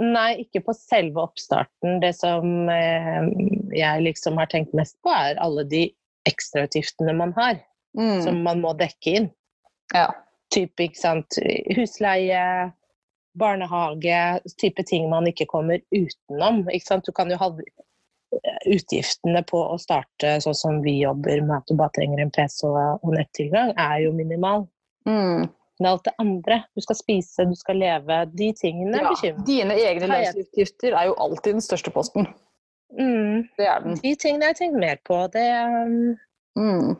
Nei, 0.00 0.44
ikke 0.44 0.62
på 0.64 0.74
selve 0.76 1.20
oppstarten. 1.26 1.98
Det 2.00 2.14
som 2.16 2.68
eh, 2.72 3.28
jeg 3.76 4.02
liksom 4.04 4.36
har 4.40 4.46
tenkt 4.52 4.72
mest 4.76 4.96
på, 5.04 5.12
er 5.12 5.36
alle 5.44 5.64
de 5.68 5.94
ekstrautgiftene 6.28 7.14
man 7.16 7.32
har, 7.36 7.60
Mm. 7.96 8.22
som 8.22 8.42
man 8.44 8.60
må 8.60 8.74
dekke 8.76 9.12
inn. 9.16 9.30
Ja. 9.94 10.10
Typ, 10.52 10.76
ikke 10.80 10.96
sant, 11.00 11.38
husleie, 11.74 12.72
barnehage, 13.38 14.40
type 14.60 14.84
ting 14.88 15.08
man 15.10 15.28
ikke 15.30 15.46
kommer 15.50 15.82
utenom. 15.94 16.64
Ikke 16.72 16.86
sant? 16.86 17.06
Du 17.06 17.14
kan 17.16 17.30
jo 17.30 17.38
ha 17.40 17.50
utgiftene 18.68 19.40
på 19.48 19.60
å 19.72 19.76
starte 19.80 20.34
sånn 20.44 20.56
som 20.56 20.80
vi 20.84 20.98
jobber 21.00 21.40
med 21.46 21.62
at 21.62 21.70
du 21.70 21.78
bare 21.78 21.94
trenger 21.96 22.20
en 22.22 22.32
PC 22.34 22.66
og, 22.68 23.00
og 23.00 23.14
nettilgang, 23.16 23.72
er 23.80 24.02
jo 24.04 24.12
minimal. 24.16 24.66
Mm. 25.08 25.46
Men 25.78 25.90
alt 25.92 26.04
det 26.04 26.14
andre, 26.18 26.58
du 26.74 26.82
skal 26.82 26.98
spise, 26.98 27.46
du 27.46 27.54
skal 27.56 27.78
leve, 27.78 28.18
de 28.34 28.50
tingene 28.58 28.98
ja. 28.98 29.12
bekymret. 29.12 29.46
Dine 29.46 29.78
egne 29.78 30.10
lønnsutgifter 30.10 30.96
er 30.98 31.08
jo 31.08 31.16
alltid 31.22 31.60
den 31.60 31.64
største 31.64 31.94
posten. 31.94 32.26
Mm, 32.98 33.44
Det 33.58 33.66
er 33.68 33.82
den. 33.84 33.98
de 34.02 34.14
tingene 34.16 34.48
har 34.48 34.56
jeg 34.56 34.60
tenkt 34.64 34.80
mer 34.80 34.98
på. 35.06 35.20
Det, 35.32 35.46
um, 35.86 36.16
Mm. 36.58 36.96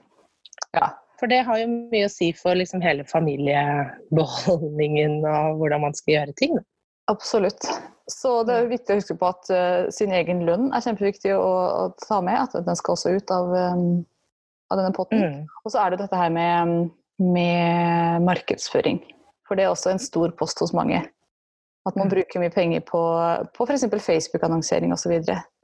Ja. 0.77 0.89
For 1.19 1.27
det 1.31 1.41
har 1.47 1.57
jo 1.61 1.67
mye 1.91 2.07
å 2.07 2.11
si 2.13 2.29
for 2.37 2.55
liksom 2.59 2.81
hele 2.85 3.05
familiebeholdningen 3.09 5.13
og 5.27 5.57
hvordan 5.61 5.81
man 5.89 5.95
skal 5.99 6.13
gjøre 6.15 6.35
ting. 6.39 6.53
Absolutt. 7.11 7.63
Så 8.09 8.31
det 8.49 8.55
er 8.55 8.71
viktig 8.71 8.93
å 8.95 8.99
huske 9.01 9.17
på 9.19 9.27
at 9.29 9.51
uh, 9.53 9.91
sin 9.93 10.13
egen 10.17 10.47
lønn 10.49 10.67
er 10.73 10.85
kjempeviktig 10.85 11.33
å, 11.37 11.43
å 11.43 11.83
ta 12.05 12.19
med. 12.25 12.37
At 12.41 12.65
den 12.65 12.77
skal 12.79 12.93
også 12.95 13.09
ut 13.17 13.29
av, 13.35 13.47
um, 13.53 14.05
av 14.73 14.77
denne 14.81 14.95
potten. 14.97 15.21
Mm. 15.25 15.41
Og 15.65 15.69
så 15.73 15.79
er 15.83 15.89
det 15.93 16.01
dette 16.05 16.21
her 16.21 16.31
med, 16.33 16.57
med 17.21 18.23
markedsføring. 18.29 18.99
For 19.49 19.55
det 19.57 19.65
er 19.65 19.71
også 19.73 19.89
en 19.93 20.03
stor 20.03 20.29
post 20.39 20.59
hos 20.63 20.75
mange. 20.77 20.99
At 21.89 21.97
man 21.97 22.09
Mm. 22.09 22.13
bruker 22.13 22.43
mye 22.43 22.53
penger 22.53 22.83
på, 22.85 23.01
på 23.57 23.65
f.eks. 23.67 23.87
Facebook-annonsering 24.05 24.93
osv. 24.93 25.15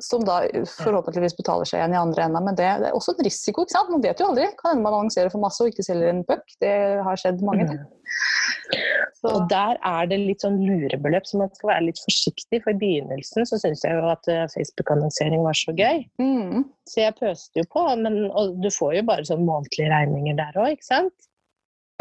Som 0.03 0.25
da 0.25 0.41
forhåpentligvis 0.73 1.37
betaler 1.37 1.69
seg 1.69 1.81
igjen 1.83 1.95
i 1.95 2.01
andre 2.01 2.25
enden. 2.27 2.45
Men 2.49 2.57
det, 2.59 2.69
det 2.81 2.89
er 2.89 2.97
også 2.97 3.13
en 3.15 3.25
risiko. 3.27 3.63
ikke 3.67 3.77
sant? 3.77 3.91
Man 3.93 4.03
vet 4.05 4.23
jo 4.23 4.31
aldri. 4.31 4.47
Kan 4.61 4.73
hende 4.75 4.87
man 4.87 4.97
annonserer 4.99 5.31
for 5.33 5.43
masse 5.45 5.61
og 5.63 5.69
ikke 5.71 5.85
selger 5.87 6.11
en 6.15 6.25
puck. 6.25 6.45
Det 6.65 6.73
har 7.05 7.21
skjedd 7.21 7.45
mange. 7.45 7.69
Mm. 7.69 7.77
det. 7.77 8.81
Så, 9.21 9.31
Og 9.35 9.47
der 9.49 9.79
er 9.85 10.09
det 10.11 10.19
litt 10.21 10.43
sånn 10.45 10.59
lurebeløp, 10.65 11.25
så 11.29 11.39
man 11.41 11.53
skal 11.57 11.71
være 11.75 11.87
litt 11.87 12.01
forsiktig. 12.05 12.61
For 12.65 12.73
i 12.75 12.81
begynnelsen 12.81 13.47
så 13.49 13.57
syntes 13.61 13.85
jeg 13.87 13.97
jo 13.97 14.09
at 14.13 14.29
eh, 14.33 14.45
Facebook-annonsering 14.57 15.45
var 15.45 15.57
så 15.61 15.73
gøy. 15.77 16.03
mm, 16.21 16.65
Så 16.91 17.01
jeg 17.05 17.17
pøste 17.21 17.63
jo 17.63 17.69
på, 17.73 17.85
men, 18.01 18.19
og 18.33 18.57
du 18.65 18.69
får 18.73 18.99
jo 18.99 19.07
bare 19.09 19.25
sånn 19.29 19.45
månedlige 19.47 19.93
regninger 19.93 20.37
der 20.41 20.57
òg, 20.61 20.77
ikke 20.79 20.91
sant? 20.91 21.29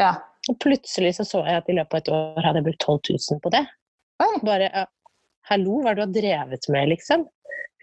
ja. 0.01 0.15
Og 0.51 0.57
plutselig 0.59 1.13
så, 1.15 1.23
så 1.23 1.39
jeg 1.47 1.55
at 1.61 1.69
i 1.71 1.75
løpet 1.77 1.93
av 1.93 2.01
et 2.01 2.09
år 2.11 2.43
hadde 2.43 2.59
jeg 2.59 2.65
brukt 2.65 2.81
12 2.83 2.97
000 3.31 3.39
på 3.45 3.51
det. 3.53 3.61
Oi. 4.23 4.39
Bare 4.45 4.69
ja, 4.69 4.83
Hallo, 5.49 5.81
hva 5.83 5.91
er 5.91 5.99
det 5.99 6.05
du 6.05 6.21
har 6.21 6.45
drevet 6.47 6.69
med, 6.71 6.91
liksom? 6.93 7.25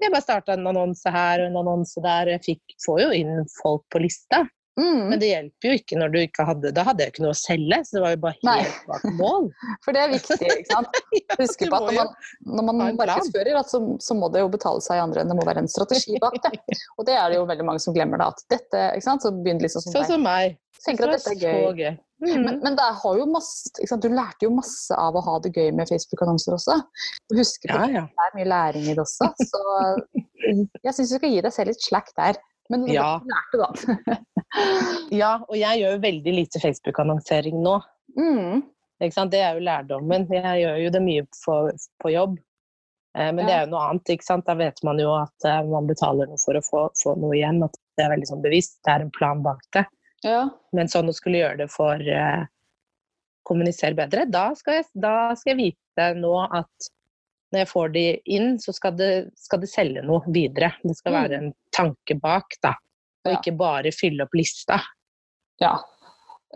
Jeg 0.01 0.13
bare 0.15 0.25
starta 0.25 0.55
en 0.57 0.69
annonse 0.71 1.11
her 1.13 1.43
og 1.43 1.51
en 1.51 1.59
annonse 1.61 2.01
der, 2.01 2.31
jeg 2.33 2.45
fikk, 2.47 2.77
får 2.87 3.03
jo 3.03 3.11
inn 3.19 3.43
folk 3.59 3.85
på 3.93 4.01
lista. 4.01 4.47
Mm. 4.81 5.01
Men 5.11 5.21
det 5.21 5.29
hjelper 5.29 5.69
jo 5.69 5.77
ikke 5.77 5.97
når 6.01 6.13
du 6.15 6.19
ikke 6.23 6.45
hadde 6.49 6.71
Da 6.73 6.85
hadde 6.87 7.05
jeg 7.05 7.13
ikke 7.13 7.25
noe 7.27 7.35
å 7.35 7.39
selge, 7.39 7.81
så 7.85 7.99
det 7.99 8.03
var 8.05 8.15
jo 8.15 8.21
bare 8.23 8.49
Nei. 8.49 8.57
helt 8.63 8.87
bak 8.89 9.05
mål. 9.19 9.49
For 9.85 9.97
det 9.97 10.05
er 10.05 10.13
viktig. 10.15 10.39
ikke 10.47 10.71
sant? 10.71 11.01
Husk 11.43 11.65
på 11.67 11.81
at 11.81 11.89
når 11.91 11.99
man, 11.99 12.15
når 12.47 12.69
man 12.71 13.01
markedsfører, 13.03 13.61
så, 13.69 13.83
så 14.01 14.17
må 14.17 14.31
det 14.33 14.45
jo 14.45 14.53
betale 14.53 14.85
seg 14.85 15.01
i 15.01 15.05
andre 15.05 15.25
enden. 15.25 15.35
Det 15.35 15.43
må 15.43 15.49
være 15.51 15.65
en 15.67 15.71
strategi 15.71 16.17
bak 16.23 16.39
det. 16.47 16.55
Og 16.99 17.07
det 17.09 17.19
er 17.19 17.29
det 17.29 17.41
jo 17.41 17.47
veldig 17.51 17.69
mange 17.69 17.85
som 17.85 17.97
glemmer. 17.97 18.23
da, 18.23 18.31
at 18.33 18.45
dette, 18.53 18.87
ikke 18.97 19.09
sant? 19.11 19.27
Så 19.27 19.35
begynner 19.37 19.69
liksom 19.69 19.85
sånn 19.85 19.99
Sånn 20.01 20.13
som 20.15 20.25
meg. 20.25 20.57
Tenker 20.81 21.11
at 21.11 21.21
dette 21.21 21.35
er 21.37 21.77
gøy. 21.77 21.91
Mm. 22.21 22.43
Men, 22.45 22.59
men 22.61 22.77
det 22.77 22.87
har 23.01 23.17
jo 23.17 23.25
masse, 23.33 23.69
du 24.01 24.09
lærte 24.13 24.45
jo 24.45 24.51
masse 24.53 24.97
av 24.97 25.17
å 25.17 25.23
ha 25.25 25.39
det 25.45 25.53
gøy 25.57 25.71
med 25.77 25.89
Facebook-annonser 25.89 26.57
også. 26.57 26.77
Du 27.33 27.37
husker 27.39 27.73
på 27.73 27.79
ja, 27.81 28.01
ja. 28.01 28.05
det 28.09 28.27
er 28.27 28.37
mye 28.37 28.49
læring 28.49 28.89
i 28.89 28.97
det 28.97 29.05
også. 29.05 29.31
Så 29.41 29.63
jeg 30.85 30.95
syns 30.97 31.13
du 31.13 31.17
skal 31.17 31.33
gi 31.33 31.43
deg 31.45 31.55
selv 31.55 31.73
litt 31.73 31.85
slack 31.85 32.13
der. 32.17 32.41
Men 32.71 32.87
Ja. 32.91 33.21
lærte, 33.27 33.59
da. 33.61 34.19
ja, 35.23 35.33
og 35.49 35.57
jeg 35.59 35.81
gjør 35.81 35.97
jo 35.97 36.05
veldig 36.05 36.35
lite 36.37 36.63
Facebook-annonsering 36.63 37.59
nå. 37.65 37.81
Mm. 38.19 38.63
Det 39.01 39.41
er 39.41 39.57
jo 39.57 39.65
lærdommen. 39.65 40.27
Jeg 40.31 40.63
gjør 40.63 40.79
jo 40.85 40.93
det 40.95 41.03
mye 41.03 41.27
for, 41.41 41.71
på 42.03 42.13
jobb. 42.13 42.39
Eh, 43.19 43.31
men 43.33 43.47
det 43.47 43.55
er 43.55 43.65
jo 43.65 43.73
noe 43.73 43.87
annet. 43.89 44.13
ikke 44.15 44.27
sant? 44.27 44.47
Da 44.47 44.55
vet 44.59 44.83
man 44.87 45.01
jo 45.03 45.15
at 45.17 45.49
eh, 45.49 45.63
man 45.67 45.89
betaler 45.89 46.29
noe 46.31 46.41
for 46.43 46.59
å 46.59 46.63
få, 46.67 46.85
få 47.01 47.17
noe 47.19 47.35
igjen. 47.39 47.63
At 47.67 47.75
det 47.97 48.07
er 48.07 48.15
veldig 48.15 48.31
sånn 48.31 48.45
bevisst. 48.45 48.79
Det 48.85 48.95
er 48.95 49.07
en 49.07 49.15
plan 49.17 49.43
bak 49.47 49.65
det. 49.77 49.87
Ja. 50.27 50.45
Men 50.77 50.91
sånn 50.93 51.09
å 51.11 51.17
skulle 51.17 51.41
gjøre 51.41 51.63
det 51.63 51.71
for 51.73 51.97
eh, 52.05 52.45
kommunisere 53.49 53.97
bedre. 53.99 54.29
Da 54.31 54.51
skal, 54.59 54.81
jeg, 54.83 54.91
da 54.95 55.33
skal 55.39 55.55
jeg 55.57 55.63
vite 55.73 56.11
nå 56.21 56.35
at 56.47 56.91
når 57.53 57.65
jeg 57.65 57.69
får 57.73 57.89
de 57.95 58.05
inn, 58.37 58.53
så 58.63 58.73
skal 58.77 58.95
det, 58.99 59.11
skal 59.39 59.61
det 59.63 59.71
selge 59.73 60.03
noe 60.07 60.23
videre. 60.31 60.73
Det 60.83 60.97
skal 60.99 61.17
være 61.17 61.39
en 61.41 61.53
tanke 61.75 62.17
bak, 62.21 62.57
da. 62.63 62.75
Og 63.27 63.33
Ja. 63.33 63.39
ikke 63.39 63.57
bare 63.59 63.93
fylle 63.93 64.25
opp 64.25 64.35
lista. 64.39 64.81
Ja. 65.61 65.75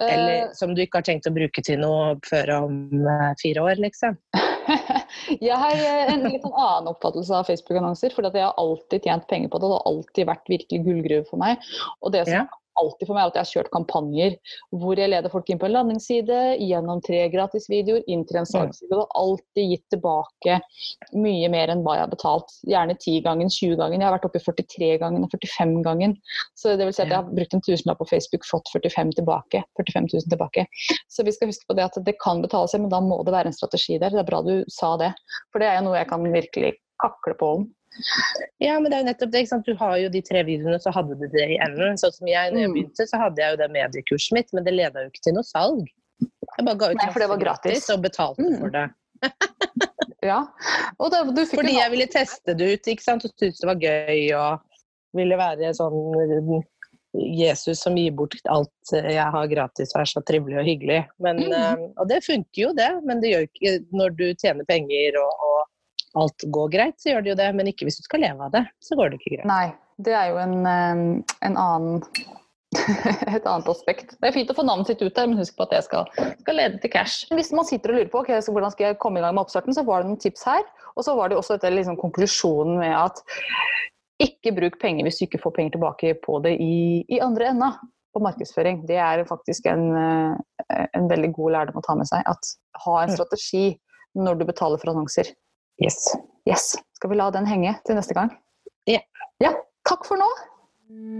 Eh, 0.00 0.08
Eller 0.14 0.54
som 0.54 0.74
du 0.74 0.80
ikke 0.82 0.98
har 0.98 1.06
tenkt 1.06 1.26
å 1.28 1.34
bruke 1.34 1.62
til 1.62 1.78
noe 1.78 2.16
før 2.26 2.50
om 2.64 3.06
eh, 3.06 3.34
fire 3.42 3.62
år, 3.62 3.82
liksom. 3.82 4.16
jeg 5.44 5.54
har 5.60 5.76
eh, 5.76 6.12
en 6.14 6.24
litt 6.26 6.42
sånn 6.42 6.56
annen 6.56 6.88
oppfattelse 6.94 7.36
av 7.36 7.46
Facebook-annonser. 7.50 8.14
For 8.14 8.26
jeg 8.26 8.42
har 8.42 8.56
alltid 8.58 9.06
tjent 9.06 9.28
penger 9.30 9.52
på 9.52 9.60
det. 9.60 9.68
Det 9.70 9.76
har 9.78 9.88
alltid 9.92 10.30
vært 10.32 10.50
virkelig 10.50 10.82
gullgruve 10.86 11.26
for 11.28 11.42
meg. 11.42 11.58
Og 12.02 12.14
det 12.16 12.24
som 12.26 12.40
Ja. 12.40 12.44
Alltid 12.80 13.08
for 13.08 13.16
meg 13.16 13.30
at 13.30 13.38
jeg 13.38 13.44
har 13.44 13.52
kjørt 13.52 13.72
kampanjer 13.74 14.36
hvor 14.80 14.98
jeg 14.98 15.10
leder 15.12 15.32
folk 15.32 15.50
inn 15.50 15.60
på 15.60 15.68
en 15.68 15.74
landingsside, 15.76 16.40
gjennom 16.62 17.02
tre 17.04 17.24
gratisvideoer, 17.32 18.04
inn 18.10 18.24
til 18.28 18.40
en 18.40 18.48
salgsside. 18.48 18.98
Og 18.98 19.14
alltid 19.20 19.70
gitt 19.70 19.84
tilbake 19.94 20.58
mye 21.16 21.50
mer 21.52 21.72
enn 21.72 21.84
hva 21.86 21.98
jeg 21.98 22.06
har 22.06 22.12
betalt. 22.12 22.54
Gjerne 22.70 22.96
10 22.98 23.20
gangen, 23.26 23.52
20 23.52 23.78
gangen. 23.80 24.00
Jeg 24.00 24.08
har 24.08 24.16
vært 24.16 24.28
oppe 24.28 24.40
i 24.40 24.46
43 24.46 24.90
gangen 25.02 25.26
og 25.26 25.34
45 25.34 25.76
gangen. 25.86 26.16
Så 26.58 26.74
det 26.78 26.88
vil 26.88 26.96
si 26.96 27.04
at 27.04 27.12
jeg 27.12 27.20
har 27.20 27.30
brukt 27.30 27.56
en 27.56 27.64
tusenlapp 27.64 28.02
på 28.02 28.08
Facebook, 28.10 28.48
fått 28.48 28.72
45 28.74 29.14
tilbake. 29.20 29.64
45 29.80 30.10
000 30.12 30.30
tilbake. 30.34 30.66
Så 31.12 31.26
vi 31.26 31.34
skal 31.34 31.52
huske 31.52 31.68
på 31.70 31.78
det 31.78 31.86
at 31.88 32.00
det 32.06 32.18
kan 32.22 32.42
betale 32.44 32.70
seg, 32.70 32.84
men 32.84 32.92
da 32.92 33.02
må 33.04 33.20
det 33.24 33.34
være 33.36 33.52
en 33.52 33.56
strategi 33.56 33.98
der. 33.98 34.14
Det 34.14 34.24
er 34.24 34.30
bra 34.30 34.42
du 34.44 34.56
sa 34.72 34.94
det. 35.00 35.14
For 35.52 35.62
det 35.62 35.70
er 35.70 35.80
jo 35.80 35.88
noe 35.88 36.00
jeg 36.00 36.10
kan 36.10 36.28
virkelig 36.34 36.74
kakle 37.02 37.36
på 37.38 37.54
om. 37.58 37.66
Ja, 38.62 38.78
men 38.80 38.90
det 38.90 38.96
er 38.98 39.02
jo 39.04 39.08
nettopp 39.10 39.30
det. 39.32 39.40
ikke 39.44 39.52
sant? 39.52 39.66
Du 39.66 39.76
har 39.78 39.96
jo 40.02 40.08
de 40.12 40.22
tre 40.24 40.42
videoene, 40.46 40.80
så 40.82 40.92
hadde 40.94 41.14
du 41.20 41.26
det 41.30 41.44
i 41.54 41.58
enden. 41.62 41.98
Sånn 42.00 42.12
som 42.16 42.26
jeg, 42.30 42.52
når 42.52 42.60
jeg 42.64 42.70
Mm. 42.70 42.74
begynte, 42.78 43.06
så 43.10 43.20
hadde 43.20 43.42
jeg 43.42 43.54
jo 43.54 43.60
det 43.62 43.70
mediekurset 43.76 44.32
mitt, 44.32 44.52
men 44.52 44.64
det 44.64 44.74
leda 44.74 45.04
jo 45.04 45.10
ikke 45.12 45.22
til 45.28 45.34
noe 45.34 45.46
salg. 45.46 45.86
Jeg 46.20 46.64
bare 46.66 46.78
ga 46.78 46.90
ut 46.90 47.00
Nei, 47.02 47.10
for 47.12 47.20
det 47.20 47.28
var 47.28 47.38
gratis. 47.38 47.86
gratis. 47.86 47.90
og 47.90 48.02
betalte 48.02 48.42
Mm. 48.42 48.58
for 48.60 48.70
det. 48.70 48.90
Ja. 50.24 50.38
Og 50.98 51.10
da, 51.12 51.18
Fordi 51.24 51.74
jeg 51.76 51.90
ville 51.92 52.06
teste 52.08 52.54
det 52.56 52.64
ut, 52.80 52.86
ikke 52.88 53.02
sant, 53.04 53.24
og 53.26 53.30
syntes 53.36 53.60
det 53.60 53.66
var 53.68 53.76
gøy 53.76 54.32
og 54.32 54.60
ville 55.12 55.36
være 55.36 55.74
sånn 55.76 56.62
Jesus 57.14 57.82
som 57.84 57.94
gir 57.94 58.10
bort 58.16 58.34
alt 58.50 58.90
jeg 58.90 59.22
har 59.36 59.46
gratis 59.46 59.92
og 59.94 60.00
er 60.00 60.08
så 60.10 60.22
trivelig 60.26 60.58
og 60.58 60.64
hyggelig. 60.66 61.06
Men, 61.20 61.36
mm. 61.36 61.52
eh, 61.52 61.84
og 62.00 62.08
det 62.08 62.24
funker 62.24 62.62
jo, 62.64 62.72
det. 62.72 62.88
Men 63.04 63.20
det 63.20 63.30
gjør 63.34 63.44
ikke 63.50 63.74
når 63.94 64.16
du 64.18 64.24
tjener 64.34 64.64
penger 64.64 65.20
og, 65.20 65.44
og 65.44 65.60
alt 66.20 66.44
går 66.54 66.68
greit, 66.74 66.96
så 67.00 67.10
gjør 67.12 67.24
det 67.24 67.30
jo 67.32 67.40
det. 67.42 67.50
Men 67.58 67.70
ikke 67.70 67.88
hvis 67.88 67.98
du 68.00 68.06
skal 68.06 68.24
leve 68.24 68.46
av 68.46 68.54
det, 68.54 68.64
så 68.84 68.96
går 68.98 69.10
det 69.12 69.20
ikke 69.20 69.36
greit. 69.36 69.48
Nei, 69.50 69.66
det 70.04 70.14
er 70.18 70.32
jo 70.32 70.40
en, 70.42 70.56
en 70.66 71.56
annen 71.60 72.02
et 73.36 73.44
annet 73.46 73.68
aspekt. 73.70 74.16
Det 74.18 74.28
er 74.28 74.34
fint 74.34 74.50
å 74.50 74.56
få 74.56 74.64
navnet 74.66 74.88
sitt 74.90 75.02
ut 75.04 75.14
der, 75.14 75.28
men 75.30 75.38
husk 75.38 75.54
på 75.58 75.66
at 75.66 75.74
det 75.76 75.82
skal, 75.86 76.08
skal 76.40 76.56
lede 76.58 76.80
til 76.82 76.90
cash. 76.90 77.22
Hvis 77.30 77.52
man 77.54 77.66
sitter 77.68 77.92
og 77.92 78.00
lurer 78.00 78.10
på 78.10 78.22
okay, 78.24 78.40
hvordan 78.50 78.74
skal 78.74 78.88
jeg 78.88 78.98
komme 79.02 79.20
i 79.20 79.24
gang 79.24 79.36
med 79.36 79.44
oppstarten, 79.44 79.76
så 79.76 79.84
var 79.86 80.02
det 80.02 80.10
noen 80.10 80.22
tips 80.22 80.42
her. 80.48 80.64
Og 80.98 81.06
så 81.06 81.14
var 81.18 81.30
det 81.30 81.38
også 81.38 81.54
dette 81.58 81.70
liksom, 81.74 81.98
konklusjonen 82.00 82.80
med 82.82 82.94
at 82.98 83.22
ikke 84.22 84.52
bruk 84.54 84.78
penger 84.82 85.06
hvis 85.06 85.18
du 85.20 85.24
ikke 85.26 85.42
får 85.42 85.54
penger 85.56 85.76
tilbake 85.76 86.12
på 86.22 86.38
det 86.44 86.54
i, 86.62 87.02
i 87.10 87.18
andre 87.22 87.50
enda 87.50 87.70
på 88.14 88.22
markedsføring. 88.22 88.84
Det 88.86 88.98
er 89.02 89.24
faktisk 89.26 89.66
en, 89.70 89.88
eh, 89.98 90.84
en 90.94 91.08
veldig 91.10 91.32
god 91.34 91.56
lærdom 91.56 91.80
å 91.80 91.86
ta 91.86 91.96
med 91.98 92.06
seg. 92.10 92.22
At 92.30 92.52
ha 92.84 93.00
en 93.02 93.10
Mm. 93.10 93.16
strategi 93.18 93.64
når 94.14 94.38
du 94.38 94.44
betaler 94.46 94.78
for 94.78 94.92
annonser. 94.92 95.32
Yes. 95.82 96.16
Yes. 96.46 96.76
Skal 96.94 97.10
vi 97.10 97.16
la 97.18 97.30
den 97.34 97.46
henge 97.46 97.74
til 97.86 97.98
neste 97.98 98.14
gang? 98.14 98.30
Ja. 98.86 99.00
ja. 99.42 99.54
Takk 99.88 100.06
for 100.06 100.20
nå. 100.20 100.28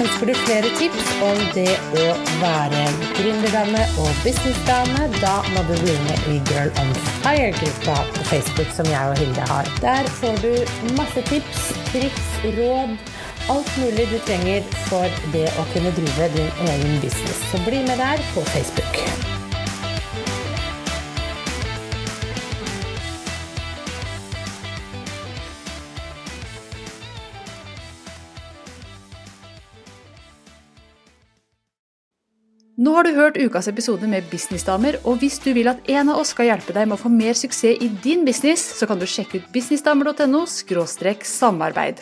Ønsker 0.01 0.32
du 0.32 0.34
flere 0.47 0.69
tips 0.80 1.10
om 1.21 1.41
det 1.54 1.75
å 2.01 2.06
være 2.41 2.84
gründerdame 3.19 3.84
og 4.01 4.10
businessdame, 4.25 5.06
da 5.21 5.36
må 5.54 5.62
du 5.67 5.75
bli 5.84 5.93
med 6.08 6.25
i 6.32 6.39
Girl 6.49 6.71
on 6.82 6.89
Fire-gruppa 7.21 7.99
på 8.15 8.25
Facebook 8.32 8.73
som 8.73 8.89
jeg 8.89 9.13
og 9.13 9.21
Hilde 9.21 9.45
har. 9.54 9.69
Der 9.84 10.10
får 10.17 10.41
du 10.41 10.95
masse 10.97 11.21
tips, 11.30 11.69
triks, 11.91 12.32
råd, 12.58 12.97
alt 13.52 13.72
mulig 13.82 14.08
du 14.12 14.18
trenger 14.28 14.64
for 14.88 15.20
det 15.36 15.48
å 15.60 15.68
kunne 15.74 15.92
drive 15.98 16.32
din 16.38 16.64
egen 16.70 16.98
business. 17.04 17.44
Så 17.52 17.60
bli 17.68 17.84
med 17.88 18.00
der 18.00 18.24
på 18.36 18.46
Facebook. 18.54 19.02
Nå 32.82 32.96
har 32.96 33.06
du 33.06 33.12
hørt 33.14 33.36
ukas 33.38 33.68
episode 33.70 34.08
med 34.10 34.26
Businessdamer, 34.32 34.96
og 35.06 35.20
hvis 35.22 35.38
du 35.44 35.52
vil 35.54 35.70
at 35.70 35.84
en 35.92 36.10
av 36.10 36.22
oss 36.24 36.32
skal 36.34 36.48
hjelpe 36.50 36.74
deg 36.74 36.88
med 36.88 36.96
å 36.98 37.02
få 37.04 37.12
mer 37.14 37.38
suksess 37.38 37.78
i 37.78 37.92
din 38.02 38.26
business, 38.26 38.64
så 38.80 38.90
kan 38.90 38.98
du 38.98 39.06
sjekke 39.06 39.38
ut 39.38 39.52
businessdamer.no 39.54 40.48
samarbeid. 40.48 42.02